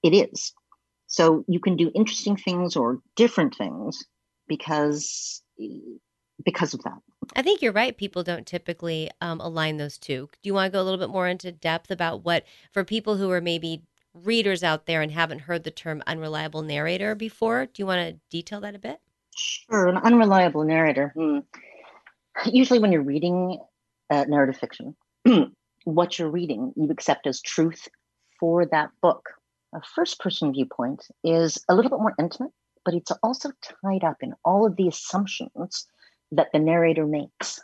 it 0.02 0.11
is. 0.11 0.52
So 1.06 1.44
you 1.48 1.61
can 1.61 1.76
do 1.76 1.90
interesting 1.94 2.37
things 2.37 2.76
or 2.76 3.00
different 3.16 3.56
things 3.56 4.04
because 4.48 5.42
because 6.44 6.74
of 6.74 6.83
that. 6.85 6.98
I 7.37 7.42
think 7.42 7.61
you're 7.61 7.72
right. 7.72 7.96
People 7.96 8.22
don't 8.22 8.46
typically 8.46 9.11
um, 9.20 9.40
align 9.40 9.76
those 9.76 9.98
two. 9.98 10.28
Do 10.42 10.48
you 10.48 10.54
want 10.54 10.72
to 10.72 10.76
go 10.76 10.83
a 10.83 10.85
little 10.85 10.98
bit 10.98 11.11
more 11.11 11.28
into 11.28 11.52
depth 11.52 11.90
about 11.90 12.24
what, 12.24 12.44
for 12.72 12.83
people 12.83 13.16
who 13.16 13.30
are 13.30 13.40
maybe 13.42 13.83
readers 14.14 14.62
out 14.62 14.86
there 14.86 15.02
and 15.02 15.12
haven't 15.12 15.40
heard 15.40 15.64
the 15.64 15.70
term 15.70 16.02
unreliable 16.06 16.62
narrator 16.62 17.14
before, 17.14 17.66
do 17.66 17.82
you 17.82 17.86
want 17.86 18.06
to 18.06 18.20
detail 18.30 18.60
that 18.60 18.74
a 18.74 18.78
bit? 18.78 19.00
Sure, 19.36 19.88
an 19.88 19.96
unreliable 19.96 20.64
narrator. 20.64 21.12
Hmm. 21.16 21.38
Usually, 22.46 22.78
when 22.78 22.92
you're 22.92 23.02
reading 23.02 23.58
uh, 24.10 24.24
narrative 24.28 24.58
fiction, 24.58 24.96
what 25.84 26.18
you're 26.18 26.30
reading 26.30 26.72
you 26.76 26.88
accept 26.90 27.26
as 27.26 27.40
truth 27.40 27.88
for 28.38 28.66
that 28.66 28.90
book. 29.02 29.28
A 29.74 29.80
first 29.94 30.18
person 30.18 30.52
viewpoint 30.52 31.06
is 31.22 31.58
a 31.68 31.74
little 31.74 31.90
bit 31.90 32.00
more 32.00 32.14
intimate, 32.18 32.52
but 32.84 32.94
it's 32.94 33.12
also 33.22 33.50
tied 33.84 34.04
up 34.04 34.16
in 34.20 34.34
all 34.44 34.66
of 34.66 34.76
the 34.76 34.88
assumptions 34.88 35.86
that 36.32 36.48
the 36.52 36.58
narrator 36.58 37.06
makes. 37.06 37.60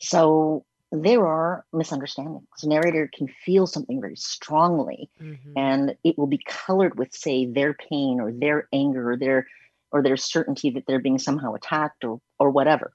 So 0.00 0.64
there 0.92 1.26
are 1.26 1.64
misunderstandings. 1.72 2.46
The 2.62 2.68
narrator 2.68 3.10
can 3.12 3.28
feel 3.28 3.66
something 3.66 4.00
very 4.00 4.16
strongly, 4.16 5.10
mm-hmm. 5.20 5.52
and 5.56 5.96
it 6.04 6.16
will 6.16 6.26
be 6.26 6.40
colored 6.46 6.98
with, 6.98 7.12
say, 7.12 7.46
their 7.46 7.74
pain 7.74 8.20
or 8.20 8.32
their 8.32 8.68
anger 8.72 9.12
or 9.12 9.16
their 9.16 9.46
or 9.92 10.02
their 10.02 10.16
certainty 10.16 10.70
that 10.70 10.84
they're 10.86 11.00
being 11.00 11.18
somehow 11.18 11.54
attacked 11.54 12.04
or 12.04 12.20
or 12.38 12.50
whatever. 12.50 12.92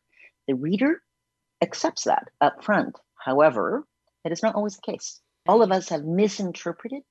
The 0.47 0.55
reader 0.55 1.01
accepts 1.61 2.03
that 2.05 2.29
up 2.39 2.63
front. 2.63 2.97
However, 3.15 3.85
that 4.23 4.31
is 4.31 4.43
not 4.43 4.55
always 4.55 4.75
the 4.75 4.91
case. 4.91 5.19
All 5.47 5.61
of 5.61 5.71
us 5.71 5.89
have 5.89 6.03
misinterpreted 6.03 7.03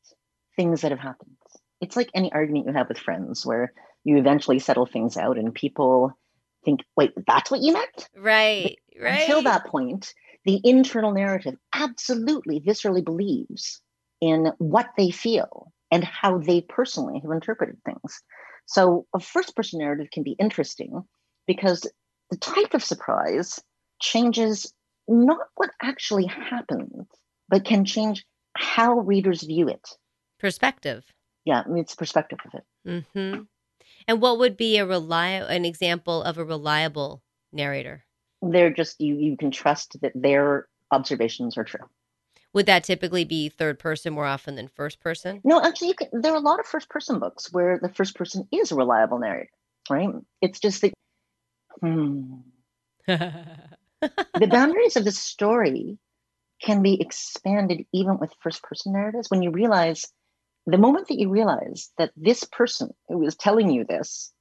things 0.56 0.80
that 0.80 0.90
have 0.90 1.00
happened. 1.00 1.36
It's 1.80 1.96
like 1.96 2.10
any 2.14 2.32
argument 2.32 2.66
you 2.66 2.72
have 2.72 2.88
with 2.88 2.98
friends 2.98 3.46
where 3.46 3.72
you 4.04 4.18
eventually 4.18 4.58
settle 4.58 4.86
things 4.86 5.16
out 5.16 5.38
and 5.38 5.54
people 5.54 6.12
think, 6.64 6.80
wait, 6.96 7.12
that's 7.26 7.50
what 7.50 7.60
you 7.60 7.72
meant? 7.72 8.08
Right, 8.16 8.78
right. 9.00 9.20
Until 9.22 9.42
that 9.42 9.66
point, 9.66 10.12
the 10.44 10.60
internal 10.64 11.12
narrative 11.12 11.56
absolutely 11.74 12.60
viscerally 12.60 13.04
believes 13.04 13.80
in 14.20 14.52
what 14.58 14.90
they 14.96 15.10
feel 15.10 15.72
and 15.90 16.04
how 16.04 16.38
they 16.38 16.60
personally 16.60 17.20
have 17.20 17.30
interpreted 17.30 17.76
things. 17.84 18.22
So 18.66 19.06
a 19.14 19.20
first 19.20 19.56
person 19.56 19.80
narrative 19.80 20.08
can 20.12 20.22
be 20.22 20.36
interesting 20.38 21.02
because 21.46 21.86
the 22.30 22.36
type 22.36 22.74
of 22.74 22.84
surprise 22.84 23.60
changes 24.00 24.72
not 25.08 25.38
what 25.56 25.70
actually 25.82 26.26
happened, 26.26 27.06
but 27.48 27.64
can 27.64 27.84
change 27.84 28.24
how 28.56 28.94
readers 29.00 29.42
view 29.42 29.68
it. 29.68 29.86
Perspective. 30.38 31.04
Yeah, 31.44 31.64
it's 31.70 31.94
perspective 31.94 32.38
of 32.46 32.60
it. 32.60 32.64
Mm-hmm. 32.86 33.42
And 34.06 34.20
what 34.20 34.38
would 34.38 34.56
be 34.56 34.78
a 34.78 34.86
reliable 34.86 35.48
an 35.48 35.64
example 35.64 36.22
of 36.22 36.38
a 36.38 36.44
reliable 36.44 37.22
narrator? 37.52 38.04
They're 38.42 38.72
just 38.72 39.00
you 39.00 39.16
you 39.16 39.36
can 39.36 39.50
trust 39.50 39.96
that 40.02 40.12
their 40.14 40.68
observations 40.90 41.56
are 41.58 41.64
true. 41.64 41.86
Would 42.52 42.66
that 42.66 42.82
typically 42.82 43.24
be 43.24 43.48
third 43.48 43.78
person 43.78 44.12
more 44.12 44.26
often 44.26 44.56
than 44.56 44.66
first 44.66 45.00
person? 45.00 45.40
No, 45.44 45.62
actually, 45.62 45.88
you 45.88 45.94
can, 45.94 46.08
there 46.12 46.32
are 46.32 46.36
a 46.36 46.40
lot 46.40 46.58
of 46.58 46.66
first 46.66 46.88
person 46.88 47.20
books 47.20 47.52
where 47.52 47.78
the 47.78 47.90
first 47.90 48.16
person 48.16 48.48
is 48.50 48.72
a 48.72 48.74
reliable 48.74 49.20
narrator, 49.20 49.50
right? 49.88 50.08
It's 50.42 50.58
just 50.58 50.82
that 50.82 50.92
hmm, 51.80 52.40
the 53.06 54.48
boundaries 54.50 54.96
of 54.96 55.04
the 55.04 55.12
story 55.12 55.98
can 56.60 56.82
be 56.82 57.00
expanded 57.00 57.86
even 57.92 58.18
with 58.18 58.34
first 58.40 58.62
person 58.62 58.92
narratives 58.92 59.30
when 59.30 59.42
you 59.42 59.50
realize 59.50 60.04
the 60.66 60.78
moment 60.78 61.08
that 61.08 61.18
you 61.18 61.28
realize 61.28 61.90
that 61.98 62.12
this 62.16 62.44
person 62.44 62.90
who 63.08 63.24
is 63.24 63.34
telling 63.34 63.70
you 63.70 63.84
this 63.84 64.32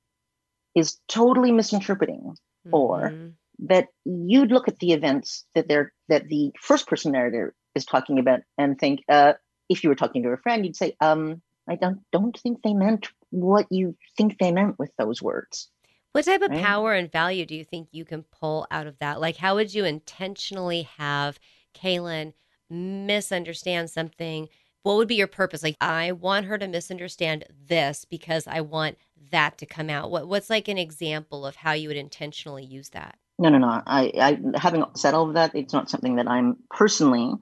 is 0.76 0.98
totally 1.08 1.52
misinterpreting 1.52 2.20
mm-hmm. 2.22 2.74
or 2.74 3.32
that 3.68 3.88
you'd 4.06 4.52
look 4.52 4.68
at 4.68 4.80
the 4.80 4.94
events 4.94 5.46
that 5.56 5.68
they're 5.68 5.94
that 6.08 6.28
the 6.28 6.52
first 6.60 6.88
person 6.88 7.12
narrator 7.12 7.54
is 7.76 7.86
talking 7.86 8.20
about 8.20 8.40
and 8.58 8.80
think 8.80 9.02
uh, 9.10 9.34
if 9.68 9.84
you 9.84 9.90
were 9.90 9.96
talking 9.96 10.24
to 10.24 10.30
a 10.30 10.38
friend 10.38 10.66
you'd 10.66 10.76
say 10.76 10.96
um 11.02 11.42
i 11.70 11.76
don't 11.76 12.00
don't 12.12 12.40
think 12.40 12.62
they 12.64 12.74
meant 12.74 13.10
what 13.32 13.68
you 13.70 13.96
think 14.18 14.38
they 14.38 14.52
meant 14.52 14.80
with 14.80 14.92
those 14.98 15.22
words. 15.22 15.70
What 16.12 16.26
type 16.26 16.42
of 16.42 16.52
right? 16.52 16.64
power 16.64 16.94
and 16.94 17.12
value 17.12 17.46
do 17.46 17.56
you 17.56 17.64
think 17.64 17.90
you 17.92 18.04
can 18.04 18.24
pull 18.24 18.66
out 18.72 18.88
of 18.88 18.98
that? 19.00 19.22
Like 19.22 19.38
how 19.38 19.56
would 19.56 19.74
you 19.74 19.86
intentionally 19.86 20.84
have 20.98 21.40
kaylin 21.76 22.34
misunderstand 22.70 23.90
something? 23.90 24.50
What 24.84 24.96
would 24.98 25.08
be 25.08 25.16
your 25.16 25.28
purpose? 25.28 25.62
Like 25.62 25.76
i 25.80 26.12
want 26.12 26.48
her 26.48 26.58
to 26.58 26.68
misunderstand 26.68 27.46
this 27.68 28.06
because 28.06 28.48
i 28.48 28.62
want 28.62 28.98
that 29.32 29.58
to 29.60 29.66
come 29.66 29.90
out. 29.90 30.10
What 30.10 30.28
what's 30.28 30.50
like 30.50 30.68
an 30.68 30.78
example 30.78 31.46
of 31.46 31.58
how 31.58 31.74
you 31.74 31.90
would 31.90 31.98
intentionally 31.98 32.66
use 32.66 32.90
that 32.90 33.19
no 33.40 33.50
no 33.50 33.58
no 33.58 33.82
i 33.86 34.12
i 34.22 34.40
having 34.58 34.84
said 34.96 35.14
all 35.14 35.28
of 35.28 35.34
that 35.34 35.54
it's 35.56 35.74
not 35.74 35.90
something 35.90 36.16
that 36.16 36.28
i'm 36.28 36.58
personally 36.70 37.34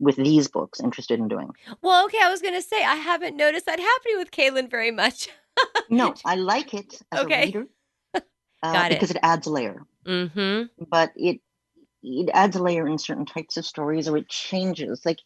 with 0.00 0.16
these 0.16 0.48
books 0.48 0.80
interested 0.80 1.18
in 1.18 1.28
doing 1.28 1.50
well 1.82 2.04
okay 2.04 2.18
i 2.22 2.30
was 2.30 2.42
going 2.42 2.54
to 2.54 2.62
say 2.62 2.82
i 2.84 2.96
haven't 2.96 3.36
noticed 3.36 3.66
that 3.66 3.78
happening 3.78 4.18
with 4.18 4.30
kaylin 4.30 4.70
very 4.70 4.90
much 4.90 5.28
no 5.88 6.14
i 6.24 6.34
like 6.34 6.74
it 6.74 7.00
as 7.12 7.20
okay. 7.20 7.42
a 7.42 7.46
reader 7.46 7.66
uh, 8.14 8.72
Got 8.72 8.92
it. 8.92 8.94
because 8.94 9.10
it 9.10 9.18
adds 9.22 9.46
a 9.46 9.50
layer 9.50 9.82
mm-hmm. 10.06 10.84
but 10.90 11.12
it 11.16 11.40
it 12.02 12.30
adds 12.34 12.56
a 12.56 12.62
layer 12.62 12.86
in 12.86 12.98
certain 12.98 13.26
types 13.26 13.56
of 13.56 13.64
stories 13.64 14.08
or 14.08 14.16
it 14.16 14.28
changes 14.28 15.02
like 15.04 15.18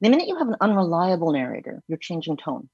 the 0.00 0.10
minute 0.10 0.28
you 0.28 0.36
have 0.36 0.48
an 0.48 0.56
unreliable 0.60 1.32
narrator, 1.32 1.82
you're 1.88 1.98
changing 1.98 2.36
tone. 2.36 2.68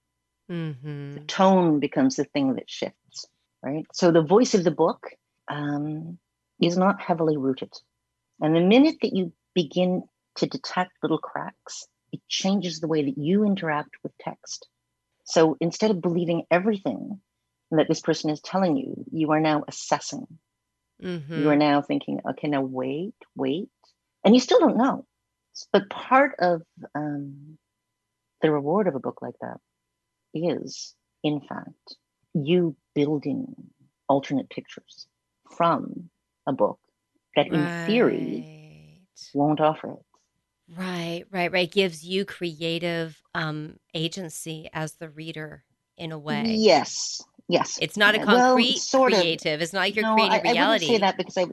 Mm-hmm. 0.50 1.12
The 1.12 1.20
tone 1.20 1.78
becomes 1.78 2.16
the 2.16 2.24
thing 2.24 2.54
that 2.54 2.68
shifts, 2.68 3.26
right? 3.62 3.86
So 3.92 4.10
the 4.10 4.22
voice 4.22 4.54
of 4.54 4.64
the 4.64 4.70
book 4.72 5.10
um, 5.48 6.18
is 6.60 6.76
not 6.76 7.00
heavily 7.00 7.36
rooted. 7.36 7.72
And 8.40 8.54
the 8.54 8.60
minute 8.60 8.96
that 9.02 9.14
you 9.14 9.32
begin 9.54 10.02
to 10.36 10.46
detect 10.46 10.92
little 11.02 11.18
cracks, 11.18 11.86
it 12.12 12.20
changes 12.28 12.80
the 12.80 12.88
way 12.88 13.04
that 13.04 13.18
you 13.18 13.44
interact 13.44 13.90
with 14.02 14.12
text. 14.18 14.68
So 15.24 15.56
instead 15.60 15.90
of 15.90 16.00
believing 16.00 16.44
everything 16.50 17.20
that 17.70 17.88
this 17.88 18.00
person 18.00 18.30
is 18.30 18.40
telling 18.40 18.76
you, 18.76 19.04
you 19.12 19.30
are 19.30 19.40
now 19.40 19.64
assessing. 19.68 20.26
Mm-hmm. 21.02 21.40
You 21.40 21.50
are 21.50 21.56
now 21.56 21.82
thinking, 21.82 22.20
okay, 22.30 22.48
now 22.48 22.62
wait, 22.62 23.14
wait. 23.36 23.68
And 24.24 24.34
you 24.34 24.40
still 24.40 24.60
don't 24.60 24.76
know. 24.76 25.06
But 25.72 25.90
part 25.90 26.36
of 26.38 26.62
um, 26.94 27.58
the 28.42 28.50
reward 28.50 28.86
of 28.88 28.94
a 28.94 29.00
book 29.00 29.22
like 29.22 29.34
that 29.40 29.58
is, 30.34 30.94
in 31.22 31.40
fact, 31.40 31.96
you 32.34 32.76
building 32.94 33.54
alternate 34.08 34.50
pictures 34.50 35.06
from 35.56 36.10
a 36.50 36.52
book 36.52 36.78
that, 37.34 37.46
in 37.46 37.64
right. 37.64 37.86
theory, 37.86 39.06
won't 39.34 39.60
offer 39.60 39.92
it. 39.92 40.04
Right, 40.76 41.24
right, 41.30 41.50
right. 41.50 41.70
Gives 41.70 42.04
you 42.04 42.24
creative 42.24 43.20
um, 43.34 43.76
agency 43.94 44.68
as 44.72 44.92
the 44.94 45.08
reader 45.08 45.64
in 45.96 46.12
a 46.12 46.18
way. 46.18 46.44
Yes, 46.46 47.22
yes. 47.48 47.78
It's 47.80 47.96
not 47.96 48.14
a 48.14 48.18
concrete 48.18 48.72
well, 48.72 48.78
sort 48.78 49.12
creative. 49.12 49.54
Of. 49.54 49.62
It's 49.62 49.72
not 49.72 49.80
like 49.80 49.96
you're 49.96 50.04
no, 50.04 50.14
creating 50.14 50.46
I, 50.46 50.52
reality. 50.52 50.60
I 50.60 50.68
wouldn't 50.68 50.90
say 50.90 50.98
that 50.98 51.16
because 51.16 51.38
I, 51.38 51.46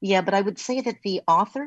yeah, 0.00 0.20
but 0.22 0.34
I 0.34 0.40
would 0.40 0.58
say 0.58 0.80
that 0.80 0.96
the 1.02 1.20
author 1.28 1.66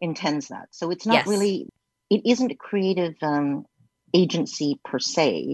intends 0.00 0.48
that. 0.48 0.68
So 0.70 0.90
it's 0.90 1.06
not 1.06 1.14
yes. 1.14 1.26
really, 1.26 1.68
it 2.10 2.22
isn't 2.24 2.50
a 2.50 2.56
creative 2.56 3.14
um, 3.22 3.64
agency 4.12 4.80
per 4.84 4.98
se. 4.98 5.44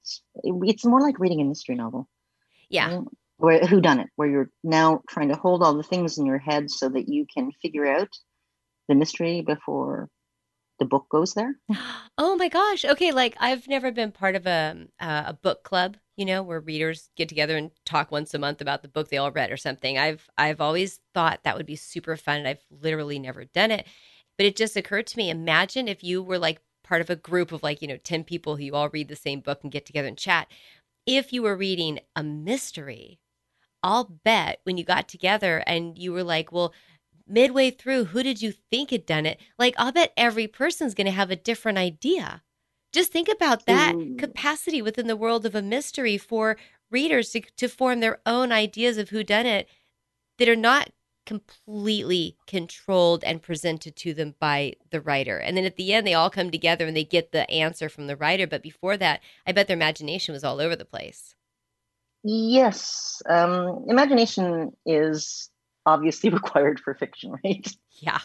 It's 0.00 0.22
it's 0.44 0.84
more 0.84 1.00
like 1.00 1.18
reading 1.18 1.40
a 1.40 1.44
mystery 1.44 1.74
novel. 1.74 2.08
Yeah. 2.68 3.00
Where 3.38 3.66
who 3.66 3.80
done 3.80 4.00
it? 4.00 4.08
Where 4.16 4.28
you're 4.28 4.50
now 4.62 5.00
trying 5.08 5.28
to 5.28 5.36
hold 5.36 5.62
all 5.62 5.74
the 5.74 5.82
things 5.82 6.18
in 6.18 6.26
your 6.26 6.38
head 6.38 6.70
so 6.70 6.88
that 6.88 7.08
you 7.08 7.26
can 7.32 7.50
figure 7.62 7.86
out 7.86 8.08
the 8.88 8.94
mystery 8.94 9.42
before 9.42 10.08
the 10.78 10.84
book 10.84 11.06
goes 11.10 11.34
there. 11.34 11.54
Oh 12.20 12.34
my 12.34 12.48
gosh. 12.48 12.84
Okay, 12.84 13.12
like 13.12 13.36
I've 13.38 13.68
never 13.68 13.92
been 13.92 14.10
part 14.10 14.34
of 14.34 14.44
a 14.44 14.88
uh, 14.98 15.22
a 15.28 15.32
book 15.32 15.62
club, 15.62 15.96
you 16.16 16.24
know, 16.24 16.42
where 16.42 16.58
readers 16.58 17.10
get 17.16 17.28
together 17.28 17.56
and 17.56 17.70
talk 17.86 18.10
once 18.10 18.34
a 18.34 18.40
month 18.40 18.60
about 18.60 18.82
the 18.82 18.88
book 18.88 19.08
they 19.08 19.18
all 19.18 19.30
read 19.30 19.52
or 19.52 19.56
something. 19.56 19.96
I've 19.96 20.28
I've 20.36 20.60
always 20.60 20.98
thought 21.14 21.44
that 21.44 21.56
would 21.56 21.64
be 21.64 21.76
super 21.76 22.16
fun 22.16 22.44
I've 22.44 22.64
literally 22.70 23.20
never 23.20 23.44
done 23.44 23.70
it. 23.70 23.86
But 24.36 24.46
it 24.46 24.56
just 24.56 24.76
occurred 24.76 25.06
to 25.08 25.16
me, 25.16 25.30
imagine 25.30 25.86
if 25.86 26.02
you 26.02 26.20
were 26.20 26.40
like 26.40 26.60
part 26.82 27.00
of 27.00 27.10
a 27.10 27.16
group 27.16 27.52
of 27.52 27.62
like, 27.62 27.82
you 27.82 27.88
know, 27.88 27.98
10 27.98 28.24
people 28.24 28.56
who 28.56 28.74
all 28.74 28.88
read 28.88 29.06
the 29.08 29.16
same 29.16 29.40
book 29.40 29.60
and 29.62 29.70
get 29.70 29.86
together 29.86 30.08
and 30.08 30.18
chat. 30.18 30.48
If 31.06 31.32
you 31.32 31.42
were 31.42 31.56
reading 31.56 32.00
a 32.16 32.24
mystery, 32.24 33.20
I'll 33.82 34.04
bet 34.24 34.60
when 34.64 34.76
you 34.76 34.84
got 34.84 35.08
together 35.08 35.62
and 35.66 35.98
you 35.98 36.12
were 36.12 36.24
like, 36.24 36.52
well, 36.52 36.72
midway 37.26 37.70
through, 37.70 38.06
who 38.06 38.22
did 38.22 38.42
you 38.42 38.52
think 38.52 38.90
had 38.90 39.06
done 39.06 39.26
it? 39.26 39.40
Like, 39.58 39.74
I'll 39.76 39.92
bet 39.92 40.12
every 40.16 40.46
person's 40.46 40.94
going 40.94 41.06
to 41.06 41.12
have 41.12 41.30
a 41.30 41.36
different 41.36 41.78
idea. 41.78 42.42
Just 42.92 43.12
think 43.12 43.28
about 43.28 43.66
that 43.66 43.94
mm. 43.94 44.18
capacity 44.18 44.80
within 44.80 45.06
the 45.06 45.16
world 45.16 45.44
of 45.44 45.54
a 45.54 45.62
mystery 45.62 46.16
for 46.16 46.56
readers 46.90 47.30
to, 47.30 47.42
to 47.56 47.68
form 47.68 48.00
their 48.00 48.18
own 48.24 48.50
ideas 48.50 48.96
of 48.96 49.10
who 49.10 49.22
done 49.22 49.46
it 49.46 49.68
that 50.38 50.48
are 50.48 50.56
not 50.56 50.90
completely 51.26 52.38
controlled 52.46 53.22
and 53.22 53.42
presented 53.42 53.94
to 53.94 54.14
them 54.14 54.34
by 54.40 54.72
the 54.90 55.00
writer. 55.00 55.36
And 55.36 55.54
then 55.54 55.66
at 55.66 55.76
the 55.76 55.92
end, 55.92 56.06
they 56.06 56.14
all 56.14 56.30
come 56.30 56.50
together 56.50 56.86
and 56.86 56.96
they 56.96 57.04
get 57.04 57.32
the 57.32 57.48
answer 57.50 57.90
from 57.90 58.06
the 58.06 58.16
writer. 58.16 58.46
But 58.46 58.62
before 58.62 58.96
that, 58.96 59.20
I 59.46 59.52
bet 59.52 59.66
their 59.66 59.76
imagination 59.76 60.32
was 60.32 60.42
all 60.42 60.58
over 60.58 60.74
the 60.74 60.86
place. 60.86 61.34
Yes. 62.24 63.22
Um, 63.28 63.84
imagination 63.88 64.72
is 64.84 65.50
obviously 65.86 66.30
required 66.40 66.80
for 66.80 66.94
fiction, 66.94 67.34
right? 67.44 67.66
Yeah. 68.00 68.18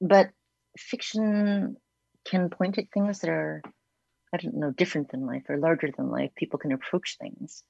But 0.00 0.30
fiction 0.78 1.76
can 2.24 2.50
point 2.50 2.78
at 2.78 2.84
things 2.92 3.20
that 3.20 3.30
are, 3.30 3.62
I 4.32 4.36
don't 4.36 4.56
know, 4.56 4.70
different 4.70 5.10
than 5.10 5.26
life 5.26 5.44
or 5.48 5.58
larger 5.58 5.90
than 5.96 6.10
life. 6.10 6.30
People 6.36 6.58
can 6.58 6.72
approach 6.72 7.16
things 7.20 7.62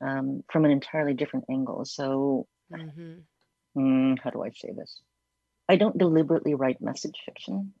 um, 0.00 0.42
from 0.50 0.64
an 0.64 0.70
entirely 0.70 1.14
different 1.14 1.46
angle. 1.50 1.84
So, 1.84 2.46
mm-hmm. 2.72 3.78
mm, 3.78 4.18
how 4.22 4.30
do 4.30 4.42
I 4.42 4.50
say 4.50 4.72
this? 4.76 5.00
I 5.68 5.76
don't 5.76 5.96
deliberately 5.96 6.54
write 6.54 6.80
message 6.80 7.16
fiction. 7.24 7.72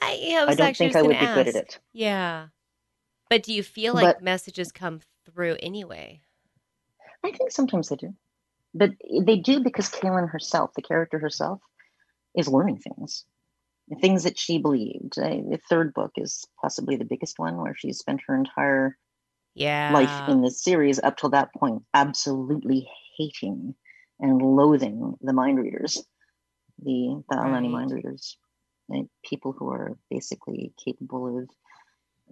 I, 0.00 0.18
yeah, 0.20 0.44
I, 0.48 0.52
I 0.52 0.54
don't 0.54 0.76
think 0.76 0.96
I 0.96 1.02
would 1.02 1.16
ask. 1.16 1.36
be 1.36 1.44
good 1.44 1.56
at 1.56 1.62
it. 1.62 1.78
Yeah. 1.92 2.46
But 3.28 3.42
do 3.42 3.52
you 3.52 3.62
feel 3.62 3.94
like 3.94 4.16
but, 4.16 4.22
messages 4.22 4.72
come 4.72 5.00
through 5.24 5.56
anyway? 5.60 6.20
I 7.24 7.32
think 7.32 7.50
sometimes 7.50 7.88
they 7.88 7.96
do 7.96 8.14
but 8.74 8.90
they 9.24 9.36
do 9.36 9.60
because 9.60 9.88
Kaylin 9.88 10.30
herself, 10.30 10.70
the 10.74 10.82
character 10.82 11.18
herself, 11.18 11.60
is 12.36 12.48
learning 12.48 12.78
things, 12.78 13.24
things 14.00 14.24
that 14.24 14.38
she 14.38 14.58
believed. 14.58 15.14
The 15.16 15.58
third 15.68 15.92
book 15.92 16.12
is 16.16 16.44
possibly 16.60 16.96
the 16.96 17.04
biggest 17.04 17.38
one, 17.38 17.56
where 17.56 17.74
she's 17.74 17.98
spent 17.98 18.20
her 18.26 18.34
entire 18.36 18.96
yeah. 19.54 19.90
life 19.92 20.28
in 20.28 20.42
this 20.42 20.62
series 20.62 21.00
up 21.00 21.16
till 21.16 21.30
that 21.30 21.52
point, 21.54 21.82
absolutely 21.94 22.88
hating 23.18 23.74
and 24.20 24.40
loathing 24.40 25.16
the 25.20 25.32
mind 25.32 25.58
readers. 25.58 26.04
the 26.82 27.22
the 27.28 27.36
Tha'alani 27.36 27.70
mind 27.70 27.90
readers, 27.90 28.36
and 28.88 29.08
people 29.24 29.52
who 29.52 29.70
are 29.70 29.96
basically 30.10 30.72
capable 30.82 31.38
of 31.38 31.50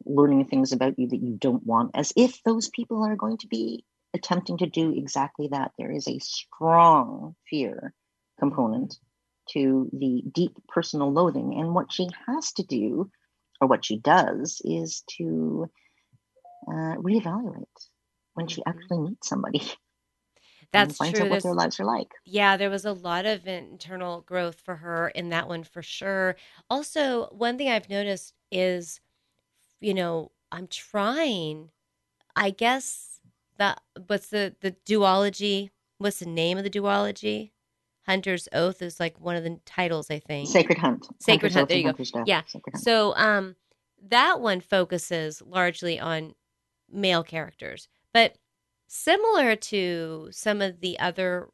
learning 0.04 0.44
things 0.44 0.70
about 0.70 0.96
you 0.98 1.08
that 1.08 1.20
you 1.20 1.36
don't 1.36 1.66
want, 1.66 1.90
as 1.94 2.12
if 2.16 2.40
those 2.44 2.68
people 2.68 3.04
are 3.04 3.16
going 3.16 3.38
to 3.38 3.48
be 3.48 3.84
attempting 4.14 4.58
to 4.58 4.66
do 4.66 4.92
exactly 4.92 5.48
that. 5.48 5.72
There 5.78 5.92
is 5.92 6.08
a 6.08 6.18
strong 6.20 7.36
fear 7.48 7.94
component 8.38 8.98
to 9.50 9.88
the 9.92 10.22
deep 10.32 10.56
personal 10.68 11.12
loathing, 11.12 11.54
and 11.58 11.74
what 11.74 11.92
she 11.92 12.08
has 12.26 12.52
to 12.54 12.62
do, 12.64 13.10
or 13.60 13.68
what 13.68 13.84
she 13.84 13.98
does, 13.98 14.60
is 14.64 15.02
to 15.18 15.70
uh, 16.68 16.96
reevaluate 16.96 17.64
when 18.34 18.46
she 18.48 18.62
Mhm. 18.64 18.66
actually 18.66 18.98
meets 19.00 19.28
somebody 19.28 19.62
That's 20.72 20.98
finds 20.98 21.20
true. 21.20 21.20
out 21.20 21.30
what 21.30 21.40
There's 21.40 21.42
their 21.42 21.54
lives 21.54 21.80
are 21.80 21.84
like. 21.84 22.10
Yeah, 22.24 22.56
there 22.58 22.70
was 22.70 22.84
a 22.86 22.92
lot 22.92 23.26
of 23.26 23.48
internal 23.48 24.22
growth 24.22 24.60
for 24.60 24.76
her 24.76 25.08
in 25.10 25.30
that 25.30 25.48
one 25.48 25.64
for 25.64 25.82
sure. 25.82 26.36
Also, 26.70 27.28
one 27.30 27.58
thing 27.58 27.68
I've 27.70 27.90
noticed 27.90 28.34
is, 28.52 29.00
you 29.80 29.94
know, 29.94 30.32
I'm 30.52 30.68
trying, 30.68 31.70
I 32.36 32.50
guess 32.50 33.17
the 33.58 33.76
what's 34.06 34.28
the 34.28 34.54
the 34.60 34.72
duology? 34.86 35.70
What's 35.98 36.20
the 36.20 36.26
name 36.26 36.58
of 36.58 36.64
the 36.64 36.70
duology? 36.70 37.50
Hunter's 38.06 38.48
Oath 38.54 38.80
is 38.80 38.98
like 38.98 39.20
one 39.20 39.36
of 39.36 39.44
the 39.44 39.60
titles, 39.66 40.10
I 40.10 40.18
think. 40.18 40.48
Sacred 40.48 40.78
Hunt. 40.78 41.06
Sacred 41.20 41.52
Hunter's 41.52 41.54
Hunt, 41.54 41.64
Oath 41.64 41.68
there 41.68 41.78
you 41.78 41.84
go. 41.92 42.24
Death. 42.24 42.26
Yeah. 42.26 42.78
So, 42.78 43.14
um, 43.16 43.56
that 44.08 44.40
one 44.40 44.62
focuses 44.62 45.42
largely 45.42 46.00
on 46.00 46.34
male 46.90 47.22
characters, 47.22 47.88
but 48.14 48.38
similar 48.86 49.56
to 49.56 50.28
some 50.30 50.62
of 50.62 50.80
the 50.80 50.98
other 50.98 51.48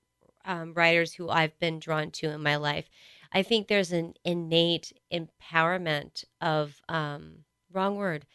um, 0.45 0.75
writers 0.75 1.15
who 1.15 1.29
I've 1.29 1.59
been 1.59 1.81
drawn 1.81 2.11
to 2.13 2.29
in 2.31 2.43
my 2.43 2.57
life, 2.57 2.89
I 3.33 3.43
think 3.43 3.67
there's 3.67 3.91
an 3.91 4.15
innate 4.25 4.93
empowerment 5.13 6.25
of 6.41 6.81
um, 6.89 7.39
wrong 7.73 7.97
word 7.97 8.27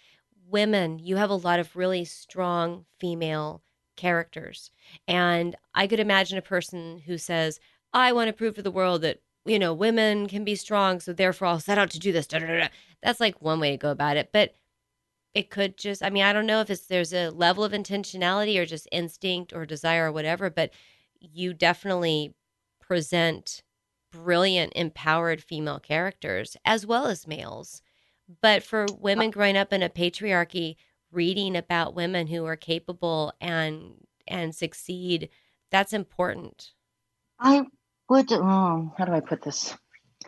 women. 0.50 1.00
You 1.00 1.18
have 1.18 1.30
a 1.30 1.36
lot 1.36 1.60
of 1.60 1.76
really 1.76 2.06
strong 2.06 2.86
female 3.00 3.62
characters, 3.95 4.72
and 5.08 5.56
I 5.74 5.88
could 5.88 6.00
imagine 6.00 6.38
a 6.38 6.41
person 6.41 7.00
who 7.06 7.18
says, 7.18 7.60
"I 7.93 8.12
want 8.14 8.28
to 8.28 8.34
prove 8.34 8.56
to 8.56 8.62
the 8.64 8.72
world 8.72 9.02
that." 9.04 9.22
You 9.45 9.58
know, 9.58 9.74
women 9.74 10.28
can 10.28 10.43
be 10.43 10.54
strong, 10.56 11.00
so 11.00 11.14
therefore 11.14 11.47
I'll 11.47 11.60
set 11.62 11.78
out 11.78 11.89
to 11.91 12.00
do 12.00 12.12
this. 12.12 12.28
Da, 12.28 12.39
da, 12.39 12.45
da. 12.45 12.68
That's 13.02 13.22
like 13.22 13.41
one 13.41 13.60
way 13.60 13.72
to 13.72 13.78
go 13.78 13.89
about 13.89 14.18
it. 14.18 14.32
But 14.34 14.54
it 15.34 15.50
could 15.50 15.78
just 15.78 16.04
i 16.04 16.10
mean 16.10 16.24
i 16.24 16.34
don't 16.34 16.45
know 16.45 16.62
if 16.62 16.70
it's 16.70 16.88
there's 16.88 17.14
a 17.14 17.30
level 17.30 17.64
of 17.64 17.72
intentionality 17.72 18.58
or 18.58 18.66
just 18.66 18.88
instinct 18.91 19.54
or 19.54 19.66
desire 19.66 20.08
or 20.08 20.12
whatever 20.12 20.50
but 20.50 20.72
you 21.20 21.54
definitely 21.54 22.34
present 22.80 23.62
brilliant 24.12 24.74
empowered 24.76 25.41
female 25.43 25.80
characters 25.80 26.58
as 26.66 26.86
well 26.86 27.06
as 27.06 27.28
males 27.28 27.82
but 28.41 28.63
for 28.63 28.86
women 28.99 29.32
growing 29.32 29.57
up 29.57 29.73
in 29.73 29.84
a 29.84 29.89
patriarchy 29.89 30.75
reading 31.11 31.55
about 31.55 31.95
women 31.95 32.27
who 32.27 32.45
are 32.45 32.55
capable 32.55 33.34
and 33.41 33.93
and 34.27 34.53
succeed 34.53 35.30
that's 35.71 35.93
important 35.93 36.71
I 37.39 37.63
would, 38.09 38.32
um, 38.34 38.91
how 38.97 39.05
do 39.05 39.13
I 39.13 39.21
put 39.21 39.41
this? 39.41 39.75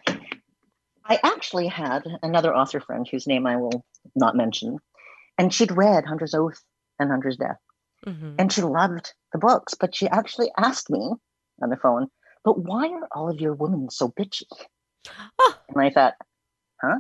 I 0.07 1.19
actually 1.23 1.67
had 1.67 2.03
another 2.23 2.55
author 2.55 2.79
friend 2.79 3.07
whose 3.09 3.27
name 3.27 3.45
I 3.45 3.57
will 3.57 3.83
not 4.15 4.35
mention, 4.35 4.77
and 5.37 5.53
she'd 5.53 5.71
read 5.71 6.05
Hunter's 6.05 6.33
Oath 6.33 6.61
and 6.99 7.09
Hunter's 7.09 7.37
Death, 7.37 7.57
mm-hmm. 8.05 8.35
and 8.39 8.51
she 8.51 8.61
loved 8.61 9.13
the 9.33 9.39
books, 9.39 9.73
but 9.73 9.93
she 9.93 10.07
actually 10.07 10.51
asked 10.57 10.89
me 10.89 11.11
on 11.61 11.69
the 11.69 11.75
phone, 11.75 12.07
but 12.45 12.57
why 12.57 12.87
are 12.87 13.07
all 13.11 13.29
of 13.29 13.41
your 13.41 13.53
women 13.53 13.89
so 13.89 14.09
bitchy? 14.09 14.45
oh 15.39 15.57
And 15.69 15.81
I 15.81 15.89
thought, 15.89 16.13
huh? 16.81 16.99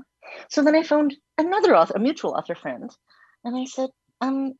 So 0.49 0.63
then 0.63 0.75
I 0.75 0.83
phoned 0.83 1.15
another 1.37 1.75
author, 1.75 1.93
a 1.95 1.99
mutual 1.99 2.31
author 2.31 2.55
friend, 2.55 2.89
and 3.43 3.55
I 3.55 3.65
said, 3.65 3.89
um, 4.21 4.53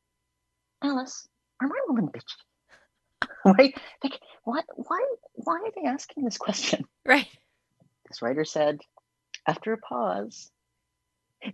Alice, 0.83 1.27
are 1.61 1.67
my 1.67 1.79
women 1.87 2.09
bitchy? 2.09 3.27
right? 3.57 3.75
Like, 4.03 4.19
why, 4.43 4.61
why, 4.75 5.05
why 5.33 5.53
are 5.53 5.71
they 5.75 5.87
asking 5.87 6.23
this 6.23 6.37
question? 6.37 6.85
right 7.05 7.27
This 8.07 8.21
writer 8.21 8.45
said, 8.45 8.79
after 9.47 9.73
a 9.73 9.77
pause, 9.77 10.51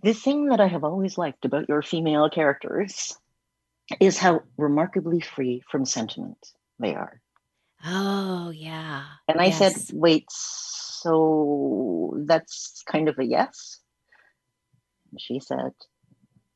the 0.02 0.12
thing 0.12 0.46
that 0.46 0.60
I 0.60 0.66
have 0.66 0.84
always 0.84 1.16
liked 1.16 1.44
about 1.44 1.68
your 1.68 1.82
female 1.82 2.28
characters 2.28 3.16
is 4.00 4.18
how 4.18 4.42
remarkably 4.56 5.20
free 5.20 5.62
from 5.70 5.84
sentiment 5.86 6.38
they 6.78 6.94
are. 6.94 7.20
oh 7.84 8.50
yeah 8.50 9.04
And 9.28 9.40
I 9.40 9.50
said, 9.50 9.74
wait, 9.92 10.26
so 10.30 12.14
that's 12.26 12.82
kind 12.86 13.08
of 13.08 13.18
a 13.18 13.24
yes? 13.24 13.80
She 15.16 15.40
said, 15.40 15.72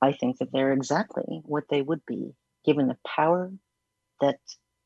I 0.01 0.13
think 0.13 0.39
that 0.39 0.53
they're 0.53 0.73
exactly 0.73 1.43
what 1.45 1.65
they 1.71 1.81
would 1.81 2.05
be 2.07 2.35
given 2.65 2.89
the 2.89 2.99
power 3.07 3.53
that 4.21 4.41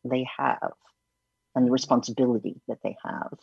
they 0.04 0.26
have 0.36 0.72
and 1.54 1.66
the 1.66 1.70
responsibility 1.70 2.60
that 2.68 2.78
they 2.82 2.96
have. 3.04 3.38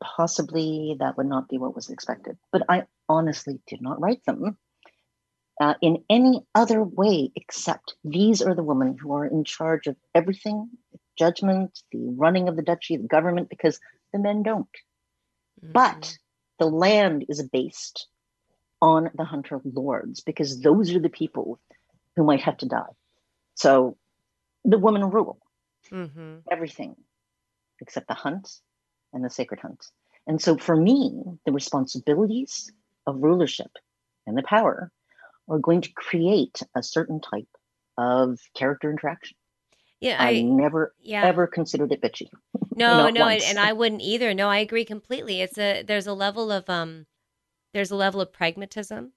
Possibly 0.00 0.96
that 0.98 1.16
would 1.16 1.26
not 1.26 1.48
be 1.48 1.58
what 1.58 1.74
was 1.74 1.90
expected, 1.90 2.38
but 2.50 2.62
I 2.68 2.84
honestly 3.08 3.60
did 3.66 3.82
not 3.82 4.00
write 4.00 4.24
them 4.24 4.56
uh, 5.60 5.74
in 5.80 6.04
any 6.08 6.44
other 6.54 6.82
way 6.82 7.30
except 7.36 7.94
these 8.04 8.42
are 8.42 8.54
the 8.54 8.62
women 8.62 8.96
who 8.98 9.12
are 9.12 9.26
in 9.26 9.44
charge 9.44 9.86
of 9.86 9.96
everything 10.14 10.70
judgment, 11.16 11.82
the 11.92 12.08
running 12.16 12.48
of 12.48 12.56
the 12.56 12.62
duchy, 12.62 12.96
the 12.96 13.06
government, 13.06 13.48
because 13.48 13.78
the 14.12 14.18
men 14.18 14.42
don't. 14.42 14.68
Mhm. 15.62 15.72
But 15.72 16.18
the 16.58 16.66
land 16.66 17.26
is 17.28 17.42
based 17.42 18.08
on 18.82 19.08
the 19.14 19.24
hunter 19.24 19.60
lords 19.64 20.20
because 20.20 20.60
those 20.60 20.92
are 20.94 20.98
the 20.98 21.08
people 21.08 21.58
who 22.16 22.24
might 22.24 22.40
have 22.40 22.58
to 22.58 22.66
die. 22.66 22.92
So 23.54 23.96
the 24.64 24.78
women 24.78 25.08
rule 25.08 25.38
mm-hmm. 25.90 26.38
everything 26.50 26.96
except 27.80 28.08
the 28.08 28.14
hunt 28.14 28.50
and 29.12 29.24
the 29.24 29.30
sacred 29.30 29.60
hunt. 29.60 29.86
And 30.26 30.40
so 30.40 30.56
for 30.56 30.76
me, 30.76 31.22
the 31.46 31.52
responsibilities 31.52 32.70
of 33.06 33.22
rulership 33.22 33.70
and 34.26 34.36
the 34.36 34.42
power 34.42 34.90
are 35.48 35.58
going 35.58 35.80
to 35.82 35.92
create 35.92 36.62
a 36.76 36.82
certain 36.82 37.20
type 37.20 37.48
of 37.96 38.38
character 38.54 38.90
interaction. 38.90 39.36
yeah 40.00 40.16
I, 40.18 40.30
i 40.30 40.40
never 40.40 40.94
yeah 41.02 41.24
ever 41.24 41.46
considered 41.46 41.92
it 41.92 42.02
bitchy. 42.02 42.28
No, 42.74 43.10
no, 43.10 43.28
and, 43.28 43.42
and 43.42 43.58
I 43.58 43.74
wouldn't 43.74 44.00
either. 44.00 44.32
No, 44.32 44.48
I 44.48 44.56
agree 44.56 44.86
completely. 44.86 45.42
It's 45.42 45.58
a 45.58 45.82
there's 45.82 46.06
a 46.06 46.14
level 46.14 46.50
of 46.50 46.70
um 46.70 47.04
there's 47.72 47.90
a 47.90 47.96
level 47.96 48.20
of 48.20 48.32
pragmatism 48.32 49.12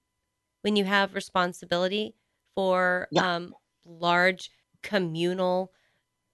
when 0.61 0.75
you 0.75 0.85
have 0.85 1.15
responsibility 1.15 2.15
for 2.55 3.09
Yeah. 3.09 3.21
um 3.21 3.55
large 3.85 4.51
communal 4.83 5.73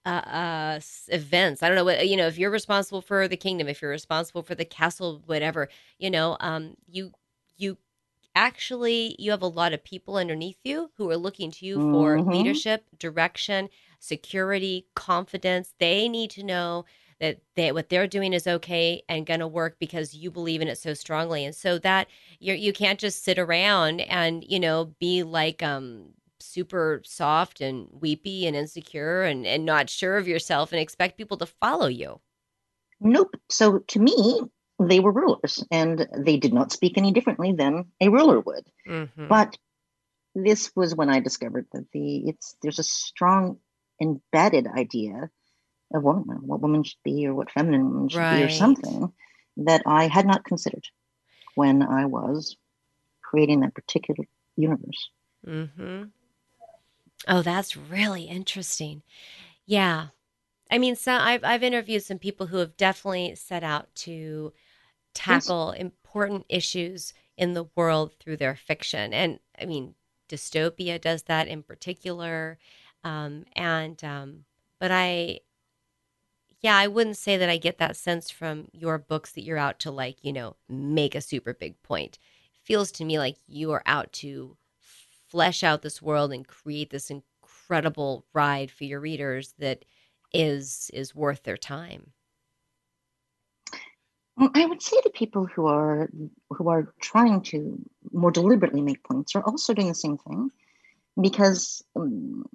uh, 0.04 0.08
uh 0.10 0.80
events. 1.08 1.62
I 1.62 1.68
don't 1.68 1.76
know 1.76 1.84
what 1.84 2.08
you 2.08 2.16
know, 2.16 2.26
if 2.26 2.38
you're 2.38 2.50
responsible 2.50 3.02
for 3.02 3.28
the 3.28 3.36
kingdom, 3.36 3.68
if 3.68 3.82
you're 3.82 3.90
responsible 3.90 4.42
for 4.42 4.54
the 4.54 4.64
castle 4.64 5.22
whatever, 5.26 5.68
you 5.98 6.10
know, 6.10 6.36
um 6.40 6.76
you 6.88 7.12
you 7.56 7.78
actually 8.34 9.16
you 9.18 9.30
have 9.30 9.42
a 9.42 9.46
lot 9.46 9.72
of 9.72 9.84
people 9.84 10.16
underneath 10.16 10.58
you 10.64 10.90
who 10.96 11.10
are 11.10 11.16
looking 11.16 11.50
to 11.52 11.66
you 11.66 11.80
for 11.80 12.22
Mhm. 12.22 12.32
leadership, 12.32 12.86
direction, 12.98 13.68
security, 14.00 14.86
confidence. 14.94 15.74
They 15.78 16.08
need 16.08 16.30
to 16.32 16.42
know 16.44 16.84
that 17.22 17.38
they, 17.54 17.70
what 17.70 17.88
they're 17.88 18.08
doing 18.08 18.32
is 18.32 18.48
okay 18.48 19.00
and 19.08 19.24
going 19.24 19.38
to 19.38 19.46
work 19.46 19.76
because 19.78 20.12
you 20.12 20.28
believe 20.28 20.60
in 20.60 20.66
it 20.66 20.76
so 20.76 20.92
strongly. 20.92 21.44
And 21.44 21.54
so 21.54 21.78
that 21.78 22.08
you 22.40 22.52
you 22.52 22.72
can't 22.72 22.98
just 22.98 23.24
sit 23.24 23.38
around 23.38 24.00
and, 24.02 24.44
you 24.46 24.58
know, 24.58 24.92
be 24.98 25.22
like 25.22 25.62
um 25.62 26.14
super 26.40 27.00
soft 27.04 27.60
and 27.60 27.88
weepy 27.92 28.44
and 28.44 28.56
insecure 28.56 29.22
and 29.22 29.46
and 29.46 29.64
not 29.64 29.88
sure 29.88 30.16
of 30.16 30.26
yourself 30.26 30.72
and 30.72 30.80
expect 30.80 31.16
people 31.16 31.36
to 31.36 31.46
follow 31.46 31.86
you. 31.86 32.20
Nope. 33.00 33.36
So 33.48 33.78
to 33.78 34.00
me, 34.00 34.40
they 34.80 34.98
were 34.98 35.12
rulers 35.12 35.64
and 35.70 36.08
they 36.18 36.38
did 36.38 36.52
not 36.52 36.72
speak 36.72 36.98
any 36.98 37.12
differently 37.12 37.52
than 37.52 37.84
a 38.00 38.08
ruler 38.08 38.40
would. 38.40 38.66
Mhm. 38.84 39.28
But 39.28 39.56
this 40.34 40.72
was 40.74 40.96
when 40.96 41.08
I 41.08 41.20
discovered 41.20 41.68
that 41.72 41.86
the 41.92 42.28
it's 42.28 42.56
there's 42.62 42.80
a 42.80 42.84
strong 42.84 43.58
embedded 44.00 44.66
idea 44.66 45.30
of 45.94 46.02
what, 46.02 46.16
what 46.42 46.60
women 46.60 46.84
should 46.84 47.02
be 47.04 47.26
or 47.26 47.34
what 47.34 47.50
feminine 47.50 47.88
women 47.88 48.08
should 48.08 48.18
be 48.18 48.42
or 48.42 48.48
something 48.48 49.12
that 49.58 49.82
I 49.86 50.06
had 50.08 50.26
not 50.26 50.44
considered 50.44 50.86
when 51.54 51.82
I 51.82 52.06
was 52.06 52.56
creating 53.22 53.60
that 53.60 53.74
particular 53.74 54.24
universe. 54.56 55.10
Mm-hmm. 55.46 56.04
Oh, 57.28 57.42
that's 57.42 57.76
really 57.76 58.24
interesting. 58.24 59.02
Yeah. 59.66 60.08
I 60.70 60.78
mean, 60.78 60.96
so 60.96 61.12
I've 61.12 61.44
I've 61.44 61.62
interviewed 61.62 62.02
some 62.02 62.18
people 62.18 62.46
who 62.46 62.56
have 62.58 62.76
definitely 62.76 63.34
set 63.34 63.62
out 63.62 63.94
to 63.96 64.52
tackle 65.14 65.72
important 65.72 66.46
issues 66.48 67.12
in 67.36 67.52
the 67.52 67.66
world 67.76 68.14
through 68.18 68.38
their 68.38 68.56
fiction. 68.56 69.12
And 69.12 69.38
I 69.60 69.66
mean, 69.66 69.94
dystopia 70.28 71.00
does 71.00 71.24
that 71.24 71.48
in 71.48 71.62
particular. 71.62 72.58
Um, 73.04 73.44
and 73.54 74.02
um, 74.02 74.44
but 74.78 74.90
I 74.90 75.40
Yeah, 76.62 76.76
I 76.76 76.86
wouldn't 76.86 77.16
say 77.16 77.36
that 77.36 77.48
I 77.48 77.56
get 77.56 77.78
that 77.78 77.96
sense 77.96 78.30
from 78.30 78.68
your 78.72 78.96
books 78.96 79.32
that 79.32 79.42
you're 79.42 79.58
out 79.58 79.80
to 79.80 79.90
like, 79.90 80.18
you 80.22 80.32
know, 80.32 80.56
make 80.68 81.14
a 81.16 81.20
super 81.20 81.52
big 81.52 81.80
point. 81.82 82.18
It 82.54 82.60
feels 82.62 82.92
to 82.92 83.04
me 83.04 83.18
like 83.18 83.36
you 83.48 83.72
are 83.72 83.82
out 83.84 84.12
to 84.14 84.56
flesh 85.28 85.64
out 85.64 85.82
this 85.82 86.00
world 86.00 86.32
and 86.32 86.46
create 86.46 86.90
this 86.90 87.10
incredible 87.10 88.26
ride 88.32 88.70
for 88.70 88.84
your 88.84 89.00
readers 89.00 89.54
that 89.58 89.84
is 90.32 90.90
is 90.94 91.14
worth 91.14 91.42
their 91.42 91.56
time. 91.56 92.12
Well, 94.36 94.50
I 94.54 94.64
would 94.64 94.80
say 94.80 95.00
to 95.00 95.10
people 95.10 95.46
who 95.46 95.66
are 95.66 96.08
who 96.50 96.68
are 96.68 96.94
trying 97.00 97.42
to 97.42 97.78
more 98.12 98.30
deliberately 98.30 98.82
make 98.82 99.02
points 99.02 99.34
are 99.34 99.42
also 99.42 99.74
doing 99.74 99.88
the 99.88 99.94
same 99.94 100.16
thing, 100.18 100.50
because 101.20 101.82
um, 101.96 102.46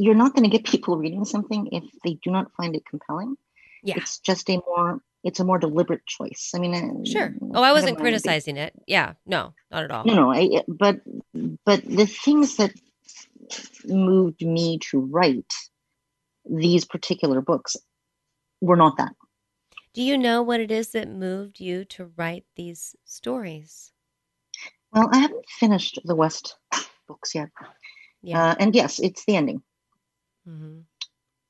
you're 0.00 0.14
not 0.14 0.34
going 0.34 0.48
to 0.48 0.56
get 0.56 0.64
people 0.64 0.96
reading 0.96 1.26
something 1.26 1.68
if 1.72 1.84
they 2.02 2.14
do 2.14 2.30
not 2.30 2.50
find 2.56 2.74
it 2.74 2.86
compelling. 2.86 3.36
Yeah, 3.82 3.94
it's 3.98 4.18
just 4.18 4.48
a 4.48 4.56
more 4.56 5.00
it's 5.22 5.40
a 5.40 5.44
more 5.44 5.58
deliberate 5.58 6.06
choice. 6.06 6.52
I 6.54 6.58
mean, 6.58 7.04
sure. 7.04 7.34
Oh, 7.54 7.62
I 7.62 7.72
wasn't 7.72 7.98
criticizing 7.98 8.56
it. 8.56 8.72
Yeah, 8.86 9.14
no, 9.26 9.52
not 9.70 9.84
at 9.84 9.90
all. 9.90 10.04
No, 10.04 10.14
no. 10.14 10.32
I, 10.32 10.62
but 10.66 11.00
but 11.64 11.84
the 11.84 12.06
things 12.06 12.56
that 12.56 12.72
moved 13.84 14.42
me 14.42 14.78
to 14.90 15.00
write 15.00 15.52
these 16.48 16.86
particular 16.86 17.42
books 17.42 17.76
were 18.62 18.76
not 18.76 18.96
that. 18.96 19.12
Do 19.92 20.02
you 20.02 20.16
know 20.16 20.42
what 20.42 20.60
it 20.60 20.70
is 20.70 20.92
that 20.92 21.08
moved 21.10 21.60
you 21.60 21.84
to 21.86 22.10
write 22.16 22.44
these 22.56 22.96
stories? 23.04 23.92
Well, 24.92 25.08
I 25.12 25.18
haven't 25.18 25.44
finished 25.58 25.98
the 26.04 26.14
West 26.14 26.56
books 27.06 27.34
yet. 27.34 27.50
Yeah. 28.22 28.50
Uh, 28.50 28.54
and 28.60 28.74
yes, 28.74 28.98
it's 28.98 29.24
the 29.26 29.36
ending. 29.36 29.62
Mm-hmm. 30.48 30.80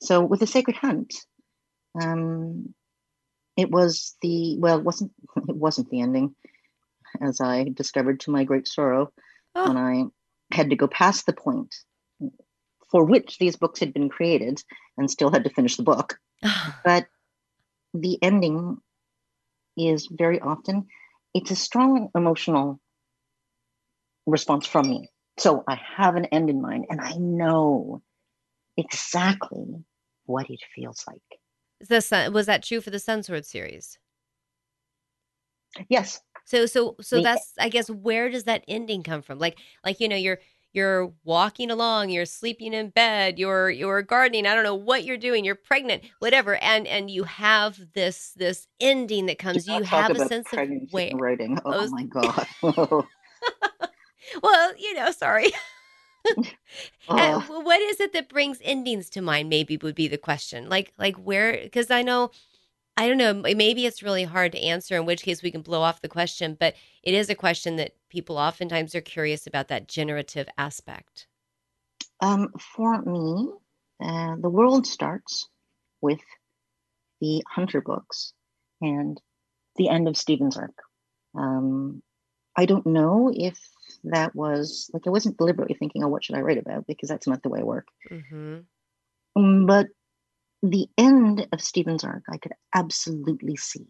So 0.02 0.24
with 0.24 0.40
the 0.40 0.46
Sacred 0.46 0.76
Hunt, 0.76 1.14
um, 2.00 2.74
it 3.56 3.70
was 3.70 4.16
the 4.22 4.56
well, 4.58 4.78
it 4.78 4.84
wasn't 4.84 5.12
it 5.48 5.56
wasn't 5.56 5.90
the 5.90 6.00
ending, 6.00 6.34
as 7.20 7.40
I 7.40 7.64
discovered 7.64 8.20
to 8.20 8.30
my 8.30 8.44
great 8.44 8.66
sorrow 8.66 9.12
oh. 9.54 9.68
when 9.68 9.76
I 9.76 10.04
had 10.54 10.70
to 10.70 10.76
go 10.76 10.88
past 10.88 11.26
the 11.26 11.32
point 11.32 11.74
for 12.90 13.04
which 13.04 13.38
these 13.38 13.56
books 13.56 13.78
had 13.78 13.92
been 13.92 14.08
created 14.08 14.62
and 14.98 15.10
still 15.10 15.30
had 15.30 15.44
to 15.44 15.50
finish 15.50 15.76
the 15.76 15.82
book. 15.82 16.18
but 16.84 17.06
the 17.94 18.18
ending 18.22 18.78
is 19.76 20.08
very 20.10 20.40
often 20.40 20.86
it's 21.34 21.50
a 21.50 21.56
strong 21.56 22.10
emotional 22.14 22.80
response 24.26 24.66
from 24.66 24.88
me. 24.88 25.08
So 25.38 25.64
I 25.66 25.80
have 25.96 26.16
an 26.16 26.26
end 26.26 26.50
in 26.50 26.60
mind 26.60 26.86
and 26.90 27.00
I 27.00 27.12
know 27.14 28.02
exactly 28.80 29.84
what 30.24 30.50
it 30.50 30.60
feels 30.74 31.04
like. 31.06 31.20
The 31.88 32.30
was 32.32 32.46
that 32.46 32.62
true 32.62 32.80
for 32.80 32.90
the 32.90 32.98
Sun 32.98 33.22
Sword 33.22 33.46
series? 33.46 33.98
Yes. 35.88 36.20
So 36.44 36.66
so 36.66 36.96
so 37.00 37.16
the, 37.16 37.22
that's 37.22 37.52
I 37.58 37.68
guess 37.68 37.88
where 37.88 38.28
does 38.28 38.44
that 38.44 38.64
ending 38.68 39.02
come 39.02 39.22
from? 39.22 39.38
Like 39.38 39.58
like 39.84 40.00
you 40.00 40.08
know 40.08 40.16
you're 40.16 40.38
you're 40.72 41.12
walking 41.24 41.70
along 41.70 42.10
you're 42.10 42.24
sleeping 42.24 42.72
in 42.72 42.90
bed 42.90 43.38
you're 43.38 43.70
you're 43.70 44.02
gardening 44.02 44.46
i 44.46 44.54
don't 44.54 44.64
know 44.64 44.74
what 44.74 45.04
you're 45.04 45.16
doing 45.16 45.44
you're 45.44 45.54
pregnant 45.54 46.02
whatever 46.20 46.56
and 46.56 46.86
and 46.86 47.10
you 47.10 47.24
have 47.24 47.78
this 47.94 48.32
this 48.36 48.68
ending 48.80 49.26
that 49.26 49.38
comes 49.38 49.66
you 49.66 49.82
have 49.82 50.10
a 50.12 50.28
sense 50.28 50.46
of 50.52 50.58
writing 51.14 51.58
oh, 51.64 51.72
oh 51.74 51.88
my 51.88 52.04
god 52.04 52.46
well 54.42 54.72
you 54.78 54.94
know 54.94 55.10
sorry 55.10 55.50
uh, 57.08 57.40
what 57.40 57.80
is 57.80 58.00
it 58.00 58.12
that 58.12 58.28
brings 58.28 58.58
endings 58.62 59.08
to 59.10 59.22
mind 59.22 59.48
maybe 59.48 59.76
would 59.78 59.94
be 59.94 60.08
the 60.08 60.18
question 60.18 60.68
like 60.68 60.92
like 60.98 61.16
where 61.16 61.52
because 61.52 61.90
i 61.90 62.02
know 62.02 62.30
I 63.00 63.08
don't 63.08 63.16
know. 63.16 63.32
Maybe 63.32 63.86
it's 63.86 64.02
really 64.02 64.24
hard 64.24 64.52
to 64.52 64.60
answer, 64.60 64.96
in 64.96 65.06
which 65.06 65.22
case 65.22 65.42
we 65.42 65.50
can 65.50 65.62
blow 65.62 65.80
off 65.80 66.02
the 66.02 66.08
question, 66.08 66.54
but 66.60 66.74
it 67.02 67.14
is 67.14 67.30
a 67.30 67.34
question 67.34 67.76
that 67.76 67.94
people 68.10 68.36
oftentimes 68.36 68.94
are 68.94 69.00
curious 69.00 69.46
about 69.46 69.68
that 69.68 69.88
generative 69.88 70.46
aspect. 70.58 71.26
Um, 72.20 72.48
for 72.58 73.00
me, 73.00 73.48
uh, 74.04 74.36
the 74.38 74.50
world 74.50 74.86
starts 74.86 75.48
with 76.02 76.20
the 77.22 77.42
Hunter 77.48 77.80
books 77.80 78.34
and 78.82 79.18
the 79.76 79.88
end 79.88 80.06
of 80.06 80.16
Stephen's 80.16 80.58
arc. 80.58 80.76
Um, 81.34 82.02
I 82.54 82.66
don't 82.66 82.86
know 82.86 83.32
if 83.34 83.58
that 84.04 84.34
was 84.34 84.90
like 84.92 85.06
I 85.06 85.10
wasn't 85.10 85.38
deliberately 85.38 85.76
thinking, 85.78 86.02
oh, 86.04 86.08
what 86.08 86.24
should 86.24 86.36
I 86.36 86.40
write 86.40 86.58
about? 86.58 86.86
Because 86.86 87.08
that's 87.08 87.26
not 87.26 87.42
the 87.42 87.48
way 87.48 87.60
I 87.60 87.64
work. 87.64 87.86
Mm-hmm. 88.10 88.58
Um, 89.36 89.66
but 89.66 89.86
the 90.62 90.88
end 90.98 91.46
of 91.52 91.60
Stephen's 91.60 92.04
arc, 92.04 92.24
I 92.30 92.38
could 92.38 92.52
absolutely 92.74 93.56
see. 93.56 93.86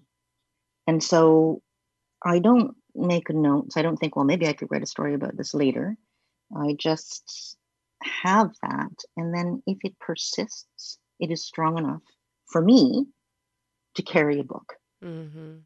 And 0.86 1.02
so 1.02 1.62
I 2.24 2.38
don't 2.38 2.76
make 2.94 3.30
notes. 3.30 3.76
I 3.76 3.82
don't 3.82 3.96
think, 3.96 4.16
well, 4.16 4.24
maybe 4.24 4.46
I 4.48 4.52
could 4.52 4.68
write 4.70 4.82
a 4.82 4.86
story 4.86 5.14
about 5.14 5.36
this 5.36 5.54
later. 5.54 5.96
I 6.56 6.76
just 6.78 7.56
have 8.02 8.50
that. 8.62 8.92
And 9.16 9.34
then 9.34 9.62
if 9.66 9.78
it 9.82 9.98
persists, 9.98 10.98
it 11.18 11.30
is 11.30 11.44
strong 11.44 11.78
enough 11.78 12.02
for 12.46 12.60
me 12.60 13.06
to 13.94 14.02
carry 14.02 14.40
a 14.40 14.44
book. 14.44 14.74
Mm-hmm. 15.04 15.58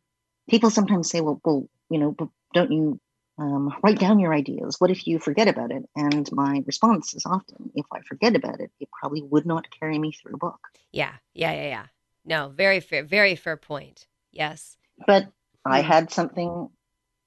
People 0.49 0.71
sometimes 0.71 1.11
say, 1.11 1.21
well, 1.21 1.41
well, 1.45 1.69
you 1.91 1.99
know, 1.99 2.13
but 2.13 2.29
don't 2.53 2.73
you 2.73 3.01
um, 3.39 3.75
write 3.83 3.99
down 3.99 4.19
your 4.19 4.33
ideas. 4.33 4.77
What 4.79 4.91
if 4.91 5.07
you 5.07 5.19
forget 5.19 5.49
about 5.49 5.73
it? 5.73 5.85
And 5.97 6.31
my 6.33 6.63
response 6.67 7.15
is 7.15 7.27
often, 7.27 7.71
if 7.75 7.87
I 7.93 8.01
forget 8.03 8.37
about 8.37 8.61
it, 8.61 8.71
it 8.81 8.89
probably 8.99 9.23
would 9.23 9.47
not 9.47 9.67
carry 9.71 9.99
me 9.99 10.13
through 10.13 10.35
a 10.35 10.39
book. 10.39 10.61
Yeah, 10.93 11.13
yeah, 11.33 11.53
yeah, 11.53 11.69
yeah. 11.69 11.87
No, 12.25 12.49
very 12.49 12.81
fair, 12.81 13.05
very 13.05 13.35
fair 13.37 13.57
point. 13.57 14.07
Yes. 14.33 14.77
But 15.07 15.29
I 15.65 15.83
hmm. 15.83 15.89
had 15.89 16.13
something 16.13 16.69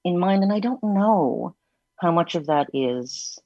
in 0.04 0.18
mind, 0.18 0.44
and 0.44 0.54
I 0.54 0.60
don't 0.60 0.84
know 0.84 1.56
how 2.00 2.12
much 2.12 2.36
of 2.36 2.46
that 2.48 2.70
is 2.74 3.38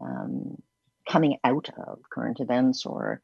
um, 0.00 0.62
coming 1.08 1.38
out 1.42 1.68
of 1.76 1.98
current 2.10 2.40
events 2.40 2.86
or 2.86 3.22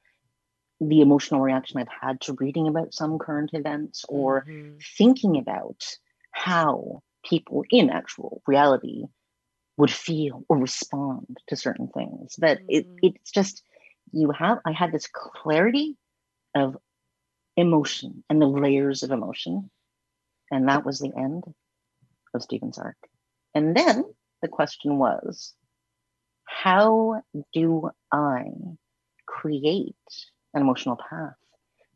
the 0.81 1.01
emotional 1.01 1.41
reaction 1.41 1.81
I've 1.81 1.89
had 1.89 2.21
to 2.23 2.35
reading 2.35 2.69
about 2.69 2.95
some 2.95 3.19
current 3.19 3.51
events 3.53 4.05
or 4.09 4.45
mm-hmm. 4.49 4.79
thinking 4.97 5.39
about 5.39 5.85
how 6.31 7.03
people 7.29 7.65
in 7.71 7.91
actual 7.91 8.43
reality 8.47 9.05
would 9.77 9.91
feel 9.91 10.45
or 10.49 10.59
respond 10.59 11.39
to 11.49 11.57
certain 11.57 11.89
things. 11.89 12.37
But 12.39 12.59
mm-hmm. 12.59 12.67
it, 12.69 12.87
it's 13.03 13.31
just, 13.31 13.63
you 14.13 14.31
have, 14.33 14.59
I 14.67 14.73
had 14.73 14.93
this 14.93 15.09
clarity 15.13 15.97
of 16.55 16.77
emotion 17.57 18.25
and 18.29 18.41
the 18.41 18.47
layers 18.47 19.03
of 19.03 19.11
emotion. 19.11 19.71
And 20.51 20.69
that 20.69 20.85
was 20.85 20.99
the 20.99 21.13
end 21.17 21.45
of 22.35 22.43
Stephen's 22.43 22.79
arc. 22.79 22.97
And 23.55 23.77
then 23.77 24.05
the 24.43 24.49
question 24.49 24.99
was, 24.99 25.55
how 26.45 27.23
do 27.53 27.91
I 28.13 28.45
create 29.27 29.95
an 30.55 30.63
emotional 30.63 30.97
path 30.97 31.35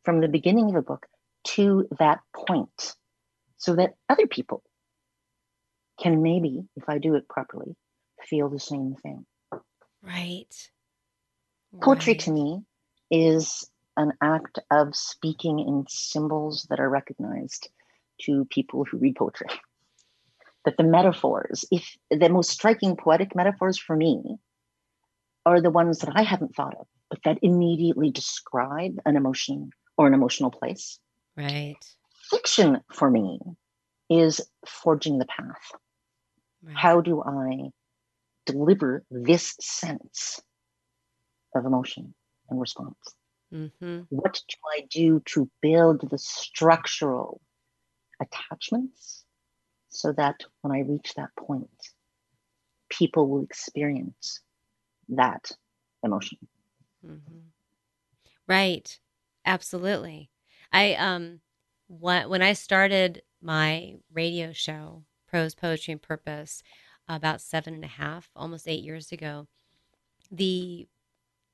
from 0.04 0.20
the 0.20 0.28
beginning 0.28 0.68
of 0.68 0.76
a 0.76 0.82
book 0.82 1.06
to 1.44 1.88
that 1.98 2.20
point 2.34 2.94
so 3.56 3.74
that 3.76 3.94
other 4.08 4.26
people 4.26 4.62
can 6.03 6.22
maybe, 6.22 6.64
if 6.76 6.88
I 6.88 6.98
do 6.98 7.14
it 7.14 7.28
properly, 7.28 7.76
feel 8.28 8.48
the 8.48 8.59
same 8.59 8.96
thing. 9.03 9.24
Right. 10.03 10.53
Poetry 11.80 12.14
right. 12.14 12.20
to 12.20 12.32
me 12.32 12.62
is 13.11 13.70
an 13.96 14.12
act 14.20 14.59
of 14.70 14.96
speaking 14.96 15.61
in 15.61 15.84
symbols 15.88 16.66
that 16.70 16.80
are 16.80 16.88
recognized 16.88 17.68
to 18.22 18.46
people 18.46 18.84
who 18.84 18.98
read 18.98 19.16
poetry. 19.16 19.48
That 20.64 20.76
the 20.76 20.84
metaphors, 20.84 21.64
if 21.70 21.96
the 22.11 22.28
most 22.28 22.50
striking 22.50 22.96
poetic 22.96 23.34
metaphors 23.34 23.78
for 23.78 23.96
me, 23.96 24.36
are 25.44 25.61
the 25.61 25.70
ones 25.70 26.00
that 26.00 26.12
I 26.14 26.22
haven't 26.22 26.55
thought 26.55 26.76
of, 26.78 26.86
but 27.11 27.18
that 27.24 27.38
immediately 27.42 28.11
describe 28.11 28.96
an 29.05 29.16
emotion 29.16 29.70
or 29.96 30.07
an 30.07 30.14
emotional 30.14 30.50
place. 30.50 30.98
Right. 31.36 31.76
Fiction 32.30 32.80
for 32.92 33.11
me 33.11 33.40
is 34.09 34.40
forging 34.66 35.18
the 35.18 35.26
path. 35.26 35.72
Right. 36.62 36.76
How 36.76 37.00
do 37.00 37.22
I 37.22 37.70
deliver 38.46 39.04
this 39.10 39.56
sense 39.60 40.40
of 41.54 41.64
emotion 41.66 42.14
and 42.48 42.60
response? 42.60 42.96
Mm-hmm. 43.52 44.02
What 44.08 44.40
do 44.48 44.56
I 44.76 44.86
do 44.90 45.20
to 45.26 45.50
build 45.60 46.08
the 46.08 46.18
structural 46.18 47.40
attachments 48.20 49.24
so 49.88 50.12
that 50.12 50.36
when 50.60 50.74
I 50.74 50.80
reach 50.88 51.14
that 51.14 51.30
point, 51.36 51.68
people 52.88 53.28
will 53.28 53.42
experience 53.42 54.40
that 55.08 55.50
emotion? 56.02 56.38
Mm-hmm. 57.06 57.38
Right. 58.46 58.98
Absolutely. 59.44 60.30
I 60.72 60.94
um 60.94 61.40
when 61.88 62.42
I 62.42 62.52
started 62.54 63.22
my 63.42 63.96
radio 64.12 64.52
show 64.52 65.04
prose, 65.32 65.54
poetry, 65.54 65.92
and 65.92 66.02
purpose 66.02 66.62
about 67.08 67.40
seven 67.40 67.74
and 67.74 67.84
a 67.84 67.88
half, 67.88 68.30
almost 68.36 68.68
eight 68.68 68.84
years 68.84 69.12
ago. 69.12 69.48
The 70.30 70.88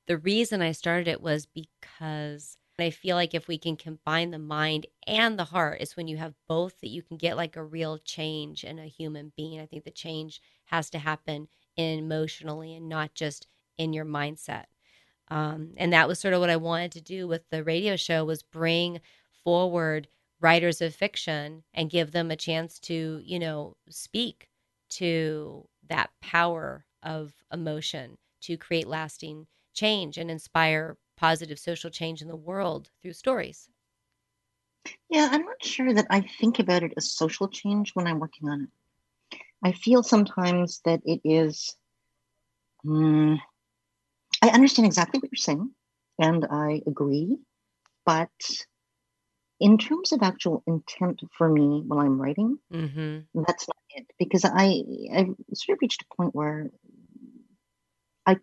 the 0.07 0.17
reason 0.17 0.61
I 0.61 0.71
started 0.73 1.07
it 1.07 1.21
was 1.21 1.45
because 1.47 2.57
I 2.79 2.89
feel 2.91 3.15
like 3.15 3.33
if 3.33 3.47
we 3.47 3.57
can 3.57 3.77
combine 3.77 4.31
the 4.31 4.39
mind 4.39 4.87
and 5.07 5.37
the 5.37 5.45
heart, 5.45 5.81
it's 5.81 5.97
when 5.97 6.07
you 6.07 6.17
have 6.17 6.33
both 6.47 6.79
that 6.81 6.89
you 6.89 7.03
can 7.03 7.17
get 7.17 7.37
like 7.37 7.55
a 7.55 7.63
real 7.63 7.97
change 7.99 8.63
in 8.63 8.79
a 8.79 8.87
human 8.87 9.33
being. 9.37 9.59
I 9.59 9.65
think 9.65 9.83
the 9.83 9.91
change 9.91 10.41
has 10.65 10.89
to 10.91 10.99
happen 10.99 11.47
emotionally 11.77 12.75
and 12.75 12.89
not 12.89 13.13
just 13.13 13.47
in 13.77 13.93
your 13.93 14.05
mindset. 14.05 14.65
Um, 15.29 15.73
and 15.77 15.93
that 15.93 16.07
was 16.07 16.19
sort 16.19 16.33
of 16.33 16.39
what 16.39 16.49
I 16.49 16.57
wanted 16.57 16.91
to 16.93 17.01
do 17.01 17.27
with 17.27 17.43
the 17.49 17.63
radio 17.63 17.95
show 17.95 18.25
was 18.25 18.43
bring 18.43 18.99
forward 19.43 20.07
writers 20.41 20.81
of 20.81 20.95
fiction 20.95 21.63
and 21.73 21.89
give 21.89 22.11
them 22.11 22.31
a 22.31 22.35
chance 22.35 22.79
to, 22.79 23.21
you 23.23 23.39
know, 23.39 23.75
speak 23.89 24.47
to 24.89 25.67
that 25.87 26.09
power 26.21 26.85
of 27.03 27.33
emotion 27.51 28.17
to 28.41 28.57
create 28.57 28.87
lasting 28.87 29.47
change 29.73 30.17
and 30.17 30.31
inspire 30.31 30.97
positive 31.17 31.59
social 31.59 31.89
change 31.89 32.21
in 32.21 32.27
the 32.27 32.35
world 32.35 32.89
through 33.01 33.13
stories. 33.13 33.69
Yeah, 35.09 35.27
I'm 35.31 35.43
not 35.43 35.63
sure 35.63 35.93
that 35.93 36.07
I 36.09 36.21
think 36.21 36.59
about 36.59 36.83
it 36.83 36.93
as 36.95 37.11
social 37.11 37.47
change 37.47 37.91
when 37.93 38.07
I'm 38.07 38.19
working 38.19 38.47
on 38.47 38.63
it. 38.63 39.39
I 39.63 39.73
feel 39.73 40.03
sometimes 40.03 40.81
that 40.85 41.01
it 41.05 41.19
is. 41.23 41.75
Um, 42.87 43.39
I 44.41 44.49
understand 44.49 44.85
exactly 44.85 45.19
what 45.19 45.29
you're 45.31 45.37
saying, 45.37 45.69
and 46.17 46.45
I 46.49 46.81
agree. 46.87 47.37
But 48.05 48.29
in 49.59 49.77
terms 49.77 50.11
of 50.11 50.23
actual 50.23 50.63
intent 50.67 51.21
for 51.37 51.49
me 51.49 51.83
while 51.85 51.99
I'm 51.99 52.21
writing, 52.21 52.57
mm-hmm. 52.71 53.41
that's 53.43 53.67
not 53.67 53.77
it. 53.89 54.07
Because 54.17 54.45
I 54.45 54.83
I 55.13 55.29
sort 55.53 55.75
of 55.75 55.81
reached 55.81 56.03
a 56.03 56.15
point 56.15 56.33
where 56.33 56.69
I 58.25 58.37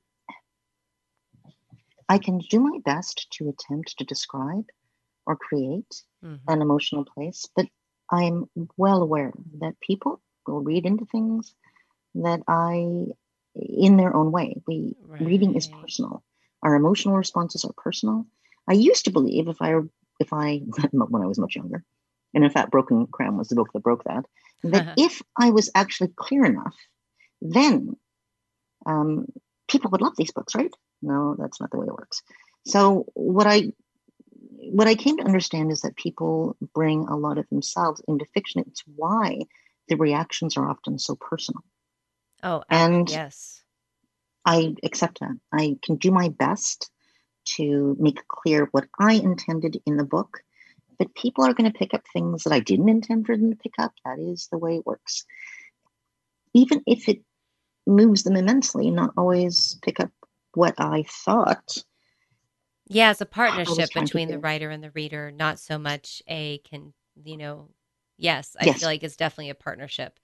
I 2.08 2.18
can 2.18 2.38
do 2.38 2.60
my 2.60 2.78
best 2.84 3.28
to 3.32 3.48
attempt 3.48 3.98
to 3.98 4.04
describe 4.04 4.66
or 5.26 5.36
create 5.36 6.02
mm-hmm. 6.24 6.36
an 6.48 6.62
emotional 6.62 7.04
place, 7.04 7.46
but 7.56 7.66
I'm 8.10 8.48
well 8.76 9.02
aware 9.02 9.32
that 9.60 9.80
people 9.80 10.20
will 10.46 10.60
read 10.60 10.86
into 10.86 11.06
things 11.06 11.54
that 12.14 12.42
I 12.46 13.06
in 13.54 13.96
their 13.96 14.14
own 14.14 14.32
way. 14.32 14.56
We 14.66 14.96
right. 15.02 15.20
reading 15.20 15.56
is 15.56 15.66
personal. 15.66 16.22
Our 16.62 16.74
emotional 16.74 17.16
responses 17.16 17.64
are 17.64 17.72
personal. 17.76 18.26
I 18.68 18.74
used 18.74 19.04
to 19.06 19.12
believe 19.12 19.48
if 19.48 19.62
I 19.62 19.74
if 20.20 20.32
I 20.32 20.58
when 20.92 21.22
I 21.22 21.26
was 21.26 21.38
much 21.38 21.56
younger, 21.56 21.84
and 22.34 22.44
in 22.44 22.50
fact, 22.50 22.70
Broken 22.70 23.06
Crown 23.06 23.36
was 23.36 23.48
the 23.48 23.56
book 23.56 23.72
that 23.72 23.82
broke 23.82 24.04
that. 24.04 24.24
That 24.64 24.94
if 24.96 25.22
I 25.38 25.50
was 25.50 25.70
actually 25.74 26.10
clear 26.16 26.44
enough, 26.44 26.76
then 27.40 27.96
um, 28.84 29.26
people 29.68 29.90
would 29.90 30.00
love 30.00 30.16
these 30.16 30.32
books, 30.32 30.54
right? 30.54 30.72
No, 31.02 31.36
that's 31.38 31.60
not 31.60 31.70
the 31.70 31.78
way 31.78 31.86
it 31.86 31.92
works. 31.94 32.22
So 32.66 33.06
what 33.14 33.46
I 33.46 33.72
what 34.70 34.88
I 34.88 34.94
came 34.94 35.18
to 35.18 35.24
understand 35.24 35.70
is 35.70 35.82
that 35.82 35.96
people 35.96 36.56
bring 36.74 37.06
a 37.06 37.16
lot 37.16 37.38
of 37.38 37.48
themselves 37.48 38.02
into 38.08 38.24
fiction. 38.26 38.64
It's 38.66 38.82
why 38.96 39.40
the 39.88 39.96
reactions 39.96 40.56
are 40.56 40.68
often 40.68 40.98
so 40.98 41.14
personal. 41.16 41.62
Oh, 42.42 42.62
and 42.68 43.08
yes. 43.08 43.62
I 44.44 44.74
accept 44.82 45.20
that. 45.20 45.38
I 45.52 45.76
can 45.82 45.96
do 45.96 46.10
my 46.10 46.28
best 46.28 46.90
to 47.56 47.96
make 47.98 48.26
clear 48.28 48.68
what 48.72 48.88
I 48.98 49.14
intended 49.14 49.80
in 49.86 49.96
the 49.96 50.04
book, 50.04 50.42
but 50.98 51.14
people 51.14 51.44
are 51.44 51.54
going 51.54 51.70
to 51.70 51.78
pick 51.78 51.94
up 51.94 52.02
things 52.12 52.44
that 52.44 52.52
I 52.52 52.60
didn't 52.60 52.88
intend 52.88 53.26
for 53.26 53.36
them 53.36 53.50
to 53.50 53.56
pick 53.56 53.74
up. 53.78 53.92
That 54.04 54.18
is 54.18 54.48
the 54.50 54.58
way 54.58 54.76
it 54.76 54.86
works. 54.86 55.24
Even 56.54 56.82
if 56.86 57.08
it 57.08 57.22
moves 57.86 58.22
them 58.22 58.36
immensely, 58.36 58.90
not 58.90 59.12
always 59.16 59.78
pick 59.82 60.00
up 60.00 60.10
what 60.54 60.74
I 60.78 61.04
thought. 61.08 61.76
Yeah, 62.88 63.10
it's 63.10 63.20
a 63.20 63.26
partnership 63.26 63.92
between 63.94 64.28
the 64.28 64.38
writer 64.38 64.70
and 64.70 64.82
the 64.82 64.90
reader, 64.92 65.30
not 65.30 65.58
so 65.58 65.78
much 65.78 66.22
a 66.28 66.58
can, 66.58 66.92
you 67.24 67.36
know, 67.36 67.70
yes, 68.16 68.56
I 68.60 68.66
yes. 68.66 68.80
feel 68.80 68.88
like 68.88 69.02
it's 69.02 69.16
definitely 69.16 69.50
a 69.50 69.54
partnership 69.54 70.18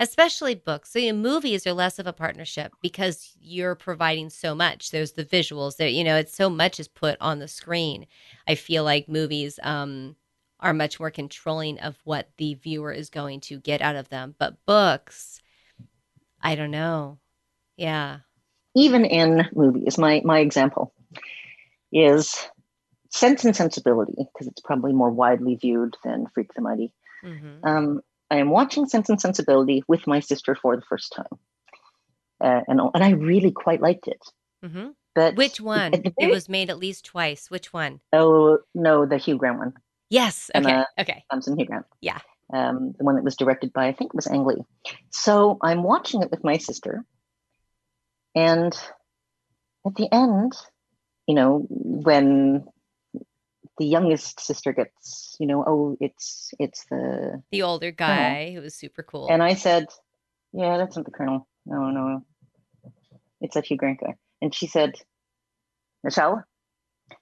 especially 0.00 0.54
books. 0.54 0.90
So, 0.90 0.98
you 0.98 1.12
know, 1.12 1.18
movies 1.18 1.66
are 1.66 1.72
less 1.72 1.98
of 1.98 2.06
a 2.06 2.12
partnership 2.12 2.72
because 2.82 3.36
you're 3.40 3.74
providing 3.74 4.30
so 4.30 4.54
much. 4.54 4.90
There's 4.90 5.12
the 5.12 5.24
visuals 5.24 5.76
there, 5.76 5.88
you 5.88 6.04
know, 6.04 6.16
it's 6.16 6.34
so 6.34 6.48
much 6.48 6.78
is 6.80 6.88
put 6.88 7.16
on 7.20 7.38
the 7.38 7.48
screen. 7.48 8.06
I 8.46 8.54
feel 8.54 8.84
like 8.84 9.08
movies 9.08 9.58
um, 9.62 10.16
are 10.60 10.74
much 10.74 10.98
more 10.98 11.10
controlling 11.10 11.78
of 11.80 11.96
what 12.04 12.30
the 12.36 12.54
viewer 12.54 12.92
is 12.92 13.10
going 13.10 13.40
to 13.40 13.58
get 13.58 13.82
out 13.82 13.96
of 13.96 14.08
them. 14.08 14.34
But 14.38 14.56
books, 14.66 15.40
I 16.42 16.54
don't 16.54 16.70
know. 16.70 17.18
Yeah. 17.76 18.18
Even 18.74 19.04
in 19.04 19.48
movies, 19.54 19.98
my 19.98 20.22
my 20.24 20.38
example 20.38 20.92
is 21.92 22.36
Sense 23.10 23.44
and 23.44 23.56
Sensibility, 23.56 24.14
because 24.16 24.46
it's 24.46 24.60
probably 24.60 24.92
more 24.92 25.10
widely 25.10 25.56
viewed 25.56 25.96
than 26.04 26.26
Freak 26.34 26.52
the 26.54 26.60
Mighty. 26.60 26.92
Mm-hmm. 27.24 27.66
Um, 27.66 28.00
I 28.30 28.36
am 28.36 28.50
watching 28.50 28.86
Sense 28.86 29.08
and 29.08 29.20
Sensibility 29.20 29.82
with 29.88 30.06
my 30.06 30.20
sister 30.20 30.54
for 30.54 30.76
the 30.76 30.82
first 30.82 31.12
time, 31.14 31.38
uh, 32.40 32.60
and 32.68 32.80
and 32.94 33.04
I 33.04 33.10
really 33.10 33.52
quite 33.52 33.80
liked 33.80 34.08
it. 34.08 34.20
Mm-hmm. 34.64 34.88
But 35.14 35.36
which 35.36 35.60
one? 35.60 35.92
Very, 35.92 36.14
it 36.18 36.30
was 36.30 36.48
made 36.48 36.70
at 36.70 36.78
least 36.78 37.04
twice. 37.04 37.50
Which 37.50 37.72
one? 37.72 38.00
Oh 38.12 38.58
no, 38.74 39.06
the 39.06 39.16
Hugh 39.16 39.36
Grant 39.36 39.58
one. 39.58 39.72
Yes. 40.10 40.50
Okay. 40.54 40.70
And, 40.70 40.80
uh, 40.80 40.84
okay. 41.00 41.24
Thompson 41.30 41.58
Hugh 41.58 41.66
Grant. 41.66 41.86
Yeah. 42.00 42.18
Um, 42.52 42.94
the 42.96 43.04
one 43.04 43.16
that 43.16 43.24
was 43.24 43.36
directed 43.36 43.72
by 43.72 43.88
I 43.88 43.92
think 43.92 44.10
it 44.10 44.16
was 44.16 44.26
Ang 44.26 44.44
Lee. 44.44 44.62
So 45.10 45.58
I'm 45.62 45.82
watching 45.82 46.22
it 46.22 46.30
with 46.30 46.44
my 46.44 46.58
sister, 46.58 47.04
and 48.34 48.72
at 49.86 49.94
the 49.96 50.08
end, 50.12 50.52
you 51.26 51.34
know, 51.34 51.66
when 51.68 52.66
the 53.78 53.86
youngest 53.86 54.40
sister 54.40 54.72
gets, 54.72 55.36
you 55.38 55.46
know, 55.46 55.64
oh, 55.66 55.96
it's 56.00 56.52
it's 56.58 56.84
the 56.90 57.42
the 57.50 57.62
older 57.62 57.90
guy 57.90 58.16
colonel. 58.16 58.54
who 58.54 58.60
was 58.62 58.74
super 58.74 59.02
cool. 59.02 59.28
And 59.30 59.42
I 59.42 59.54
said, 59.54 59.86
yeah, 60.52 60.76
that's 60.76 60.96
not 60.96 61.04
the 61.04 61.10
colonel. 61.10 61.46
No, 61.64 61.90
no, 61.90 62.22
it's 63.40 63.54
that 63.54 63.66
Hugh 63.66 63.76
Grant 63.76 64.00
guy. 64.00 64.14
And 64.42 64.54
she 64.54 64.66
said, 64.66 64.94
Michelle. 66.02 66.44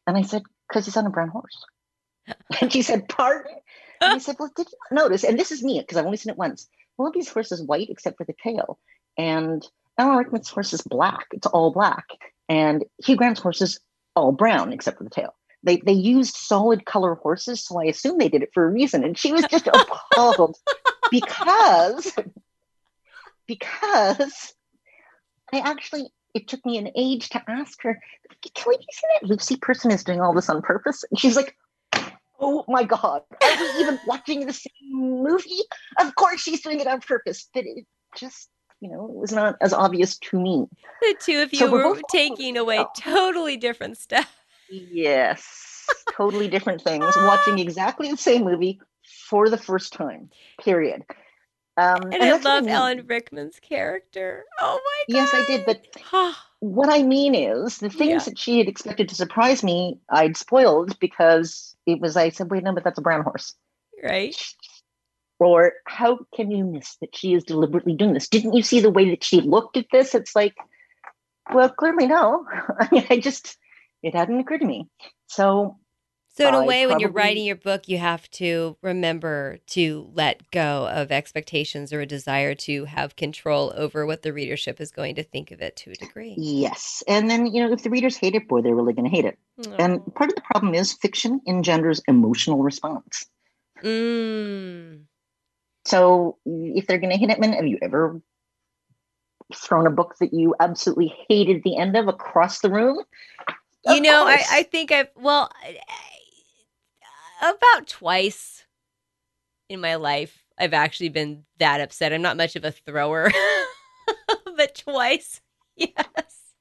And 0.07 0.17
I 0.17 0.23
said, 0.23 0.43
because 0.69 0.85
he's 0.85 0.97
on 0.97 1.07
a 1.07 1.11
brown 1.11 1.29
horse. 1.29 1.65
and 2.61 2.73
she 2.73 2.83
said, 2.83 3.09
pardon. 3.09 3.53
And 4.01 4.15
I 4.15 4.19
said, 4.19 4.37
well, 4.39 4.51
did 4.55 4.69
you 4.71 4.97
notice? 4.97 5.25
And 5.25 5.39
this 5.39 5.53
is 5.53 5.63
me 5.63 5.81
because 5.81 5.97
I've 5.97 6.05
only 6.05 6.17
seen 6.17 6.33
it 6.33 6.39
once. 6.39 6.69
Of 6.99 7.13
these 7.13 7.29
horses 7.29 7.63
white 7.63 7.91
except 7.91 8.17
for 8.17 8.25
the 8.25 8.35
tail, 8.43 8.79
and 9.19 9.63
oh, 9.99 10.03
Alan 10.03 10.17
Rickman's 10.17 10.49
horse 10.49 10.73
is 10.73 10.81
black. 10.81 11.27
It's 11.33 11.47
all 11.47 11.71
black, 11.71 12.07
and 12.49 12.87
Hugh 13.05 13.17
Grant's 13.17 13.41
horse 13.41 13.61
is 13.61 13.81
all 14.15 14.33
brown 14.33 14.73
except 14.73 14.97
for 14.97 15.05
the 15.05 15.11
tail 15.11 15.35
they 15.67 15.79
they 15.79 15.93
used 15.93 16.37
solid 16.37 16.87
color 16.87 17.17
horses, 17.17 17.63
so 17.63 17.81
I 17.81 17.85
assume 17.85 18.19
they 18.19 18.29
did 18.29 18.43
it 18.43 18.51
for 18.55 18.65
a 18.65 18.71
reason. 18.71 19.05
And 19.05 19.19
she 19.19 19.33
was 19.33 19.45
just 19.51 19.67
appalled 19.67 20.57
because 21.11 22.13
because 23.47 24.55
I 25.53 25.59
actually 25.59 26.09
it 26.35 26.49
took 26.49 26.65
me 26.65 26.79
an 26.79 26.91
age 26.97 27.31
to 27.31 27.43
ask 27.49 27.83
her, 27.83 27.99
Kelly, 28.55 28.77
do 28.77 28.83
you 28.83 28.93
see 28.93 29.07
that 29.21 29.29
Lucy 29.29 29.57
person 29.57 29.91
is 29.91 30.05
doing 30.05 30.21
all 30.21 30.35
this 30.35 30.49
on 30.49 30.63
purpose? 30.63 31.05
And 31.11 31.19
she's 31.19 31.37
like, 31.37 31.57
Oh 32.39 32.65
my 32.69 32.85
god, 32.85 33.23
are 33.43 33.59
we 33.59 33.81
even 33.81 33.99
watching 34.07 34.47
the 34.47 34.53
same 34.53 34.71
movie? 34.93 35.63
Of 35.99 36.15
course 36.15 36.41
she's 36.41 36.63
doing 36.63 36.81
it 36.81 36.87
on 36.87 37.01
purpose, 37.01 37.49
but 37.53 37.65
it 37.65 37.87
just 38.17 38.51
you 38.81 38.91
know, 38.91 39.07
it 39.07 39.15
was 39.15 39.33
not 39.33 39.57
as 39.63 39.73
obvious 39.73 40.19
to 40.19 40.39
me. 40.39 40.67
The 41.01 41.17
two 41.19 41.41
of 41.41 41.53
you 41.53 41.61
so 41.61 41.71
were 41.71 41.99
taking 42.11 42.59
away 42.59 42.85
totally 42.99 43.57
different 43.57 43.97
stuff. 43.97 44.45
Yes, 44.71 45.87
totally 46.13 46.49
different 46.49 46.83
things. 46.83 47.15
Watching 47.17 47.59
exactly 47.59 48.11
the 48.11 48.17
same 48.17 48.45
movie 48.45 48.81
for 49.29 49.49
the 49.49 49.59
first 49.59 49.93
time. 49.93 50.31
Period. 50.63 51.05
Um, 51.79 52.03
and, 52.05 52.15
and 52.15 52.23
I 52.23 52.37
love 52.39 52.67
Alan 52.67 53.07
Rickman's 53.07 53.61
character. 53.61 54.45
Oh 54.59 54.81
my 54.83 55.15
god! 55.15 55.21
Yes, 55.21 55.35
I 55.35 55.45
did. 55.47 55.67
But 55.67 55.85
what 56.61 56.89
I 56.89 57.03
mean 57.03 57.35
is, 57.35 57.79
the 57.79 57.91
things 57.91 58.11
yeah. 58.11 58.31
that 58.31 58.39
she 58.39 58.59
had 58.59 58.69
expected 58.69 59.11
to 59.11 59.15
surprise 59.15 59.63
me, 59.63 60.01
I'd 60.09 60.39
spoiled 60.39 60.99
because 60.99 61.77
it 61.85 62.01
was. 62.01 62.17
I 62.17 62.31
said, 62.31 62.51
"Wait, 62.51 62.65
no, 62.65 62.73
but 62.73 62.83
that's 62.83 62.99
a 62.99 63.03
brown 63.03 63.23
horse." 63.23 63.55
Right. 64.03 64.37
Or 65.39 65.75
how 65.87 66.21
can 66.35 66.51
you 66.51 66.65
miss 66.65 66.97
that 67.03 67.15
she 67.15 67.35
is 67.35 67.45
deliberately 67.45 67.95
doing 67.95 68.15
this? 68.15 68.27
Didn't 68.27 68.55
you 68.55 68.63
see 68.63 68.81
the 68.81 68.91
way 68.91 69.11
that 69.11 69.23
she 69.23 69.43
looked 69.43 69.77
at 69.77 69.85
this? 69.93 70.15
It's 70.15 70.35
like, 70.35 70.55
well, 71.53 71.69
clearly 71.69 72.07
no. 72.07 72.47
I 72.81 72.89
mean, 72.91 73.05
I 73.11 73.19
just 73.19 73.59
it 74.07 74.15
hadn't 74.15 74.41
occurred 74.41 74.61
to 74.61 74.67
me. 74.67 74.89
So 75.27 75.79
so 76.37 76.47
in 76.49 76.55
a 76.55 76.65
way, 76.65 76.85
probably, 76.85 76.87
when 76.87 77.01
you're 77.01 77.11
writing 77.13 77.47
your 77.47 77.57
book, 77.57 77.89
you 77.89 77.97
have 77.97 78.31
to 78.33 78.77
remember 78.83 79.59
to 79.69 80.11
let 80.13 80.51
go 80.51 80.87
of 80.87 81.11
expectations 81.11 81.95
or 81.95 82.03
a 82.03 82.07
desire 82.07 82.55
to 82.55 82.85
have 82.85 83.17
control 83.17 83.73
over 83.75 84.05
what 84.05 84.21
the 84.21 84.35
readership 84.35 84.79
is 84.79 84.91
going 84.91 85.15
to 85.15 85.23
think 85.23 85.51
of 85.51 85.63
it 85.63 85.77
to 85.77 85.93
a 85.93 85.95
degree. 85.95 86.35
Yes. 86.37 87.03
And 87.09 87.31
then, 87.31 87.47
you 87.47 87.65
know, 87.65 87.73
if 87.73 87.83
the 87.83 87.89
readers 87.89 88.19
hate 88.19 88.35
it, 88.35 88.49
boy, 88.49 88.61
they're 88.61 88.75
really 88.75 88.93
going 88.93 89.11
to 89.11 89.17
hate 89.17 89.25
it. 89.25 89.39
Aww. 89.61 89.77
And 89.79 90.15
part 90.15 90.29
of 90.29 90.37
the 90.37 90.43
problem 90.43 90.75
is 90.75 90.93
fiction 90.93 91.41
engenders 91.49 92.03
emotional 92.07 92.63
response. 92.63 93.25
Mm. 93.83 95.05
So 95.87 96.37
if 96.45 96.87
they're 96.87 96.99
going 96.99 97.13
to 97.13 97.19
hate 97.19 97.31
it, 97.31 97.41
man, 97.41 97.55
have 97.55 97.67
you 97.67 97.79
ever 97.81 98.21
thrown 99.55 99.87
a 99.87 99.91
book 99.91 100.17
that 100.21 100.35
you 100.35 100.55
absolutely 100.61 101.15
hated 101.31 101.63
the 101.65 101.79
end 101.79 101.97
of 101.97 102.09
across 102.09 102.61
the 102.61 102.69
room? 102.71 102.99
You 103.95 104.01
know, 104.01 104.27
I, 104.27 104.43
I 104.51 104.63
think 104.65 104.93
I've, 104.93 105.09
well, 105.17 105.51
about 107.41 107.87
twice 107.87 108.65
in 109.69 109.81
my 109.81 109.97
life, 109.97 110.43
I've 110.59 110.75
actually 110.75 111.11
been 111.11 111.45
that 111.59 111.81
upset. 111.81 112.13
I'm 112.13 112.23
not 112.23 112.37
much 112.37 112.57
of 112.57 112.65
a 112.65 112.71
thrower, 112.71 113.31
but 114.57 114.75
twice, 114.75 115.41
yes. 115.77 116.55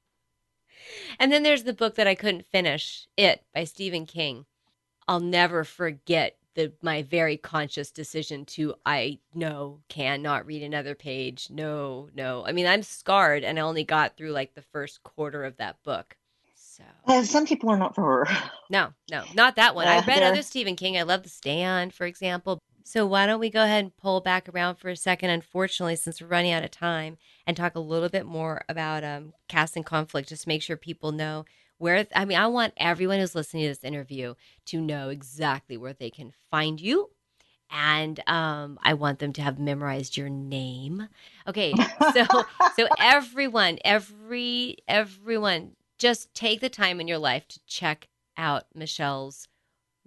And 1.18 1.32
then 1.32 1.42
there's 1.42 1.64
the 1.64 1.72
book 1.72 1.94
that 1.94 2.06
I 2.06 2.14
couldn't 2.14 2.46
finish, 2.46 3.06
It 3.16 3.44
by 3.54 3.64
Stephen 3.64 4.06
King. 4.06 4.46
I'll 5.08 5.20
never 5.20 5.64
forget 5.64 6.36
the 6.54 6.72
my 6.82 7.02
very 7.02 7.36
conscious 7.36 7.90
decision 7.90 8.44
to 8.46 8.74
I 8.84 9.20
no 9.34 9.80
cannot 9.88 10.46
read 10.46 10.62
another 10.62 10.94
page. 10.94 11.48
No, 11.50 12.08
no. 12.14 12.44
I 12.44 12.52
mean, 12.52 12.66
I'm 12.66 12.82
scarred 12.82 13.44
and 13.44 13.58
I 13.58 13.62
only 13.62 13.84
got 13.84 14.16
through 14.16 14.32
like 14.32 14.54
the 14.54 14.62
first 14.62 15.02
quarter 15.02 15.44
of 15.44 15.58
that 15.58 15.82
book. 15.84 16.16
So 16.76 16.84
uh, 17.06 17.22
some 17.22 17.46
people 17.46 17.70
are 17.70 17.78
not 17.78 17.94
for 17.94 18.24
her. 18.24 18.50
No, 18.68 18.88
no, 19.08 19.22
not 19.32 19.54
that 19.54 19.76
one. 19.76 19.86
Uh, 19.86 19.90
I 19.90 20.04
read 20.04 20.24
other 20.24 20.42
Stephen 20.42 20.74
King. 20.74 20.98
I 20.98 21.02
love 21.02 21.22
The 21.22 21.28
Stand, 21.28 21.94
for 21.94 22.04
example. 22.04 22.58
So 22.82 23.06
why 23.06 23.26
don't 23.26 23.38
we 23.38 23.48
go 23.48 23.62
ahead 23.62 23.84
and 23.84 23.96
pull 23.96 24.20
back 24.20 24.48
around 24.48 24.76
for 24.76 24.88
a 24.88 24.96
second, 24.96 25.30
unfortunately, 25.30 25.94
since 25.94 26.20
we're 26.20 26.26
running 26.26 26.50
out 26.50 26.64
of 26.64 26.72
time, 26.72 27.16
and 27.46 27.56
talk 27.56 27.76
a 27.76 27.80
little 27.80 28.08
bit 28.08 28.26
more 28.26 28.64
about 28.68 29.04
um, 29.04 29.34
Cast 29.46 29.76
in 29.76 29.84
Conflict, 29.84 30.28
just 30.28 30.48
make 30.48 30.62
sure 30.62 30.76
people 30.76 31.12
know 31.12 31.44
where 31.78 32.06
I 32.14 32.24
mean, 32.24 32.38
I 32.38 32.48
want 32.48 32.74
everyone 32.76 33.20
who's 33.20 33.36
listening 33.36 33.62
to 33.64 33.68
this 33.68 33.84
interview 33.84 34.34
to 34.66 34.80
know 34.80 35.10
exactly 35.10 35.76
where 35.76 35.92
they 35.92 36.10
can 36.10 36.32
find 36.50 36.80
you. 36.80 37.10
And 37.70 38.20
um, 38.28 38.78
I 38.82 38.94
want 38.94 39.18
them 39.20 39.32
to 39.34 39.42
have 39.42 39.58
memorized 39.60 40.16
your 40.16 40.28
name. 40.28 41.08
Okay, 41.46 41.72
so 42.12 42.24
so 42.76 42.88
everyone, 42.98 43.78
every 43.84 44.78
everyone, 44.88 45.75
just 45.98 46.32
take 46.34 46.60
the 46.60 46.68
time 46.68 47.00
in 47.00 47.08
your 47.08 47.18
life 47.18 47.46
to 47.48 47.60
check 47.66 48.08
out 48.36 48.64
Michelle's 48.74 49.48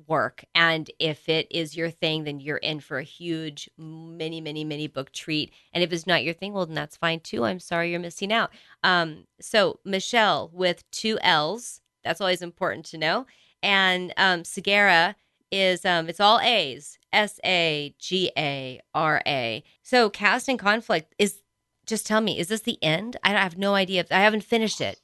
work. 0.08 0.46
And 0.56 0.90
if 1.00 1.28
it 1.28 1.48
is 1.52 1.76
your 1.76 1.90
thing, 1.90 2.24
then 2.24 2.40
you're 2.40 2.58
in 2.58 2.80
for 2.80 3.00
a 3.00 3.04
huge, 3.04 3.70
many, 3.78 4.40
many, 4.42 4.64
many 4.64 4.88
book 4.88 5.12
treat. 5.12 5.52
And 5.74 5.84
if 5.84 5.92
it's 5.92 6.08
not 6.08 6.24
your 6.24 6.34
thing, 6.34 6.54
well, 6.54 6.66
then 6.66 6.76
that's 6.76 6.98
fine 6.98 7.20
too. 7.20 7.44
I'm 7.44 7.60
sorry 7.60 7.92
you're 7.92 8.00
missing 8.00 8.32
out. 8.32 8.52
Um, 8.84 9.26
so 9.42 9.80
Michelle 9.84 10.50
with 10.54 10.90
two 10.92 11.20
L's, 11.22 11.82
that's 12.04 12.22
always 12.22 12.42
important 12.42 12.86
to 12.88 12.98
know. 12.98 13.26
And 13.62 14.14
um, 14.16 14.44
Sagara 14.44 15.16
is 15.52 15.84
um, 15.84 16.08
it's 16.08 16.20
all 16.20 16.40
A's, 16.40 16.98
S 17.12 17.40
A 17.44 17.94
G 18.00 18.32
A 18.38 18.80
R 18.94 19.22
A. 19.28 19.64
So 19.84 20.10
Cast 20.10 20.48
in 20.48 20.58
Conflict 20.58 21.14
is 21.18 21.42
just 21.86 22.06
tell 22.06 22.22
me, 22.22 22.40
is 22.40 22.48
this 22.48 22.62
the 22.62 22.82
end? 22.84 23.18
I 23.24 23.30
have 23.30 23.58
no 23.58 23.74
idea. 23.74 24.06
I 24.12 24.20
haven't 24.20 24.44
finished 24.44 24.80
it. 24.80 25.02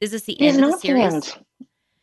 Is 0.00 0.12
this 0.12 0.22
the 0.22 0.34
it 0.34 0.54
end 0.54 0.64
of 0.64 0.72
the 0.72 0.78
series? 0.78 1.10
The 1.10 1.14
end. 1.14 1.46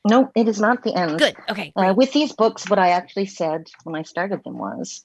No, 0.10 0.32
it 0.36 0.48
is 0.48 0.60
not 0.60 0.84
the 0.84 0.96
end. 0.96 1.20
Good. 1.20 1.36
Okay. 1.50 1.74
Uh, 1.76 1.94
with 1.96 2.14
these 2.14 2.32
books, 2.32 2.70
what 2.70 2.80
I 2.80 2.90
actually 2.90 3.26
said 3.26 3.68
when 3.84 3.96
I 3.96 4.04
started 4.04 4.44
them 4.44 4.58
was 4.58 5.02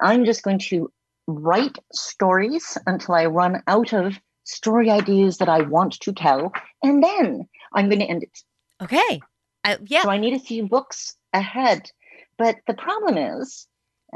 I'm 0.00 0.24
just 0.24 0.42
going 0.42 0.58
to 0.70 0.90
write 1.26 1.78
stories 1.92 2.76
until 2.86 3.14
I 3.14 3.26
run 3.26 3.62
out 3.66 3.92
of 3.92 4.18
story 4.44 4.90
ideas 4.90 5.38
that 5.38 5.48
I 5.48 5.62
want 5.62 6.00
to 6.00 6.12
tell, 6.12 6.52
and 6.82 7.02
then 7.02 7.48
I'm 7.72 7.88
going 7.88 8.00
to 8.00 8.06
end 8.06 8.24
it. 8.24 8.38
Okay. 8.82 9.20
I, 9.62 9.78
yeah. 9.86 10.02
So 10.02 10.10
I 10.10 10.18
need 10.18 10.34
a 10.34 10.38
few 10.40 10.66
books 10.66 11.16
ahead. 11.32 11.90
But 12.36 12.56
the 12.66 12.74
problem 12.74 13.16
is, 13.16 13.66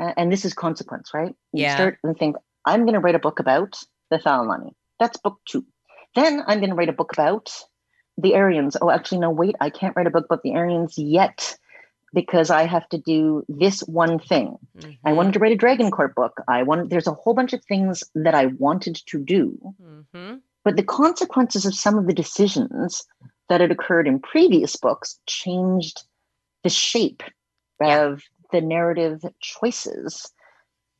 uh, 0.00 0.12
and 0.16 0.32
this 0.32 0.44
is 0.44 0.52
consequence, 0.52 1.14
right? 1.14 1.34
You 1.52 1.62
yeah. 1.62 1.74
start 1.76 1.98
and 2.02 2.16
think, 2.16 2.36
I'm 2.64 2.82
going 2.82 2.94
to 2.94 3.00
write 3.00 3.14
a 3.14 3.20
book 3.20 3.38
about 3.38 3.78
the 4.10 4.18
Tha'alani. 4.18 4.72
That's 4.98 5.18
book 5.18 5.38
two. 5.48 5.64
Then 6.14 6.42
I'm 6.46 6.58
going 6.58 6.70
to 6.70 6.76
write 6.76 6.88
a 6.88 6.92
book 6.92 7.12
about 7.12 7.50
the 8.18 8.32
Aerians. 8.32 8.76
Oh, 8.82 8.90
actually, 8.90 9.18
no, 9.18 9.30
wait, 9.30 9.54
I 9.60 9.70
can't 9.70 9.96
write 9.96 10.06
a 10.06 10.10
book 10.10 10.26
about 10.26 10.42
the 10.42 10.50
Aerians 10.50 10.94
yet 10.96 11.56
because 12.12 12.50
I 12.50 12.64
have 12.64 12.88
to 12.90 12.98
do 12.98 13.44
this 13.48 13.80
one 13.82 14.18
thing. 14.18 14.58
Mm-hmm. 14.76 14.90
I 15.04 15.12
wanted 15.12 15.34
to 15.34 15.38
write 15.38 15.52
a 15.52 15.56
Dragon 15.56 15.90
Court 15.90 16.14
book. 16.14 16.42
I 16.48 16.62
want 16.62 16.90
there's 16.90 17.06
a 17.06 17.12
whole 17.12 17.34
bunch 17.34 17.52
of 17.52 17.64
things 17.64 18.02
that 18.14 18.34
I 18.34 18.46
wanted 18.46 18.96
to 19.06 19.18
do. 19.18 19.58
Mm-hmm. 19.82 20.36
But 20.64 20.76
the 20.76 20.82
consequences 20.82 21.64
of 21.64 21.74
some 21.74 21.96
of 21.96 22.06
the 22.06 22.12
decisions 22.12 23.06
that 23.48 23.60
had 23.60 23.70
occurred 23.70 24.06
in 24.06 24.20
previous 24.20 24.76
books 24.76 25.18
changed 25.26 26.02
the 26.64 26.70
shape 26.70 27.22
yeah. 27.80 28.02
of 28.02 28.22
the 28.52 28.60
narrative 28.60 29.24
choices. 29.40 30.30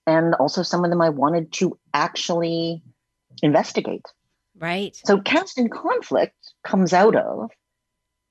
And 0.06 0.34
also 0.36 0.62
some 0.62 0.84
of 0.84 0.90
them 0.90 1.02
I 1.02 1.10
wanted 1.10 1.52
to 1.54 1.78
actually 1.92 2.82
investigate. 3.42 4.06
Right. 4.58 4.98
So 5.04 5.20
cast 5.20 5.58
in 5.58 5.68
Conflict 5.68 6.34
comes 6.68 6.92
out 6.92 7.16
of 7.16 7.50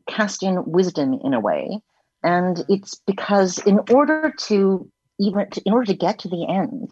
Cast 0.08 0.44
in 0.44 0.64
Wisdom 0.66 1.20
in 1.24 1.34
a 1.34 1.40
way. 1.40 1.80
And 2.24 2.64
it's 2.70 2.96
because 3.06 3.58
in 3.60 3.80
order 3.92 4.34
to 4.48 4.90
even 5.20 5.50
to, 5.50 5.62
in 5.66 5.74
order 5.74 5.86
to 5.86 5.98
get 5.98 6.20
to 6.20 6.30
the 6.30 6.46
end, 6.48 6.92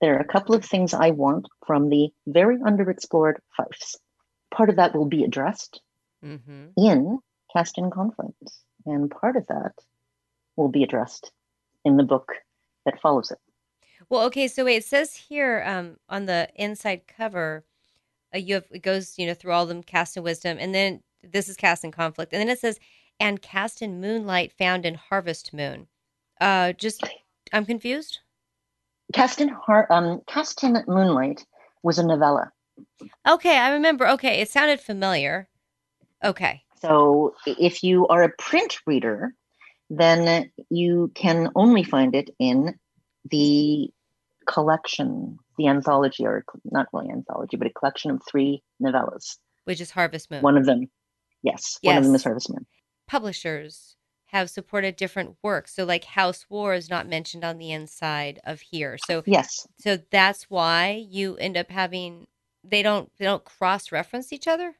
there 0.00 0.16
are 0.16 0.20
a 0.20 0.32
couple 0.32 0.54
of 0.54 0.64
things 0.64 0.92
I 0.92 1.10
want 1.10 1.46
from 1.66 1.88
the 1.88 2.10
very 2.26 2.58
underexplored 2.58 3.36
fiefs. 3.56 3.96
Part 4.54 4.68
of 4.68 4.76
that 4.76 4.94
will 4.94 5.06
be 5.06 5.24
addressed 5.24 5.80
mm-hmm. 6.24 6.66
in 6.76 7.18
Cast 7.52 7.78
in 7.78 7.90
Conflict. 7.90 8.34
And 8.84 9.10
part 9.10 9.36
of 9.36 9.46
that 9.46 9.72
will 10.56 10.68
be 10.68 10.82
addressed 10.82 11.30
in 11.84 11.96
the 11.96 12.02
book 12.02 12.32
that 12.84 13.00
follows 13.00 13.30
it. 13.30 13.38
Well, 14.08 14.24
okay, 14.24 14.48
so 14.48 14.64
wait, 14.64 14.76
it 14.76 14.84
says 14.84 15.14
here 15.14 15.62
um, 15.66 15.96
on 16.08 16.26
the 16.26 16.48
inside 16.56 17.02
cover 17.06 17.64
uh, 18.34 18.38
you 18.38 18.54
have 18.54 18.64
it 18.70 18.82
goes 18.82 19.14
you 19.18 19.26
know 19.26 19.34
through 19.34 19.52
all 19.52 19.66
them 19.66 19.82
Cast 19.82 20.16
in 20.16 20.22
Wisdom. 20.22 20.58
And 20.60 20.74
then 20.74 21.02
this 21.22 21.48
is 21.48 21.56
Cast 21.56 21.84
in 21.84 21.92
Conflict. 21.92 22.32
And 22.32 22.40
then 22.40 22.48
it 22.48 22.58
says 22.58 22.78
and 23.20 23.40
Cast 23.40 23.82
in 23.82 24.00
Moonlight 24.00 24.52
found 24.52 24.86
in 24.86 24.94
harvest 24.94 25.52
moon. 25.52 25.86
Uh 26.40 26.72
just 26.72 27.02
i'm 27.52 27.66
confused? 27.66 28.20
Caste 29.12 29.40
and 29.40 29.50
Har- 29.50 29.90
um 29.90 30.22
Cast 30.26 30.64
in 30.64 30.82
Moonlight 30.86 31.44
was 31.82 31.98
a 31.98 32.06
novella. 32.06 32.52
Okay 33.28 33.56
i 33.56 33.70
remember. 33.72 34.08
Okay 34.08 34.40
it 34.40 34.48
sounded 34.50 34.80
familiar. 34.80 35.48
Okay. 36.24 36.62
So 36.80 37.34
if 37.46 37.84
you 37.84 38.08
are 38.08 38.24
a 38.24 38.32
print 38.38 38.78
reader 38.86 39.34
then 39.90 40.50
you 40.70 41.12
can 41.14 41.50
only 41.54 41.82
find 41.84 42.14
it 42.14 42.30
in 42.38 42.78
the 43.30 43.90
collection 44.46 45.38
the 45.58 45.68
anthology, 45.68 46.26
or 46.26 46.44
not 46.64 46.86
really 46.92 47.10
anthology, 47.10 47.56
but 47.56 47.66
a 47.66 47.72
collection 47.72 48.10
of 48.10 48.22
three 48.28 48.62
novellas. 48.82 49.38
Which 49.64 49.80
is 49.80 49.90
Harvest 49.90 50.30
Moon. 50.30 50.42
One 50.42 50.56
of 50.56 50.66
them, 50.66 50.90
yes, 51.42 51.78
yes. 51.82 51.90
one 51.90 51.98
of 51.98 52.04
them 52.04 52.14
is 52.14 52.24
Harvest 52.24 52.50
Moon. 52.50 52.66
Publishers 53.06 53.96
have 54.32 54.48
supported 54.48 54.96
different 54.96 55.36
works. 55.42 55.74
So 55.74 55.84
like 55.84 56.04
House 56.04 56.46
War 56.48 56.74
is 56.74 56.88
not 56.88 57.06
mentioned 57.06 57.44
on 57.44 57.58
the 57.58 57.70
inside 57.70 58.40
of 58.44 58.60
here. 58.60 58.98
So 59.06 59.22
yes. 59.26 59.66
So 59.78 59.98
that's 60.10 60.44
why 60.48 61.04
you 61.08 61.36
end 61.36 61.56
up 61.56 61.70
having 61.70 62.26
they 62.64 62.82
don't 62.82 63.10
they 63.18 63.26
don't 63.26 63.44
cross 63.44 63.92
reference 63.92 64.32
each 64.32 64.48
other? 64.48 64.74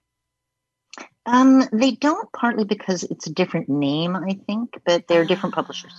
Um 1.27 1.65
they 1.71 1.93
don't 1.93 2.33
partly 2.33 2.65
because 2.65 3.05
it's 3.05 3.27
a 3.27 3.33
different 3.33 3.69
name, 3.69 4.17
I 4.17 4.39
think, 4.47 4.71
but 4.87 5.07
they're 5.07 5.27
different 5.27 5.55
publishers. 5.55 5.93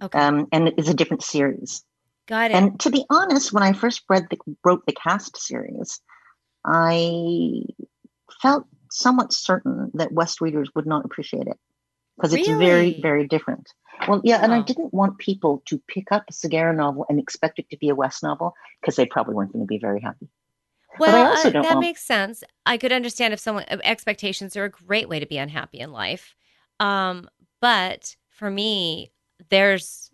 Ah, 0.00 0.06
okay. 0.06 0.18
Um 0.18 0.48
and 0.50 0.68
it's 0.78 0.88
a 0.88 0.94
different 0.94 1.22
series. 1.22 1.84
Got 2.26 2.50
it. 2.50 2.54
And 2.54 2.80
to 2.80 2.90
be 2.90 3.04
honest, 3.10 3.52
when 3.52 3.62
I 3.62 3.72
first 3.72 4.02
read 4.08 4.26
the 4.30 4.38
wrote 4.64 4.86
the 4.86 4.92
Cast 4.92 5.36
series, 5.36 6.00
I 6.64 7.62
felt 8.40 8.66
somewhat 8.90 9.32
certain 9.32 9.90
that 9.94 10.12
West 10.12 10.40
readers 10.40 10.70
would 10.74 10.86
not 10.86 11.04
appreciate 11.04 11.46
it 11.46 11.58
because 12.16 12.32
it's 12.32 12.48
really? 12.48 12.64
very, 12.64 13.00
very 13.00 13.26
different. 13.26 13.68
Well, 14.08 14.20
yeah, 14.24 14.42
and 14.42 14.52
I 14.52 14.62
didn't 14.62 14.94
want 14.94 15.18
people 15.18 15.62
to 15.66 15.80
pick 15.86 16.10
up 16.10 16.24
a 16.28 16.32
Sagara 16.32 16.74
novel 16.74 17.06
and 17.08 17.18
expect 17.18 17.58
it 17.58 17.68
to 17.70 17.76
be 17.76 17.88
a 17.88 17.94
West 17.94 18.22
novel 18.22 18.54
because 18.80 18.96
they 18.96 19.06
probably 19.06 19.34
weren't 19.34 19.52
going 19.52 19.64
to 19.64 19.68
be 19.68 19.78
very 19.78 20.00
happy. 20.00 20.28
Well, 20.98 21.32
uh, 21.32 21.50
that 21.50 21.64
want... 21.64 21.80
makes 21.80 22.02
sense. 22.02 22.44
I 22.66 22.76
could 22.76 22.92
understand 22.92 23.34
if 23.34 23.40
someone 23.40 23.64
expectations 23.68 24.56
are 24.56 24.64
a 24.64 24.70
great 24.70 25.08
way 25.08 25.20
to 25.20 25.26
be 25.26 25.38
unhappy 25.38 25.80
in 25.80 25.92
life. 25.92 26.34
Um, 26.80 27.28
but 27.60 28.16
for 28.30 28.50
me, 28.50 29.12
there's 29.50 30.10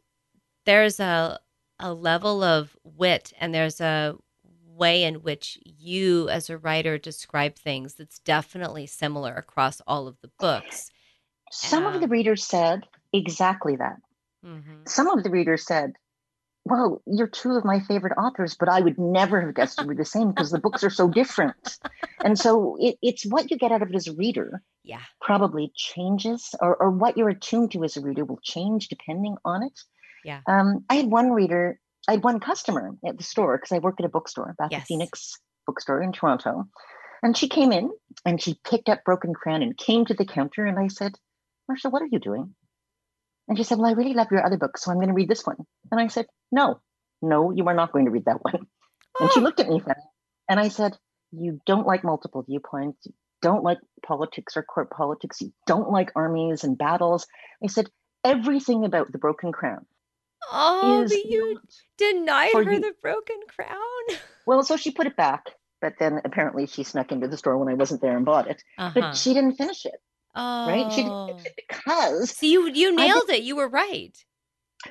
there's 0.66 1.00
a 1.00 1.38
a 1.81 1.93
level 1.93 2.43
of 2.43 2.76
wit 2.85 3.33
and 3.41 3.55
there's 3.55 3.81
a 3.81 4.16
way 4.81 5.05
in 5.05 5.16
which 5.16 5.59
you 5.64 6.28
as 6.28 6.49
a 6.49 6.59
writer 6.59 6.97
describe 6.99 7.57
things 7.57 7.95
that's 7.95 8.18
definitely 8.20 8.87
similar 8.87 9.35
across 9.35 9.81
all 9.87 10.09
of 10.09 10.16
the 10.22 10.31
books. 10.39 10.91
Some 11.51 11.87
um, 11.87 11.95
of 11.95 12.01
the 12.01 12.09
readers 12.09 12.45
said 12.45 12.87
exactly 13.12 13.76
that. 13.76 13.97
Mm-hmm. 14.45 14.83
Some 14.87 15.09
of 15.09 15.22
the 15.22 15.31
readers 15.31 15.66
said, 15.66 15.93
well, 16.64 17.03
you're 17.07 17.26
two 17.26 17.53
of 17.53 17.64
my 17.64 17.81
favorite 17.81 18.16
authors, 18.18 18.55
but 18.59 18.68
I 18.68 18.81
would 18.81 18.99
never 18.99 19.41
have 19.41 19.55
guessed 19.55 19.81
you 19.81 19.87
were 19.87 19.95
the 19.95 20.05
same 20.05 20.28
because 20.28 20.51
the 20.51 20.59
books 20.59 20.85
are 20.85 20.91
so 20.91 21.09
different. 21.09 21.78
And 22.22 22.39
so 22.39 22.76
it, 22.81 22.97
it's 23.03 23.26
what 23.26 23.51
you 23.51 23.59
get 23.59 23.72
out 23.72 23.83
of 23.83 23.91
it 23.91 23.95
as 23.95 24.09
a 24.09 24.14
reader. 24.14 24.62
Yeah. 24.83 25.01
Probably 25.20 25.72
changes, 25.74 26.55
or, 26.61 26.76
or 26.76 26.91
what 26.91 27.16
you're 27.16 27.31
attuned 27.31 27.72
to 27.72 27.85
as 27.85 27.97
a 27.97 28.01
reader 28.01 28.24
will 28.24 28.41
change 28.43 28.89
depending 28.89 29.37
on 29.45 29.62
it. 29.62 29.81
Yeah. 30.25 30.41
Um, 30.47 30.85
I 30.89 30.95
had 30.95 31.07
one 31.07 31.31
reader, 31.31 31.79
I 32.09 32.12
had 32.12 32.25
one 32.25 32.41
customer 32.41 32.93
at 33.07 33.18
the 33.18 33.25
store 33.25 33.59
because 33.59 33.73
I 33.73 33.79
work 33.79 33.97
at 33.99 34.07
a 34.07 34.11
bookstore, 34.11 34.55
Bakka 34.61 34.73
yes. 34.73 34.87
Phoenix 34.87 35.33
bookstore 35.66 36.03
in 36.03 36.12
Toronto. 36.12 36.64
And 37.23 37.37
she 37.37 37.49
came 37.49 37.73
in 37.73 37.91
and 38.25 38.41
she 38.41 38.59
picked 38.64 38.89
up 38.89 39.05
Broken 39.05 39.35
Crown 39.35 39.62
and 39.62 39.77
came 39.77 40.07
to 40.07 40.14
the 40.14 40.25
counter. 40.25 40.64
And 40.64 40.79
I 40.79 40.89
said, 40.89 41.12
Marsha, 41.71 41.91
what 41.91 42.03
are 42.03 42.09
you 42.11 42.18
doing? 42.18 42.55
And 43.49 43.59
she 43.59 43.64
said, 43.64 43.79
Well, 43.79 43.91
I 43.91 43.95
really 43.95 44.14
love 44.14 44.29
your 44.31 44.45
other 44.45 44.57
book, 44.57 44.79
so 44.79 44.91
I'm 44.91 44.99
going 44.99 45.09
to 45.09 45.14
read 45.14 45.29
this 45.29 45.45
one. 45.45 45.57
And 45.91 46.01
I 46.01 46.07
said, 46.07 46.27
No, 46.51 46.81
no, 47.21 47.51
you 47.51 47.66
are 47.66 47.75
not 47.75 47.93
going 47.93 48.07
to 48.07 48.11
read 48.11 48.25
that 48.27 48.43
one. 48.43 48.66
Oh. 49.18 49.25
And 49.25 49.33
she 49.33 49.41
oh. 49.41 49.43
looked 49.43 49.61
at 49.61 49.68
me 49.68 49.83
and 50.49 50.61
I 50.61 50.68
said, 50.68 50.97
You 51.33 51.61
don't 51.66 51.87
like 51.87 52.05
multiple 52.05 52.45
viewpoints. 52.49 53.07
You 53.07 53.12
don't 53.43 53.64
like 53.64 53.79
politics 54.07 54.57
or 54.57 54.62
court 54.62 54.91
politics. 54.91 55.41
You 55.41 55.53
don't 55.66 55.91
like 55.91 56.12
armies 56.14 56.64
and 56.64 56.79
battles. 56.79 57.27
I 57.62 57.66
said, 57.66 57.89
Everything 58.25 58.85
about 58.85 59.12
the 59.12 59.18
Broken 59.18 59.51
Crown. 59.53 59.85
Oh, 60.53 61.07
but 61.09 61.24
you 61.24 61.61
denied 61.99 62.53
her 62.55 62.72
you. 62.72 62.80
the 62.80 62.95
Broken 63.03 63.36
Crown. 63.49 63.78
Well, 64.47 64.64
so 64.64 64.76
she 64.76 64.91
put 64.91 65.07
it 65.07 65.16
back 65.16 65.51
but 65.80 65.95
then 65.99 66.20
apparently 66.24 66.66
she 66.66 66.82
snuck 66.82 67.12
into 67.12 67.28
the 67.28 67.36
store 67.36 67.57
when 67.59 67.68
I 67.68 67.74
wasn't 67.74 68.01
there 68.01 68.16
and 68.16 68.24
bought 68.24 68.49
it. 68.49 68.62
Uh-huh. 68.78 68.93
But 68.95 69.16
she 69.16 69.34
didn't 69.34 69.55
finish 69.55 69.86
it. 69.86 69.97
Oh. 70.34 70.66
Right? 70.68 70.93
She 70.93 71.03
didn't 71.03 71.26
finish 71.28 71.47
it 71.47 71.55
because 71.57 72.36
So 72.36 72.47
you 72.47 72.70
you 72.72 72.95
nailed 72.95 73.30
it. 73.30 73.43
You 73.43 73.57
were 73.57 73.68
right. 73.68 74.16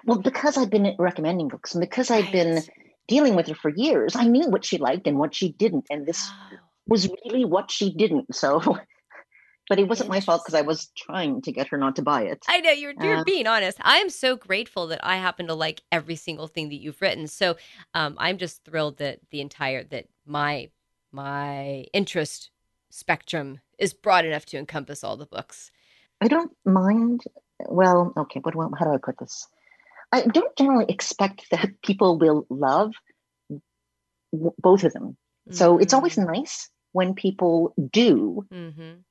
Well, 0.06 0.20
because 0.20 0.58
I've 0.58 0.70
been 0.70 0.96
recommending 1.00 1.48
books 1.48 1.74
and 1.74 1.82
because 1.82 2.10
right. 2.10 2.26
I've 2.26 2.32
been 2.32 2.62
dealing 3.08 3.36
with 3.36 3.48
her 3.48 3.56
for 3.56 3.70
years, 3.70 4.16
I 4.16 4.26
knew 4.26 4.48
what 4.48 4.66
she 4.66 4.78
liked 4.78 5.08
and 5.08 5.18
what 5.18 5.34
she 5.34 5.52
didn't. 5.54 5.88
And 5.90 6.06
this 6.06 6.28
oh. 6.30 6.58
was 6.88 7.10
really 7.26 7.46
what 7.46 7.72
she 7.72 7.94
didn't. 7.94 8.36
So 8.36 8.78
but 9.70 9.80
it 9.80 9.88
wasn't 9.88 10.10
my 10.10 10.20
fault 10.20 10.42
because 10.44 10.56
I 10.56 10.62
was 10.62 10.88
trying 10.98 11.42
to 11.44 11.52
get 11.52 11.68
her 11.68 11.78
not 11.78 11.96
to 11.98 12.02
buy 12.02 12.24
it. 12.24 12.44
I 12.48 12.60
know 12.60 12.72
you're 12.72 12.94
you're 13.00 13.18
um, 13.18 13.24
being 13.24 13.48
honest. 13.48 13.78
I 13.82 14.00
am 14.00 14.10
so 14.10 14.36
grateful 14.36 14.88
that 14.88 15.00
I 15.04 15.18
happen 15.18 15.48
to 15.48 15.54
like 15.54 15.82
every 15.92 16.16
single 16.16 16.48
thing 16.48 16.70
that 16.70 16.82
you've 16.82 17.02
written. 17.02 17.28
So 17.28 17.56
um, 17.94 18.16
I'm 18.18 18.38
just 18.38 18.66
thrilled 18.66 18.98
that 18.98 19.20
the 19.30 19.42
entire 19.42 19.84
that 19.86 20.08
my 20.26 20.72
my 21.12 21.86
interest 21.94 22.50
spectrum 22.90 23.60
is 23.78 23.94
broad 23.94 24.26
enough 24.26 24.46
to 24.48 24.58
encompass 24.58 25.04
all 25.04 25.16
the 25.16 25.28
books. 25.28 25.72
I 26.20 26.28
don't 26.28 26.52
mind. 26.66 27.22
Well, 27.68 28.14
okay, 28.18 28.40
but 28.40 28.56
how 28.56 28.86
do 28.86 28.94
I 28.94 28.98
put 28.98 29.20
this? 29.20 29.48
I 30.12 30.22
don't 30.22 30.56
generally 30.58 30.86
expect 30.90 31.52
that 31.52 31.82
people 31.84 32.18
will 32.18 32.48
love 32.50 32.94
both 34.32 34.84
of 34.84 34.94
them. 34.94 35.18
Mm-hmm. 35.48 35.54
So 35.54 35.78
it's 35.78 35.94
always 35.94 36.16
mm-hmm. 36.16 36.34
nice 36.34 36.70
when 36.92 37.14
people 37.14 37.76
do. 37.92 38.46
Mm-hmm. 38.52 39.02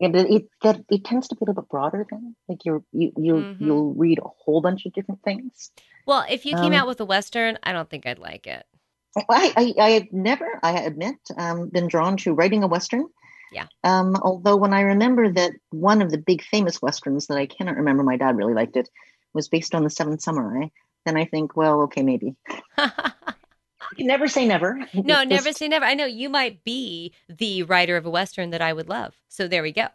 And 0.00 0.16
it 0.16 0.48
that 0.62 0.82
it 0.90 1.04
tends 1.04 1.28
to 1.28 1.34
be 1.34 1.40
a 1.40 1.44
little 1.44 1.62
bit 1.62 1.70
broader 1.70 2.06
than 2.10 2.34
like 2.48 2.64
you're 2.64 2.82
you 2.92 3.12
you 3.16 3.34
mm-hmm. 3.34 3.64
you'll 3.64 3.94
read 3.94 4.18
a 4.18 4.28
whole 4.28 4.60
bunch 4.62 4.86
of 4.86 4.92
different 4.92 5.22
things. 5.22 5.70
Well, 6.06 6.24
if 6.28 6.46
you 6.46 6.54
came 6.54 6.72
um, 6.72 6.74
out 6.74 6.86
with 6.86 7.00
a 7.00 7.04
western, 7.04 7.58
I 7.62 7.72
don't 7.72 7.88
think 7.88 8.06
I'd 8.06 8.18
like 8.18 8.46
it. 8.46 8.64
I, 9.28 9.52
I, 9.56 9.82
I 9.82 9.90
have 9.90 10.12
never, 10.12 10.60
I 10.62 10.80
admit, 10.80 11.16
um, 11.36 11.68
been 11.68 11.88
drawn 11.88 12.16
to 12.18 12.32
writing 12.32 12.62
a 12.62 12.68
Western. 12.68 13.06
Yeah. 13.52 13.66
Um, 13.82 14.16
although 14.22 14.56
when 14.56 14.72
I 14.72 14.82
remember 14.82 15.30
that 15.32 15.52
one 15.70 16.00
of 16.00 16.10
the 16.10 16.18
big 16.18 16.42
famous 16.42 16.80
Westerns 16.80 17.26
that 17.26 17.36
I 17.36 17.46
cannot 17.46 17.76
remember, 17.76 18.02
my 18.02 18.16
dad 18.16 18.36
really 18.36 18.54
liked 18.54 18.76
it, 18.76 18.88
was 19.34 19.48
based 19.48 19.74
on 19.74 19.82
the 19.82 19.90
Seven 19.90 20.18
Samurai, 20.18 20.68
then 21.04 21.16
I 21.16 21.24
think, 21.24 21.56
well, 21.56 21.82
okay, 21.82 22.02
maybe. 22.02 22.36
never 23.98 24.28
say 24.28 24.46
never. 24.46 24.78
No, 24.94 25.24
never 25.24 25.52
say 25.52 25.68
never. 25.68 25.84
I 25.84 25.94
know 25.94 26.06
you 26.06 26.28
might 26.28 26.64
be 26.64 27.12
the 27.28 27.62
writer 27.64 27.96
of 27.96 28.06
a 28.06 28.10
Western 28.10 28.50
that 28.50 28.62
I 28.62 28.72
would 28.72 28.88
love. 28.88 29.14
So 29.28 29.48
there 29.48 29.62
we 29.62 29.72
go. 29.72 29.88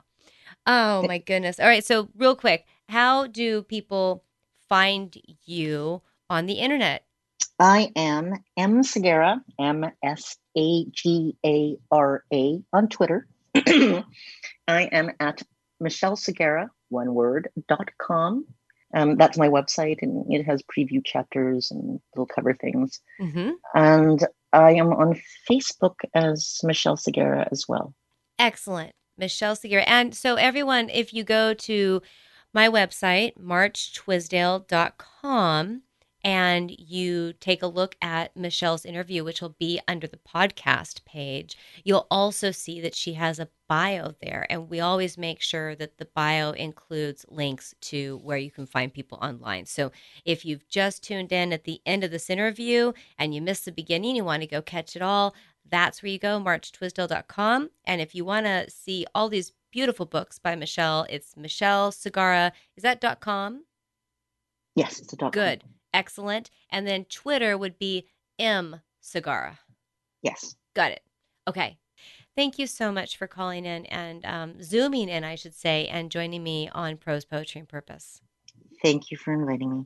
Oh 0.66 1.04
my 1.04 1.20
goodness. 1.20 1.60
All 1.60 1.68
right. 1.68 1.86
So, 1.86 2.10
real 2.18 2.36
quick, 2.36 2.66
how 2.90 3.28
do 3.28 3.62
people 3.64 4.24
find 4.68 5.16
you 5.46 6.02
on 6.30 6.46
the 6.46 6.54
internet? 6.54 7.06
I 7.60 7.92
am 7.96 8.34
M 8.58 8.82
Sagara, 8.82 9.42
M 9.60 9.86
S 10.04 10.38
A 10.58 10.86
G 10.86 11.36
A 11.46 11.78
R 11.92 12.24
A 12.34 12.62
on 12.74 12.90
Twitter. 12.90 13.28
I 13.56 14.04
am 14.68 15.12
at 15.20 15.42
Michelle 15.80 16.18
Sagara, 16.18 16.70
one 16.90 17.14
word, 17.14 17.50
dot 17.70 17.90
com. 17.98 18.46
Um, 18.96 19.18
that's 19.18 19.38
my 19.38 19.50
website, 19.50 19.98
and 20.02 20.26
it 20.34 20.46
has 20.46 20.64
preview 20.64 21.06
chapters 21.06 21.70
and 21.70 22.00
little 22.16 22.26
cover 22.26 22.54
things. 22.54 23.02
Mm-hmm. 23.22 23.52
And 23.76 24.26
I 24.54 24.72
am 24.72 24.94
on 24.94 25.20
Facebook 25.50 25.96
as 26.14 26.62
Michelle 26.64 26.96
Sagara 26.96 27.50
as 27.52 27.66
well. 27.68 27.94
Excellent. 28.40 28.94
Michelle 29.18 29.58
Sagara. 29.58 29.84
And 29.86 30.16
so, 30.16 30.36
everyone, 30.36 30.90
if 30.90 31.14
you 31.14 31.26
go 31.26 31.54
to 31.54 32.02
my 32.54 32.70
website, 32.70 33.38
marchtwisdale.com, 33.38 35.82
and 36.26 36.72
you 36.72 37.34
take 37.34 37.62
a 37.62 37.68
look 37.68 37.96
at 38.02 38.36
Michelle's 38.36 38.84
interview, 38.84 39.24
which 39.24 39.44
will 39.44 39.56
be 39.60 39.80
under 39.88 40.08
the 40.08 40.18
podcast 40.18 41.06
page, 41.06 41.56
you'll 41.84 42.08
also 42.10 42.50
see 42.50 42.82
that 42.82 42.96
she 42.96 43.14
has 43.14 43.38
a 43.38 43.48
bio 43.70 44.16
there. 44.24 44.48
And 44.50 44.68
we 44.68 44.80
always 44.80 45.20
make 45.20 45.40
sure 45.40 45.76
that 45.76 46.00
the 46.00 46.08
bio 46.16 46.50
includes 46.54 47.28
links 47.30 47.76
to 47.82 48.20
where 48.24 48.40
you 48.40 48.50
can 48.50 48.66
find 48.66 48.92
people 48.92 49.20
online. 49.22 49.68
So 49.68 49.92
if 50.26 50.44
you've 50.44 50.68
just 50.68 51.04
tuned 51.04 51.32
in 51.32 51.54
at 51.54 51.64
the 51.64 51.80
end 51.86 52.04
of 52.04 52.10
this 52.10 52.32
interview 52.32 52.92
and 53.20 53.36
you 53.36 53.40
missed 53.40 53.66
the 53.66 53.72
beginning, 53.72 54.16
you 54.16 54.26
want 54.26 54.42
to 54.42 54.48
go 54.48 54.64
catch 54.64 54.96
it 54.96 55.04
all, 55.04 55.36
that's 55.70 56.02
where 56.02 56.12
you 56.12 56.18
go, 56.18 56.40
marchtwisdale.com. 56.40 57.70
And 57.86 58.02
if 58.02 58.16
you 58.16 58.26
want 58.26 58.48
to 58.48 58.68
see 58.72 59.06
all 59.14 59.30
these 59.30 59.54
beautiful 59.72 60.08
books 60.08 60.40
by 60.40 60.56
Michelle, 60.56 61.06
it's 61.08 61.38
Michelle 61.38 61.92
Sagara. 61.92 62.52
Is 62.76 62.82
that 62.82 63.22
com? 63.22 63.66
Yes, 64.76 65.00
it's 65.00 65.14
a 65.14 65.18
dot 65.18 65.32
Good. 65.32 65.64
Excellent. 65.96 66.52
And 66.70 66.86
then 66.86 67.06
Twitter 67.06 67.58
would 67.58 67.80
be 67.80 68.08
M 68.38 68.82
Sagara. 69.02 69.58
Yes. 70.22 70.56
Got 70.74 70.92
it. 70.92 71.02
Okay. 71.48 71.78
Thank 72.36 72.60
you 72.60 72.68
so 72.68 72.92
much 72.92 73.16
for 73.18 73.28
calling 73.28 73.66
in 73.66 73.86
and 73.86 74.26
um, 74.26 74.62
zooming 74.62 75.08
in, 75.08 75.24
I 75.24 75.36
should 75.36 75.56
say, 75.56 75.88
and 75.88 76.12
joining 76.12 76.44
me 76.44 76.70
on 76.70 76.98
Prose 76.98 77.24
Poetry 77.24 77.60
and 77.60 77.70
Purpose. 77.70 78.22
Thank 78.82 79.10
you 79.10 79.18
for 79.18 79.34
inviting 79.34 79.72
me. 79.72 79.86